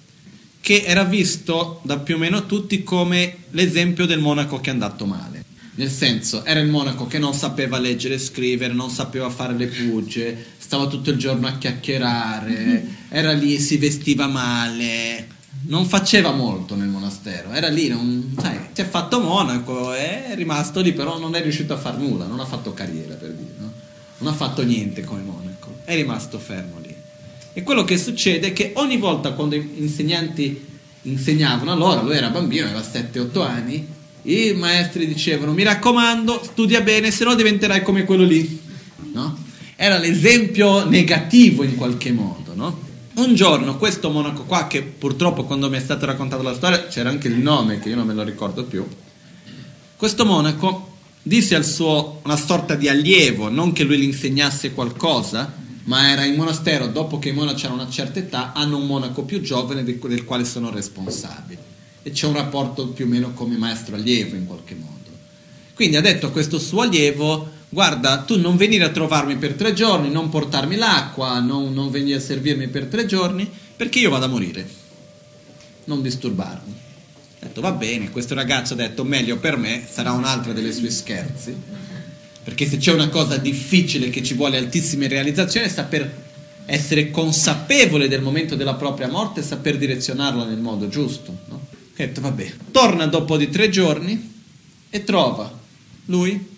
che 0.61 0.84
era 0.87 1.03
visto 1.03 1.80
da 1.82 1.99
più 1.99 2.14
o 2.14 2.18
meno 2.18 2.47
tutti 2.47 2.84
come 2.84 3.39
l'esempio 3.51 4.07
del 4.07 4.20
monaco 4.20 4.61
che 4.61 4.70
è 4.70 4.72
andato 4.72 5.07
male. 5.07 5.36
Nel 5.77 5.91
senso, 5.91 6.43
era 6.45 6.61
il 6.61 6.68
monaco 6.68 7.07
che 7.07 7.18
non 7.18 7.35
sapeva 7.35 7.79
leggere 7.79 8.14
e 8.14 8.18
scrivere, 8.18 8.72
non 8.72 8.89
sapeva 8.89 9.29
fare 9.29 9.55
le 9.55 9.66
puge, 9.66 10.45
stava 10.57 10.87
tutto 10.87 11.11
il 11.11 11.18
giorno 11.18 11.47
a 11.47 11.59
chiacchierare, 11.59 12.87
era 13.11 13.33
lì, 13.33 13.59
si 13.59 13.77
vestiva 13.77 14.27
male, 14.27 15.27
non 15.66 15.85
faceva 15.85 16.33
molto 16.33 16.77
nel 16.77 16.89
monastero, 16.89 17.51
era 17.53 17.68
lì, 17.68 17.89
non, 17.89 18.35
sai, 18.41 18.59
si 18.72 18.81
è 18.81 18.87
fatto 18.87 19.20
monaco, 19.20 19.93
è 19.93 20.33
rimasto 20.35 20.81
lì, 20.81 20.95
però 20.95 21.18
non 21.18 21.35
è 21.35 21.43
riuscito 21.43 21.74
a 21.74 21.77
fare 21.77 21.99
nulla, 21.99 22.24
non 22.24 22.41
ha 22.41 22.47
fatto 22.47 22.72
carriera 22.72 23.14
per 23.14 23.33
dire, 23.33 23.55
no? 23.59 23.72
non 24.18 24.33
ha 24.33 24.35
fatto 24.35 24.64
niente 24.64 25.05
come 25.05 25.20
monaco, 25.20 25.81
è 25.85 25.95
rimasto 25.95 26.39
fermo 26.39 26.79
lì. 26.81 26.95
E 27.53 27.62
quello 27.62 27.85
che 27.85 27.99
succede 27.99 28.49
è 28.49 28.53
che 28.55 28.72
ogni 28.77 28.97
volta 28.97 29.33
quando 29.33 29.57
i 29.57 29.72
insegnanti 29.77 30.64
insegnavano, 31.03 31.72
allora 31.72 32.01
lui 32.01 32.16
era 32.16 32.31
bambino, 32.31 32.64
aveva 32.64 32.81
7-8 32.81 33.41
anni, 33.43 33.95
i 34.27 34.55
maestri 34.55 35.07
dicevano 35.07 35.53
mi 35.53 35.62
raccomando, 35.62 36.43
studia 36.43 36.81
bene, 36.81 37.11
se 37.11 37.24
no 37.24 37.35
diventerai 37.35 37.83
come 37.83 38.05
quello 38.05 38.24
lì, 38.24 38.61
no? 39.12 39.45
era 39.77 39.99
l'esempio 39.99 40.89
negativo 40.89 41.62
in 41.62 41.77
qualche 41.77 42.12
modo, 42.12 42.55
no? 42.55 42.85
Un 43.14 43.35
giorno 43.35 43.77
questo 43.79 44.11
monaco 44.11 44.45
qua, 44.45 44.66
che 44.66 44.83
purtroppo 44.83 45.45
quando 45.45 45.70
mi 45.70 45.77
è 45.77 45.81
stata 45.81 46.07
raccontata 46.07 46.43
la 46.43 46.55
storia 46.55 46.87
c'era 46.87 47.09
anche 47.09 47.29
il 47.29 47.37
nome 47.37 47.79
che 47.79 47.89
io 47.89 47.97
non 47.97 48.07
me 48.07 48.14
lo 48.14 48.22
ricordo 48.22 48.64
più, 48.64 48.87
questo 49.97 50.24
monaco 50.27 50.95
disse 51.22 51.55
al 51.55 51.64
suo, 51.64 52.20
una 52.24 52.37
sorta 52.37 52.74
di 52.74 52.89
allievo, 52.89 53.49
non 53.49 53.72
che 53.72 53.85
lui 53.85 53.99
gli 53.99 54.05
insegnasse 54.05 54.72
qualcosa, 54.72 55.53
ma 55.85 56.11
era 56.11 56.24
in 56.24 56.35
monastero, 56.35 56.87
dopo 56.89 57.18
che 57.18 57.31
i 57.31 57.33
monaci 57.33 57.66
hanno 57.66 57.74
una 57.74 57.89
certa 57.89 58.18
età, 58.18 58.53
hanno 58.53 58.77
un 58.77 58.87
monaco 58.87 59.22
più 59.22 59.41
giovane 59.41 59.85
del, 59.85 59.99
quale 60.24 60.45
sono 60.45 60.70
responsabili. 60.70 61.74
E 62.07 62.12
c'è 62.12 62.28
un 62.28 62.34
rapporto 62.34 62.86
più 62.86 63.04
o 63.04 63.09
meno 63.09 63.32
come 63.32 63.57
maestro-allievo 63.57 64.36
in 64.36 64.46
qualche 64.46 64.76
modo. 64.76 65.11
Quindi 65.74 65.96
ha 65.96 66.00
detto 66.00 66.26
a 66.26 66.30
questo 66.30 66.61
suo 66.61 66.82
allievo, 66.82 67.50
guarda, 67.68 68.18
tu 68.18 68.38
non 68.38 68.57
venire 68.57 68.84
a 68.84 68.90
trovarmi 68.90 69.34
per 69.38 69.54
tre 69.54 69.72
giorni, 69.72 70.09
non 70.09 70.28
portarmi 70.28 70.76
l'acqua, 70.76 71.40
non, 71.40 71.74
non 71.74 71.90
venire 71.90 72.18
a 72.18 72.20
servirmi 72.20 72.68
per 72.68 72.84
tre 72.84 73.07
giorni, 73.07 73.50
perché 73.76 73.98
io 73.98 74.11
vado 74.11 74.26
a 74.26 74.28
morire. 74.28 74.64
Non 75.86 76.00
disturbarmi. 76.00 76.74
Ha 77.40 77.46
detto, 77.46 77.61
va 77.61 77.72
bene, 77.72 78.12
questo 78.12 78.34
ragazzo 78.34 78.74
ha 78.74 78.76
detto, 78.76 79.02
meglio 79.02 79.38
per 79.38 79.57
me, 79.57 79.84
sarà 79.90 80.12
un'altra 80.12 80.52
delle 80.52 80.72
sue 80.72 80.90
scherzi, 80.90 81.57
perché 82.44 82.68
se 82.68 82.76
c'è 82.76 82.92
una 82.92 83.09
cosa 83.09 83.36
difficile 83.36 84.11
che 84.11 84.22
ci 84.22 84.34
vuole 84.34 84.59
altissime 84.59 85.09
realizzazioni 85.09 85.66
è 85.66 85.70
saper 85.70 86.24
essere 86.66 87.11
consapevole 87.11 88.07
del 88.07 88.22
momento 88.22 88.54
della 88.54 88.74
propria 88.74 89.09
morte 89.09 89.40
e 89.40 89.42
saper 89.42 89.76
direzionarla 89.76 90.44
nel 90.44 90.59
modo 90.59 90.88
giusto. 90.88 91.36
No? 91.46 91.66
Ha 91.99 92.05
detto, 92.05 92.20
vabbè, 92.20 92.53
torna 92.72 93.07
dopo 93.07 93.38
di 93.38 93.49
tre 93.49 93.70
giorni 93.70 94.34
e 94.90 95.05
trova 95.05 95.51
lui 96.07 96.55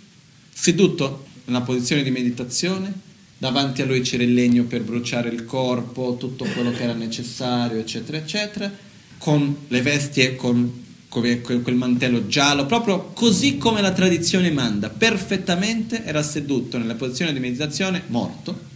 seduto 0.52 1.26
nella 1.44 1.60
posizione 1.60 2.02
di 2.02 2.10
meditazione, 2.10 2.92
davanti 3.38 3.82
a 3.82 3.86
lui 3.86 4.00
c'era 4.00 4.24
il 4.24 4.34
legno 4.34 4.64
per 4.64 4.82
bruciare 4.82 5.28
il 5.28 5.44
corpo, 5.44 6.16
tutto 6.18 6.44
quello 6.44 6.72
che 6.72 6.82
era 6.82 6.92
necessario, 6.92 7.78
eccetera, 7.78 8.18
eccetera, 8.18 8.70
con 9.18 9.56
le 9.68 9.82
vesti 9.82 10.22
e 10.22 10.34
con 10.34 10.84
quel 11.08 11.74
mantello 11.74 12.26
giallo, 12.26 12.66
proprio 12.66 13.12
così 13.14 13.58
come 13.58 13.80
la 13.80 13.92
tradizione 13.92 14.50
manda, 14.50 14.90
perfettamente 14.90 16.04
era 16.04 16.22
seduto 16.22 16.78
nella 16.78 16.96
posizione 16.96 17.32
di 17.32 17.38
meditazione, 17.38 18.02
morto. 18.08 18.66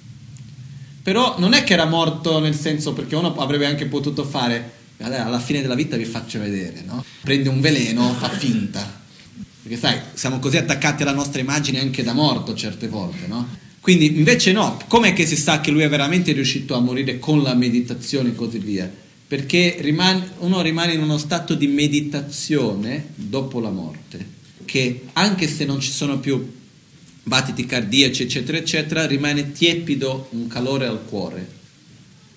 Però 1.02 1.34
non 1.38 1.52
è 1.52 1.64
che 1.64 1.72
era 1.72 1.86
morto 1.86 2.38
nel 2.38 2.54
senso 2.54 2.92
perché 2.92 3.16
uno 3.16 3.34
avrebbe 3.36 3.66
anche 3.66 3.86
potuto 3.86 4.24
fare, 4.24 4.80
alla 5.02 5.40
fine 5.40 5.60
della 5.60 5.74
vita 5.74 5.96
vi 5.96 6.04
faccio 6.04 6.38
vedere, 6.38 6.82
no? 6.86 7.04
Prende 7.22 7.48
un 7.48 7.60
veleno, 7.60 8.12
fa 8.14 8.28
finta, 8.28 9.00
perché 9.62 9.78
sai, 9.78 9.98
siamo 10.14 10.38
così 10.38 10.56
attaccati 10.56 11.02
alla 11.02 11.12
nostra 11.12 11.40
immagine 11.40 11.80
anche 11.80 12.02
da 12.02 12.12
morto 12.12 12.54
certe 12.54 12.88
volte, 12.88 13.26
no? 13.26 13.46
Quindi 13.80 14.16
invece 14.16 14.52
no, 14.52 14.80
com'è 14.88 15.12
che 15.12 15.26
si 15.26 15.36
sa 15.36 15.60
che 15.60 15.70
lui 15.70 15.82
è 15.82 15.88
veramente 15.88 16.32
riuscito 16.32 16.74
a 16.74 16.80
morire 16.80 17.18
con 17.18 17.42
la 17.42 17.54
meditazione 17.54 18.30
e 18.30 18.34
così 18.34 18.58
via? 18.58 18.90
Perché 19.26 19.76
rimane, 19.80 20.32
uno 20.38 20.62
rimane 20.62 20.92
in 20.92 21.02
uno 21.02 21.18
stato 21.18 21.54
di 21.54 21.66
meditazione 21.66 23.06
dopo 23.14 23.60
la 23.60 23.70
morte, 23.70 24.24
che 24.64 25.06
anche 25.14 25.48
se 25.48 25.64
non 25.64 25.80
ci 25.80 25.90
sono 25.90 26.18
più 26.18 26.60
battiti 27.24 27.66
cardiaci, 27.66 28.22
eccetera, 28.22 28.58
eccetera, 28.58 29.06
rimane 29.06 29.52
tiepido 29.52 30.28
un 30.30 30.46
calore 30.48 30.86
al 30.86 31.04
cuore 31.04 31.60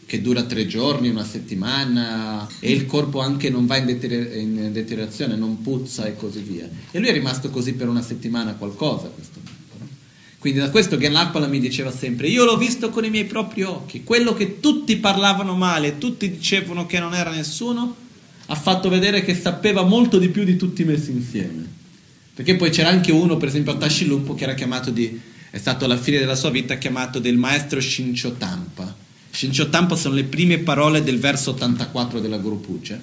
che 0.06 0.22
dura 0.22 0.44
tre 0.44 0.68
giorni, 0.68 1.10
una 1.10 1.26
settimana 1.26 2.48
e 2.60 2.72
il 2.72 2.86
corpo 2.86 3.20
anche 3.20 3.50
non 3.50 3.66
va 3.66 3.78
in, 3.78 3.86
deterior- 3.86 4.36
in 4.36 4.72
deteriorazione, 4.72 5.36
non 5.36 5.62
puzza 5.62 6.06
e 6.06 6.16
così 6.16 6.42
via. 6.42 6.70
E 6.92 7.00
lui 7.00 7.08
è 7.08 7.14
rimasto 7.14 7.50
così 7.50 7.74
per 7.74 7.88
una 7.88 8.04
settimana 8.04 8.54
qualcosa 8.54 9.08
questo? 9.08 9.46
Quindi 10.46 10.62
da 10.62 10.70
questo 10.70 10.96
Genlapala 10.96 11.48
mi 11.48 11.60
diceva 11.60 11.92
sempre, 11.92 12.28
io 12.28 12.46
l'ho 12.46 12.56
visto 12.56 12.92
con 12.92 13.04
i 13.04 13.10
miei 13.10 13.26
propri 13.26 13.64
occhi, 13.64 14.04
quello 14.04 14.36
che 14.36 14.60
tutti 14.60 14.98
parlavano 14.98 15.56
male, 15.56 15.98
tutti 15.98 16.30
dicevano 16.30 16.86
che 16.86 17.00
non 17.00 17.16
era 17.16 17.32
nessuno, 17.32 17.96
ha 18.46 18.54
fatto 18.54 18.88
vedere 18.88 19.24
che 19.24 19.34
sapeva 19.34 19.82
molto 19.82 20.20
di 20.20 20.30
più 20.30 20.44
di 20.44 20.56
tutti 20.56 20.84
messi 20.84 21.10
insieme. 21.10 21.68
Perché 22.36 22.56
poi 22.58 22.70
c'era 22.70 22.90
anche 22.90 23.12
uno, 23.12 23.38
per 23.38 23.48
esempio 23.48 23.72
a 23.72 23.78
Tashilumpo, 23.78 24.36
che 24.36 24.44
era 24.44 24.54
chiamato 24.54 24.92
di, 24.92 25.20
è 25.50 25.58
stato 25.58 25.86
alla 25.86 25.98
fine 25.98 26.20
della 26.20 26.36
sua 26.36 26.52
vita 26.52 26.78
chiamato 26.78 27.18
del 27.18 27.38
maestro 27.38 27.82
Shincho 27.82 28.34
Tampa 29.36 29.52
Shinchotampa 29.52 29.96
sono 29.98 30.16
le 30.16 30.24
prime 30.24 30.60
parole 30.60 31.04
del 31.04 31.20
verso 31.20 31.52
84 31.52 32.22
della 32.22 32.38
Guru 32.38 32.62
Puja, 32.62 33.00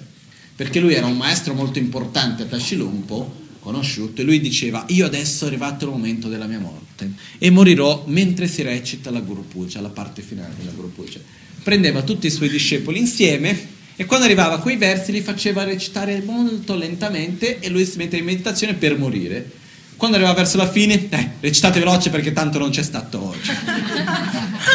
perché 0.55 0.79
lui 0.79 0.95
era 0.95 1.05
un 1.05 1.15
maestro 1.15 1.53
molto 1.53 1.77
importante 1.77 2.43
a 2.43 2.45
Tashilumpo, 2.47 3.41
conosciuto, 3.59 4.21
e 4.21 4.23
lui 4.23 4.41
diceva, 4.41 4.83
io 4.87 5.05
adesso 5.05 5.45
è 5.45 5.47
arrivato 5.47 5.85
il 5.85 5.91
momento 5.91 6.27
della 6.27 6.47
mia 6.47 6.59
morte 6.59 7.11
e 7.37 7.49
morirò 7.51 8.05
mentre 8.07 8.47
si 8.47 8.63
recita 8.63 9.11
la 9.11 9.19
Guru 9.19 9.47
Puja, 9.47 9.79
la 9.79 9.89
parte 9.89 10.23
finale 10.23 10.53
della 10.57 10.71
Guru 10.71 10.91
Puja. 10.91 11.19
Prendeva 11.61 12.01
tutti 12.01 12.25
i 12.25 12.31
suoi 12.31 12.49
discepoli 12.49 12.97
insieme 12.97 13.71
e 13.95 14.05
quando 14.05 14.25
arrivava 14.25 14.55
a 14.55 14.59
quei 14.59 14.77
versi 14.77 15.11
li 15.11 15.21
faceva 15.21 15.63
recitare 15.63 16.21
molto 16.25 16.75
lentamente 16.75 17.59
e 17.59 17.69
lui 17.69 17.85
si 17.85 17.97
metteva 17.97 18.17
in 18.17 18.25
meditazione 18.25 18.73
per 18.73 18.97
morire. 18.97 19.61
Quando 19.95 20.17
arrivava 20.17 20.41
verso 20.41 20.57
la 20.57 20.69
fine, 20.69 21.07
eh, 21.09 21.29
recitate 21.39 21.79
veloce 21.79 22.09
perché 22.09 22.33
tanto 22.33 22.57
non 22.57 22.71
c'è 22.71 22.83
stato 22.83 23.29
oggi. 23.29 23.51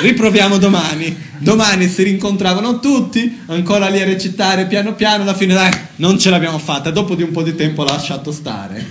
Riproviamo 0.02 0.58
domani. 0.58 1.26
Domani 1.38 1.88
si 1.88 2.02
rincontravano 2.02 2.80
tutti, 2.80 3.42
ancora 3.46 3.88
lì 3.88 4.00
a 4.00 4.04
recitare 4.04 4.66
piano 4.66 4.94
piano, 4.94 5.22
alla 5.22 5.34
fine 5.34 5.54
dai, 5.54 5.70
non 5.96 6.18
ce 6.18 6.30
l'abbiamo 6.30 6.58
fatta. 6.58 6.90
Dopo 6.90 7.14
di 7.14 7.22
un 7.22 7.30
po' 7.30 7.42
di 7.42 7.54
tempo 7.54 7.84
l'ha 7.84 7.92
lasciato 7.92 8.32
stare. 8.32 8.84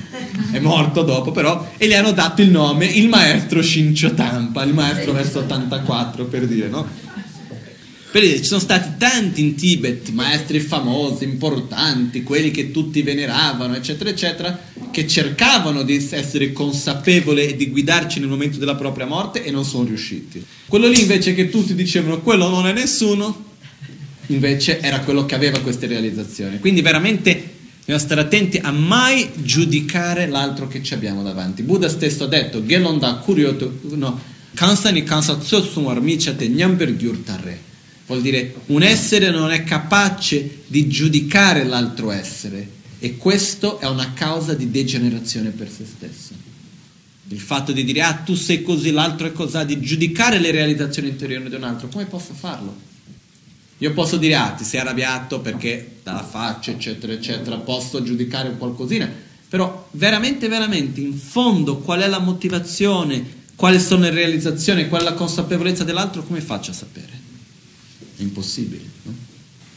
È 0.52 0.60
morto 0.60 1.02
dopo 1.02 1.32
però 1.32 1.72
e 1.78 1.88
gli 1.88 1.94
hanno 1.94 2.12
dato 2.12 2.42
il 2.42 2.50
nome 2.50 2.86
il 2.86 3.10
maestro 3.10 3.62
Shincho 3.62 4.14
Tampa, 4.14 4.64
il 4.64 4.74
maestro 4.74 5.12
verso 5.12 5.40
84 5.40 6.26
per 6.26 6.48
dire, 6.48 6.68
no? 6.68 6.88
Dire, 8.20 8.38
ci 8.38 8.46
sono 8.46 8.60
stati 8.60 8.94
tanti 8.98 9.42
in 9.42 9.56
Tibet, 9.56 10.10
maestri 10.10 10.60
famosi, 10.60 11.24
importanti, 11.24 12.24
quelli 12.24 12.50
che 12.50 12.72
tutti 12.72 13.04
veneravano, 13.04 13.76
eccetera, 13.76 14.10
eccetera, 14.10 14.60
che 14.90 15.08
cercavano 15.08 15.84
di 15.84 16.08
essere 16.10 16.52
consapevoli 16.52 17.48
e 17.48 17.56
di 17.56 17.70
guidarci 17.70 18.20
nel 18.20 18.30
momento 18.30 18.58
della 18.58 18.76
propria 18.76 19.06
morte 19.06 19.44
e 19.44 19.52
non 19.52 19.66
sono 19.66 19.86
riusciti. 19.86 20.44
Quello 20.66 20.88
lì 20.88 21.02
invece 21.02 21.36
che 21.36 21.50
tutti 21.50 21.76
dicevano 21.76 22.22
quello 22.22 22.50
non 22.50 22.66
è 22.66 22.74
nessuno, 22.74 23.46
invece 24.28 24.80
era 24.80 25.02
quello 25.02 25.26
che 25.26 25.36
aveva 25.36 25.60
queste 25.60 25.86
realizzazioni. 25.88 26.60
Quindi 26.60 26.82
veramente 26.82 27.56
Dobbiamo 27.88 28.06
stare 28.06 28.28
attenti 28.28 28.58
a 28.58 28.72
mai 28.72 29.30
giudicare 29.36 30.28
l'altro 30.28 30.68
che 30.68 30.84
ci 30.84 30.94
abbiamo 30.94 31.24
davanti. 31.24 31.64
Buddha 31.64 31.88
stesso 31.88 32.26
ha 32.26 32.28
detto, 32.28 32.66
Gelonda 32.66 33.14
kuryoto, 33.14 33.80
no, 33.92 34.20
kansani 34.56 35.04
kansatsu 35.04 35.62
sumarmichate 35.62 36.50
nyamber 36.50 36.98
gyurtare. 36.98 37.77
Vuol 38.08 38.22
dire 38.22 38.56
un 38.68 38.84
essere 38.84 39.30
non 39.32 39.52
è 39.52 39.64
capace 39.64 40.62
di 40.68 40.88
giudicare 40.88 41.66
l'altro 41.66 42.10
essere 42.12 42.76
e 43.00 43.18
questo 43.18 43.80
è 43.80 43.86
una 43.86 44.14
causa 44.14 44.54
di 44.54 44.72
degenerazione 44.72 45.50
per 45.50 45.70
se 45.70 45.86
stesso. 45.86 46.34
Il 47.28 47.40
fatto 47.42 47.74
di 47.74 47.84
dire 47.84 48.02
ah 48.02 48.14
tu 48.14 48.34
sei 48.34 48.64
così, 48.64 48.92
l'altro 48.92 49.28
è 49.28 49.34
così, 49.34 49.66
di 49.66 49.82
giudicare 49.82 50.40
le 50.40 50.52
realizzazioni 50.52 51.10
interiori 51.10 51.50
di 51.50 51.56
un 51.56 51.64
altro, 51.64 51.90
come 51.90 52.06
posso 52.06 52.34
farlo? 52.34 52.74
Io 53.80 53.92
posso 53.92 54.16
dire 54.16 54.36
ah 54.36 54.52
ti 54.52 54.64
sei 54.64 54.80
arrabbiato 54.80 55.42
perché 55.42 55.98
dalla 56.02 56.24
faccia 56.24 56.72
eccetera 56.72 57.12
eccetera, 57.12 57.58
posso 57.58 58.02
giudicare 58.02 58.48
un 58.48 58.58
qualcosina, 58.58 59.12
però 59.50 59.90
veramente 59.92 60.48
veramente 60.48 61.02
in 61.02 61.14
fondo 61.14 61.80
qual 61.80 62.00
è 62.00 62.08
la 62.08 62.20
motivazione, 62.20 63.36
quali 63.58 63.82
sono 63.82 64.04
le 64.04 64.12
realizzazioni, 64.12 64.88
qual 64.88 65.02
è 65.02 65.04
la 65.04 65.14
consapevolezza 65.14 65.84
dell'altro, 65.84 66.24
come 66.24 66.40
faccio 66.40 66.72
a 66.72 66.74
sapere? 66.74 67.26
Impossibile. 68.18 68.84
No? 69.04 69.14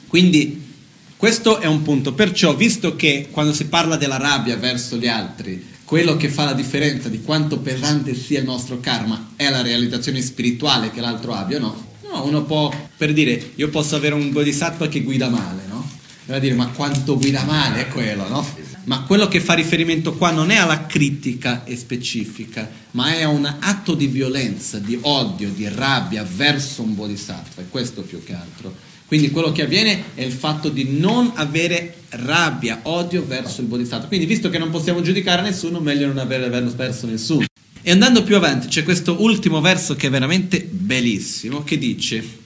Quindi 0.07 0.69
questo 1.17 1.59
è 1.59 1.67
un 1.67 1.83
punto. 1.83 2.15
Perciò, 2.15 2.57
visto 2.57 2.97
che 2.97 3.29
quando 3.31 3.53
si 3.53 3.67
parla 3.67 3.97
della 3.97 4.17
rabbia 4.17 4.57
verso 4.57 4.97
gli 4.97 5.07
altri, 5.07 5.65
quello 5.85 6.17
che 6.17 6.29
fa 6.29 6.45
la 6.45 6.55
differenza 6.55 7.09
di 7.09 7.21
quanto 7.21 7.59
pesante 7.59 8.15
sia 8.15 8.39
il 8.39 8.45
nostro 8.45 8.81
karma 8.81 9.33
è 9.37 9.51
la 9.51 9.61
realizzazione 9.61 10.23
spirituale 10.23 10.91
che 10.91 11.01
l'altro 11.01 11.35
abbia 11.35 11.59
no? 11.59 11.89
No, 12.03 12.25
uno 12.25 12.43
può, 12.45 12.73
per 12.97 13.13
dire, 13.13 13.53
io 13.55 13.69
posso 13.69 13.95
avere 13.97 14.15
un 14.15 14.33
bodhisattva 14.33 14.89
che 14.89 15.03
guida 15.03 15.29
male, 15.29 15.63
no? 15.69 15.89
Per 16.27 16.41
dire, 16.41 16.55
ma 16.55 16.69
quanto 16.69 17.17
guida 17.17 17.45
male 17.45 17.83
è 17.83 17.89
quello, 17.89 18.29
no? 18.29 18.47
Ma 18.85 19.03
quello 19.03 19.29
che 19.29 19.41
fa 19.41 19.55
riferimento 19.55 20.15
qua 20.15 20.31
non 20.31 20.51
è 20.51 20.57
alla 20.57 20.87
critica 20.87 21.65
specifica, 21.75 22.69
ma 22.93 23.15
è 23.15 23.23
a 23.23 23.29
un 23.29 23.45
atto 23.45 23.95
di 23.95 24.07
violenza, 24.07 24.79
di 24.79 24.99
odio, 25.03 25.51
di 25.51 25.69
rabbia 25.69 26.25
verso 26.25 26.83
un 26.83 26.95
bodhisattva, 26.95 27.63
è 27.63 27.67
questo 27.69 28.03
più 28.03 28.25
che 28.25 28.33
altro. 28.33 28.75
Quindi 29.07 29.31
quello 29.31 29.53
che 29.53 29.63
avviene 29.63 30.15
è 30.15 30.23
il 30.23 30.33
fatto 30.33 30.69
di 30.69 30.97
non 30.99 31.33
avere 31.35 32.03
rabbia, 32.11 32.81
odio 32.85 33.25
verso 33.27 33.61
il 33.61 33.67
bodhisattva. 33.67 34.07
Quindi 34.07 34.25
visto 34.25 34.49
che 34.51 34.59
non 34.59 34.71
possiamo 34.71 35.03
giudicare 35.03 35.43
nessuno, 35.43 35.81
meglio 35.81 36.07
non 36.07 36.19
avere, 36.19 36.49
perso 36.49 37.07
nessuno. 37.07 37.45
E 37.83 37.91
andando 37.91 38.23
più 38.23 38.37
avanti 38.37 38.69
c'è 38.69 38.83
questo 38.83 39.23
ultimo 39.23 39.61
verso 39.61 39.97
che 39.97 40.07
è 40.07 40.11
veramente 40.11 40.65
bellissimo, 40.71 41.65
che 41.65 41.77
dice 41.77 42.40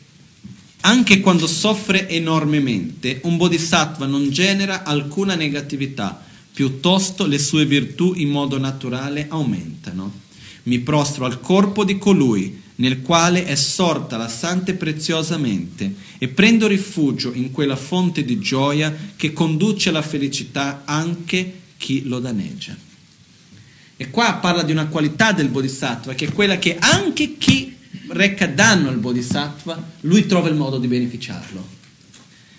anche 0.87 1.21
quando 1.21 1.47
soffre 1.47 2.09
enormemente, 2.09 3.21
un 3.25 3.37
bodhisattva 3.37 4.07
non 4.07 4.31
genera 4.31 4.85
alcuna 4.85 5.35
negatività, 5.35 6.23
piuttosto 6.53 7.27
le 7.27 7.39
sue 7.39 7.65
virtù 7.65 8.13
in 8.15 8.29
modo 8.29 8.59
naturale 8.59 9.27
aumentano. 9.29 10.21
Mi 10.65 10.81
prostro 10.81 11.25
al 11.25 11.41
corpo 11.41 11.85
di 11.85 11.97
colui 11.97 12.63
nel 12.77 13.01
quale 13.01 13.45
è 13.47 13.55
sorta 13.55 14.17
la 14.17 14.29
santa 14.29 14.73
e 14.73 14.75
preziosa 14.75 15.39
mente 15.39 15.95
e 16.19 16.29
prendo 16.29 16.67
rifugio 16.67 17.33
in 17.33 17.51
quella 17.51 17.77
fonte 17.77 18.25
di 18.25 18.39
gioia 18.39 18.95
che 19.17 19.33
conduce 19.33 19.89
alla 19.89 20.03
felicità 20.03 20.83
anche 20.85 21.61
chi 21.79 22.05
lo 22.05 22.19
danneggia. 22.19 22.77
E 23.97 24.11
qua 24.11 24.35
parla 24.35 24.63
di 24.63 24.73
una 24.73 24.87
qualità 24.87 25.33
del 25.33 25.49
bodhisattva 25.49 26.15
che 26.15 26.27
è 26.27 26.33
quella 26.33 26.59
che 26.59 26.77
anche 26.79 27.39
chi 27.39 27.75
reca 28.09 28.47
danno 28.47 28.89
al 28.89 28.99
bodhisattva, 28.99 29.83
lui 30.01 30.27
trova 30.27 30.49
il 30.49 30.55
modo 30.55 30.79
di 30.79 30.87
beneficiarlo. 30.87 31.67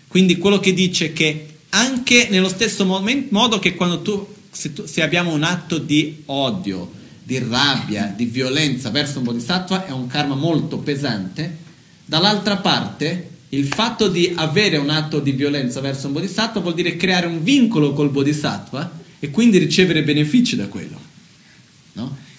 Quindi 0.08 0.38
quello 0.38 0.60
che 0.60 0.74
dice 0.74 1.14
che 1.14 1.48
anche 1.70 2.28
nello 2.30 2.48
stesso 2.48 2.86
modo 2.86 3.60
che 3.60 3.76
quando 3.76 4.02
tu 4.02 4.34
se, 4.50 4.72
tu, 4.72 4.86
se, 4.86 5.02
abbiamo 5.02 5.34
un 5.34 5.44
atto 5.44 5.78
di 5.78 6.24
odio, 6.28 6.90
di 7.22 7.38
rabbia, 7.40 8.14
di 8.16 8.26
violenza 8.26 8.90
verso 8.90 9.18
un 9.18 9.26
bodhisattva 9.26 9.86
è 9.86 9.92
un 9.92 10.08
karma 10.08 10.36
molto 10.36 10.78
pesante, 10.78 11.58
dall'altra 12.06 12.58
parte 12.58 13.32
il 13.50 13.68
fatto 13.68 14.08
di 14.08 14.32
avere 14.36 14.78
un 14.78 14.90
atto 14.90 15.20
di 15.20 15.32
violenza 15.32 15.82
verso 15.82 16.08
un 16.08 16.14
bodhisattva 16.14 16.62
vuol 16.62 16.74
dire 16.74 16.96
creare 16.96 17.26
un 17.26 17.44
vincolo 17.44 17.94
col 17.94 18.10
bodhisattva 18.10 19.04
e 19.20 19.30
quindi 19.30 19.58
ricevere 19.58 20.04
benefici 20.04 20.56
da 20.56 20.68
quello. 20.68 21.05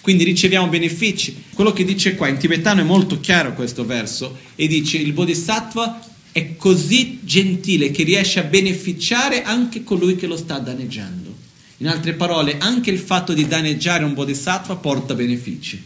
Quindi 0.06 0.22
riceviamo 0.22 0.68
benefici. 0.68 1.42
Quello 1.52 1.72
che 1.72 1.84
dice 1.84 2.14
qua 2.14 2.28
in 2.28 2.36
tibetano 2.36 2.80
è 2.80 2.84
molto 2.84 3.18
chiaro 3.18 3.54
questo 3.54 3.84
verso 3.84 4.38
e 4.54 4.68
dice 4.68 4.98
il 4.98 5.12
bodhisattva 5.12 6.00
è 6.30 6.54
così 6.54 7.18
gentile 7.24 7.90
che 7.90 8.04
riesce 8.04 8.38
a 8.38 8.44
beneficiare 8.44 9.42
anche 9.42 9.82
colui 9.82 10.14
che 10.14 10.28
lo 10.28 10.36
sta 10.36 10.60
danneggiando. 10.60 11.34
In 11.78 11.88
altre 11.88 12.12
parole, 12.12 12.56
anche 12.58 12.92
il 12.92 13.00
fatto 13.00 13.32
di 13.32 13.48
danneggiare 13.48 14.04
un 14.04 14.14
bodhisattva 14.14 14.76
porta 14.76 15.14
benefici. 15.14 15.82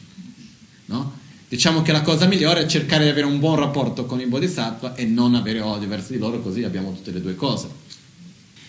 No? 0.84 1.18
Diciamo 1.48 1.80
che 1.80 1.92
la 1.92 2.02
cosa 2.02 2.26
migliore 2.26 2.64
è 2.64 2.66
cercare 2.66 3.04
di 3.04 3.10
avere 3.10 3.24
un 3.24 3.38
buon 3.38 3.56
rapporto 3.56 4.04
con 4.04 4.20
i 4.20 4.26
bodhisattva 4.26 4.96
e 4.96 5.06
non 5.06 5.34
avere 5.34 5.60
odio 5.60 5.88
verso 5.88 6.12
di 6.12 6.18
loro, 6.18 6.42
così 6.42 6.62
abbiamo 6.62 6.92
tutte 6.92 7.10
le 7.10 7.22
due 7.22 7.36
cose. 7.36 7.68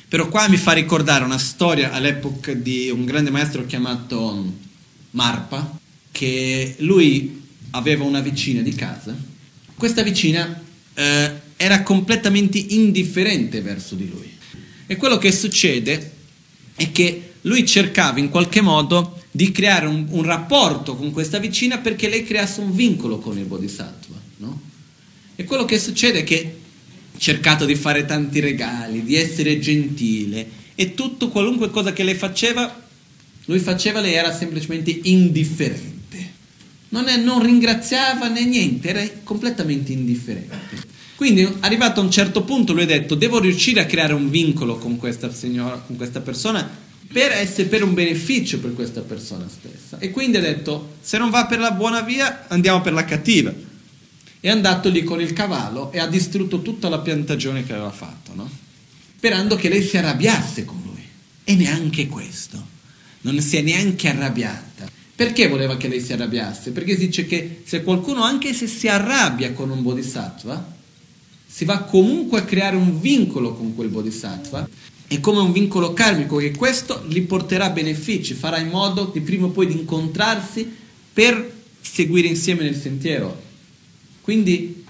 Però 0.08 0.30
qua 0.30 0.48
mi 0.48 0.56
fa 0.56 0.72
ricordare 0.72 1.26
una 1.26 1.38
storia 1.38 1.92
all'epoca 1.92 2.54
di 2.54 2.90
un 2.90 3.04
grande 3.04 3.32
maestro 3.32 3.66
chiamato 3.66 4.70
Marpa, 5.12 5.80
che 6.12 6.76
lui 6.80 7.42
aveva 7.72 8.04
una 8.04 8.22
vicina 8.22 8.62
di 8.62 8.74
casa. 8.76 9.16
Questa 9.76 10.04
vicina 10.04 10.62
eh, 10.94 11.32
era 11.56 11.84
completamente 11.84 12.58
indifferente 12.58 13.62
verso 13.62 13.96
di 13.96 14.10
lui. 14.10 14.30
E 14.88 14.96
quello 14.98 15.18
che 15.18 15.32
succede 15.32 16.12
è 16.76 16.92
che 16.92 17.34
lui 17.42 17.66
cercava 17.66 18.20
in 18.20 18.30
qualche 18.30 18.62
modo 18.62 19.24
di 19.32 19.52
creare 19.52 19.86
un, 19.86 20.06
un 20.10 20.24
rapporto 20.24 20.96
con 20.96 21.12
questa 21.12 21.40
vicina 21.40 21.78
perché 21.78 22.10
lei 22.10 22.24
creasse 22.24 22.60
un 22.60 22.76
vincolo 22.76 23.20
con 23.20 23.38
il 23.38 23.46
bodhisattva. 23.46 24.20
No? 24.38 24.62
E 25.36 25.44
quello 25.46 25.66
che 25.66 25.80
succede 25.80 26.20
è 26.20 26.24
che 26.24 26.58
cercato 27.18 27.66
di 27.66 27.76
fare 27.76 28.06
tanti 28.06 28.40
regali, 28.40 29.04
di 29.04 29.16
essere 29.16 29.60
gentile 29.60 30.60
e 30.76 30.94
tutto, 30.94 31.30
qualunque 31.30 31.70
cosa 31.70 31.94
che 31.94 32.04
lei 32.04 32.16
faceva, 32.16 32.88
lui 33.46 33.60
faceva, 33.60 34.00
lei 34.00 34.14
era 34.14 34.34
semplicemente 34.34 34.92
indifferente. 35.04 35.90
Non, 36.90 37.08
è, 37.08 37.18
non 37.18 37.42
ringraziava 37.42 38.28
né 38.28 38.46
niente, 38.46 38.90
era 38.90 39.08
completamente 39.24 39.92
indifferente. 39.92 40.90
Quindi 41.16 41.48
arrivato 41.60 42.00
a 42.00 42.04
un 42.04 42.12
certo 42.12 42.44
punto 42.44 42.74
lui 42.74 42.84
ha 42.84 42.88
detto 42.88 43.14
devo 43.16 43.40
riuscire 43.40 43.80
a 43.80 43.86
creare 43.86 44.14
un 44.14 44.30
vincolo 44.30 44.78
con 44.78 44.98
questa 44.98 45.32
signora, 45.32 45.78
con 45.78 45.96
questa 45.96 46.20
persona 46.20 46.68
per 47.12 47.32
essere 47.32 47.68
per 47.68 47.84
un 47.84 47.94
beneficio 47.94 48.60
per 48.60 48.74
questa 48.74 49.02
persona 49.02 49.48
stessa. 49.48 50.00
E 50.00 50.10
quindi 50.10 50.38
ha 50.38 50.42
detto 50.42 50.96
se 51.02 51.18
non 51.18 51.30
va 51.30 51.46
per 51.46 51.60
la 51.60 51.72
buona 51.72 52.02
via 52.02 52.48
andiamo 52.48 52.82
per 52.82 52.94
la 52.94 53.06
cattiva. 53.06 53.54
È 54.40 54.50
andato 54.50 54.90
lì 54.90 55.04
con 55.04 55.22
il 55.22 55.34
cavallo 55.34 55.92
e 55.92 56.00
ha 56.00 56.08
distrutto 56.08 56.64
tutta 56.64 56.90
la 56.90 57.00
piantagione 57.00 57.64
che 57.64 57.74
aveva 57.74 57.92
fatto, 57.92 58.34
no? 58.34 58.50
Sperando 59.18 59.56
che 59.56 59.70
lei 59.70 59.84
si 59.84 59.98
arrabbiasse 59.98 60.66
con 60.66 60.82
lui. 60.84 61.06
E 61.44 61.56
neanche 61.56 62.08
questo 62.08 62.71
non 63.22 63.40
si 63.40 63.58
è 63.58 63.62
neanche 63.62 64.10
arrabbiata. 64.10 64.90
Perché 65.16 65.48
voleva 65.48 65.78
che 65.78 65.88
lei 65.88 66.02
si 66.02 66.14
arrabbiasse? 66.14 66.72
Perché 66.72 66.94
si 66.96 67.08
dice 67.08 67.26
che 67.26 67.62
se 67.64 67.84
qualcuno, 67.84 68.24
anche 68.24 68.54
se 68.54 68.68
si 68.68 68.88
arrabbia 68.88 69.54
con 69.54 69.70
un 69.70 69.82
bodhisattva, 69.84 70.74
si 71.46 71.66
va 71.66 71.80
comunque 71.80 72.40
a 72.40 72.44
creare 72.44 72.76
un 72.76 73.00
vincolo 73.00 73.54
con 73.54 73.76
quel 73.76 73.90
bodhisattva 73.90 74.68
è 75.12 75.20
come 75.20 75.40
un 75.40 75.52
vincolo 75.52 75.92
karmico 75.92 76.38
che 76.38 76.52
questo 76.52 77.04
gli 77.06 77.22
porterà 77.24 77.70
benefici, 77.70 78.34
farà 78.34 78.60
in 78.60 78.70
modo 78.70 79.10
di 79.12 79.20
prima 79.20 79.48
o 79.48 79.50
poi 79.50 79.68
di 79.68 79.74
incontrarsi 79.74 80.66
per 81.12 81.54
seguire 81.82 82.30
insieme 82.30 82.64
nel 82.64 82.80
sentiero. 82.80 83.38
Quindi, 84.22 84.86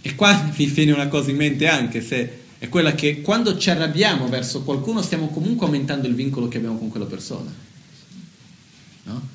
e 0.00 0.14
qua 0.14 0.50
mi 0.56 0.64
viene 0.64 0.92
una 0.92 1.08
cosa 1.08 1.30
in 1.30 1.36
mente 1.36 1.66
anche, 1.66 2.00
se 2.00 2.41
è 2.62 2.68
quella 2.68 2.94
che 2.94 3.22
quando 3.22 3.58
ci 3.58 3.70
arrabbiamo 3.70 4.28
verso 4.28 4.62
qualcuno 4.62 5.02
stiamo 5.02 5.30
comunque 5.30 5.66
aumentando 5.66 6.06
il 6.06 6.14
vincolo 6.14 6.46
che 6.46 6.58
abbiamo 6.58 6.78
con 6.78 6.90
quella 6.90 7.06
persona. 7.06 7.52
No? 9.02 9.28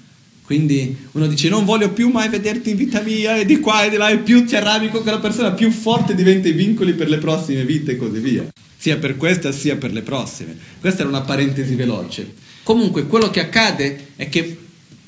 Quindi 0.43 0.95
uno 1.11 1.27
dice 1.27 1.49
non 1.49 1.65
voglio 1.65 1.91
più 1.91 2.07
mai 2.07 2.29
vederti 2.29 2.69
in 2.69 2.77
vita 2.77 3.01
mia 3.01 3.35
e 3.35 3.43
di 3.43 3.59
qua 3.59 3.83
e 3.83 3.89
di 3.89 3.97
là 3.97 4.07
e 4.07 4.19
più 4.19 4.45
ti 4.45 4.55
arrabbi 4.55 4.87
con 4.87 5.01
quella 5.01 5.19
persona, 5.19 5.51
più 5.51 5.69
forte 5.71 6.15
diventa 6.15 6.47
i 6.47 6.53
vincoli 6.53 6.93
per 6.93 7.09
le 7.09 7.17
prossime 7.17 7.65
vite 7.65 7.91
e 7.91 7.97
così 7.97 8.19
via. 8.19 8.47
Sia 8.77 8.95
per 8.95 9.17
questa 9.17 9.51
sia 9.51 9.75
per 9.75 9.91
le 9.91 10.03
prossime. 10.03 10.57
Questa 10.79 11.01
era 11.01 11.09
una 11.09 11.23
parentesi 11.23 11.75
veloce. 11.75 12.33
Comunque 12.63 13.07
quello 13.07 13.29
che 13.29 13.41
accade 13.41 14.11
è 14.15 14.29
che 14.29 14.57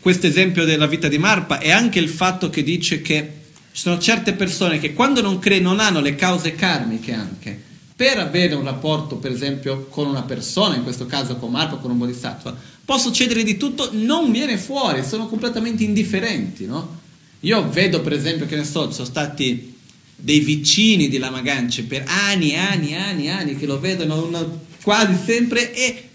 questo 0.02 0.28
esempio 0.28 0.66
della 0.66 0.88
vita 0.88 1.08
di 1.08 1.18
Marpa 1.18 1.60
è 1.60 1.72
anche 1.72 2.00
il 2.00 2.10
fatto 2.10 2.50
che 2.50 2.64
dice 2.64 3.02
che 3.02 3.32
ci 3.72 3.82
sono 3.82 3.98
certe 3.98 4.34
persone 4.34 4.78
che 4.78 4.94
quando 4.94 5.22
non 5.22 5.40
credono 5.40 5.70
non 5.70 5.80
hanno 5.80 6.02
le 6.02 6.16
cause 6.16 6.54
karmiche 6.54 7.14
anche. 7.14 7.68
Per 8.00 8.18
avere 8.18 8.56
un 8.56 8.64
rapporto, 8.64 9.18
per 9.18 9.30
esempio, 9.30 9.88
con 9.90 10.08
una 10.08 10.22
persona, 10.22 10.78
in 10.78 10.84
questo 10.84 11.06
caso 11.06 11.36
con 11.36 11.52
Marpa, 11.52 11.76
con 11.76 11.92
un 11.92 11.98
bodhisattva, 11.98 12.56
può 12.86 12.98
succedere 12.98 13.44
di 13.44 13.58
tutto, 13.58 13.90
non 13.92 14.32
viene 14.32 14.58
fuori, 14.58 15.04
sono 15.04 15.28
completamente 15.28 15.84
indifferenti, 15.84 16.66
no? 16.66 16.96
Io 17.42 17.68
vedo 17.68 18.00
per 18.00 18.14
esempio 18.14 18.46
che 18.46 18.56
ne 18.56 18.64
so, 18.64 18.90
sono 18.90 19.06
stati 19.06 19.76
dei 20.16 20.40
vicini 20.40 21.10
di 21.10 21.18
Lama 21.18 21.42
Ganche 21.42 21.84
per 21.84 22.06
anni, 22.08 22.56
anni, 22.56 22.96
anni, 22.96 23.30
anni 23.30 23.58
che 23.58 23.66
lo 23.66 23.82
vedono 23.82 24.26
una, 24.26 24.48
quasi 24.82 25.18
sempre 25.22 25.74
e 25.74 26.10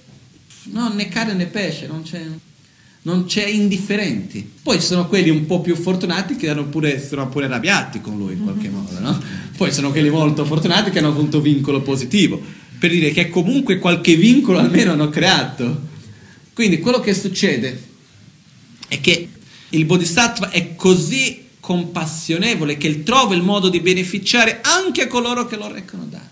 non 0.71 0.95
né 0.95 1.09
carne 1.11 1.35
né 1.35 1.49
pesce, 1.49 1.87
non 1.87 2.03
c'è, 2.03 2.25
non 3.03 3.27
c'è 3.27 3.45
indifferenti. 3.45 4.53
Poi 4.63 4.81
ci 4.81 4.87
sono 4.87 5.07
quelli 5.07 5.29
un 5.29 5.45
po' 5.45 5.61
più 5.61 5.77
fortunati 5.77 6.37
che 6.37 6.51
pure, 6.55 7.07
sono 7.07 7.29
pure 7.29 7.45
arrabbiati 7.45 8.01
con 8.01 8.17
lui 8.17 8.33
in 8.33 8.43
qualche 8.43 8.71
modo, 8.71 8.99
no? 9.01 9.44
Poi 9.57 9.73
sono 9.73 9.91
quelli 9.91 10.11
molto 10.11 10.45
fortunati 10.45 10.91
che 10.91 10.99
hanno 10.99 11.09
avuto 11.09 11.41
vincolo 11.41 11.81
positivo, 11.81 12.43
per 12.79 12.91
dire 12.91 13.13
che 13.13 13.29
comunque 13.29 13.79
qualche 13.79 14.17
vincolo 14.17 14.59
almeno 14.59 14.93
hanno 14.93 15.09
creato. 15.09 15.93
Quindi 16.53 16.81
quello 16.81 17.01
che 17.01 17.15
succede 17.15 17.83
è 18.89 19.01
che 19.01 19.29
il 19.71 19.85
Bodhisattva 19.85 20.51
è 20.51 20.75
così 20.75 21.43
compassionevole 21.61 22.77
che 22.77 23.03
trova 23.03 23.35
il 23.35 23.43
modo 23.43 23.69
di 23.69 23.81
beneficiare 23.81 24.61
anche 24.63 25.03
a 25.03 25.07
coloro 25.07 25.47
che 25.47 25.57
lo 25.57 25.73
recano 25.73 26.05
danni. 26.05 26.29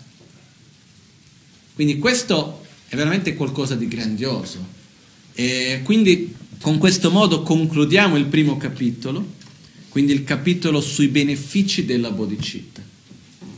Quindi 1.73 1.97
questo 1.97 2.63
è 2.87 2.95
veramente 2.95 3.33
qualcosa 3.35 3.75
di 3.75 3.87
grandioso. 3.87 4.63
E 5.33 5.81
quindi 5.83 6.35
con 6.61 6.77
questo 6.77 7.09
modo 7.09 7.41
concludiamo 7.41 8.15
il 8.15 8.25
primo 8.25 8.57
capitolo, 8.57 9.25
quindi 9.89 10.13
il 10.13 10.23
capitolo 10.23 10.79
sui 10.79 11.07
benefici 11.07 11.85
della 11.85 12.11
bodhicitta. 12.11 12.91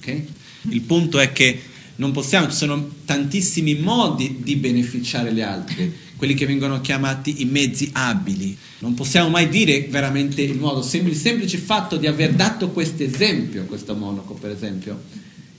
Okay? 0.05 0.27
Il 0.69 0.81
punto 0.81 1.19
è 1.19 1.31
che 1.31 1.59
non 1.95 2.11
possiamo, 2.11 2.49
ci 2.49 2.55
sono 2.55 2.89
tantissimi 3.05 3.75
modi 3.75 4.37
di 4.43 4.55
beneficiare 4.57 5.33
gli 5.33 5.41
altri 5.41 6.03
quelli 6.15 6.33
che 6.33 6.45
vengono 6.45 6.79
chiamati 6.81 7.41
i 7.41 7.45
mezzi 7.45 7.89
abili. 7.93 8.57
Non 8.79 8.93
possiamo 8.93 9.29
mai 9.29 9.49
dire 9.49 9.87
veramente 9.89 10.41
il 10.41 10.57
modo, 10.57 10.79
il 10.79 11.15
semplice 11.15 11.57
fatto 11.57 11.97
di 11.97 12.07
aver 12.07 12.33
dato 12.33 12.69
questo 12.69 13.03
esempio 13.03 13.65
questo 13.65 13.95
monaco, 13.95 14.33
per 14.33 14.51
esempio, 14.51 15.01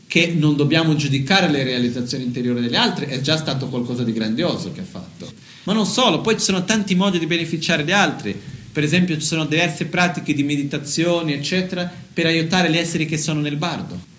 che 0.07 0.35
non 0.37 0.57
dobbiamo 0.57 0.95
giudicare 0.95 1.51
le 1.51 1.63
realizzazioni 1.63 2.25
interiori 2.25 2.63
degli 2.63 2.75
altri, 2.75 3.07
è 3.07 3.21
già 3.21 3.37
stato 3.37 3.69
qualcosa 3.69 4.03
di 4.03 4.13
grandioso 4.13 4.73
che 4.73 4.81
ha 4.81 4.85
fatto. 4.85 5.31
Ma 5.65 5.73
non 5.73 5.85
solo, 5.85 6.21
poi 6.21 6.35
ci 6.35 6.45
sono 6.45 6.65
tanti 6.65 6.95
modi 6.95 7.19
di 7.19 7.27
beneficiare 7.27 7.85
gli 7.85 7.93
altri. 7.93 8.35
Per 8.73 8.85
esempio 8.85 9.17
ci 9.17 9.27
sono 9.27 9.47
diverse 9.47 9.87
pratiche 9.87 10.33
di 10.33 10.43
meditazione, 10.43 11.35
eccetera, 11.35 11.91
per 12.13 12.27
aiutare 12.27 12.71
gli 12.71 12.77
esseri 12.77 13.07
che 13.07 13.19
sono 13.19 13.41
nel 13.41 13.57
bardo. 13.57 14.15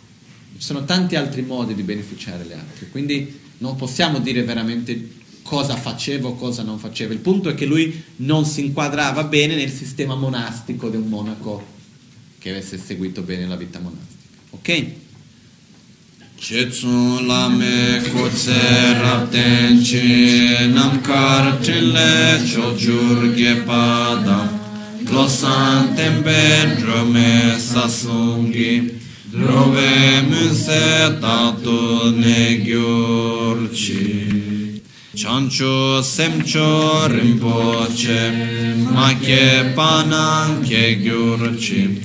Ci 0.57 0.63
sono 0.63 0.85
tanti 0.85 1.15
altri 1.15 1.43
modi 1.43 1.75
di 1.75 1.83
beneficiare 1.83 2.43
gli 2.43 2.51
altri, 2.51 2.89
quindi 2.89 3.39
non 3.59 3.75
possiamo 3.75 4.19
dire 4.19 4.43
veramente 4.43 5.15
cosa 5.43 5.75
faceva 5.75 6.27
o 6.29 6.35
cosa 6.35 6.63
non 6.63 6.79
faceva. 6.79 7.13
Il 7.13 7.19
punto 7.19 7.49
è 7.49 7.55
che 7.55 7.65
lui 7.65 8.03
non 8.17 8.43
si 8.45 8.65
inquadrava 8.65 9.23
bene 9.23 9.55
nel 9.55 9.71
sistema 9.71 10.15
monastico 10.15 10.89
di 10.89 10.97
un 10.97 11.07
monaco 11.07 11.75
che 12.39 12.49
avesse 12.49 12.77
seguito 12.77 13.21
bene 13.21 13.47
la 13.47 13.55
vita 13.55 13.79
monastica. 13.79 14.15
Ok? 14.51 14.85
Chetsu 16.39 17.25
lame 17.25 18.01
kutse 18.11 18.53
rapten 18.93 19.81
chi 19.81 20.67
nam 20.71 21.01
kar 21.01 21.59
chile 21.59 22.43
chojur 22.43 23.33
ge 23.33 23.55
pada 23.65 24.47
glosan 25.03 25.95
temben 25.95 26.75
drome 26.77 27.57
sasungi 27.57 28.96
drove 29.37 30.21
munse 30.29 31.17
tatu 31.21 32.11
ne 32.21 32.61
gyurchi 32.65 34.05
chancho 35.13 36.01
semcho 36.01 37.05
rinpoche 37.07 38.31
ma 38.93 39.13
che 39.25 39.71
panan 39.75 40.61
che 40.61 40.99
gyurchi 41.03 42.01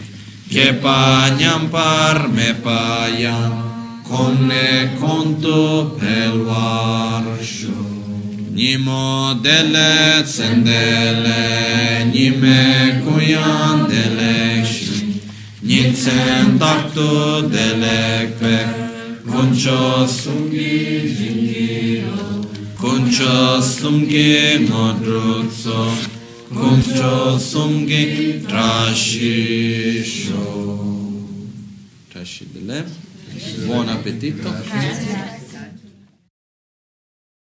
che 0.48 0.74
panyam 0.74 1.68
par 1.70 2.28
me 2.28 2.54
payam 2.64 4.00
conne 4.02 4.94
conto 5.00 5.96
pelvarsho 5.98 7.80
Nimo 8.54 9.32
dele 9.40 10.22
tsendele, 10.22 12.04
nime 12.12 13.00
kuyan 13.02 13.88
dele 13.88 14.62
shi, 15.72 15.82
nitsen 15.82 16.58
takto 16.58 17.42
dele 17.48 18.30
kve, 18.38 18.58
koncho 19.30 20.06
sungi 20.06 21.14
jingiro. 21.16 22.44
Kuncha 22.78 23.62
sumge 23.62 24.58
modrutso, 24.68 25.94
kuncha 26.50 27.38
sumge 27.38 28.42
trashisho. 28.48 30.44
Trascidele. 32.12 32.84
Buon 33.66 33.88
appetito. 33.88 34.50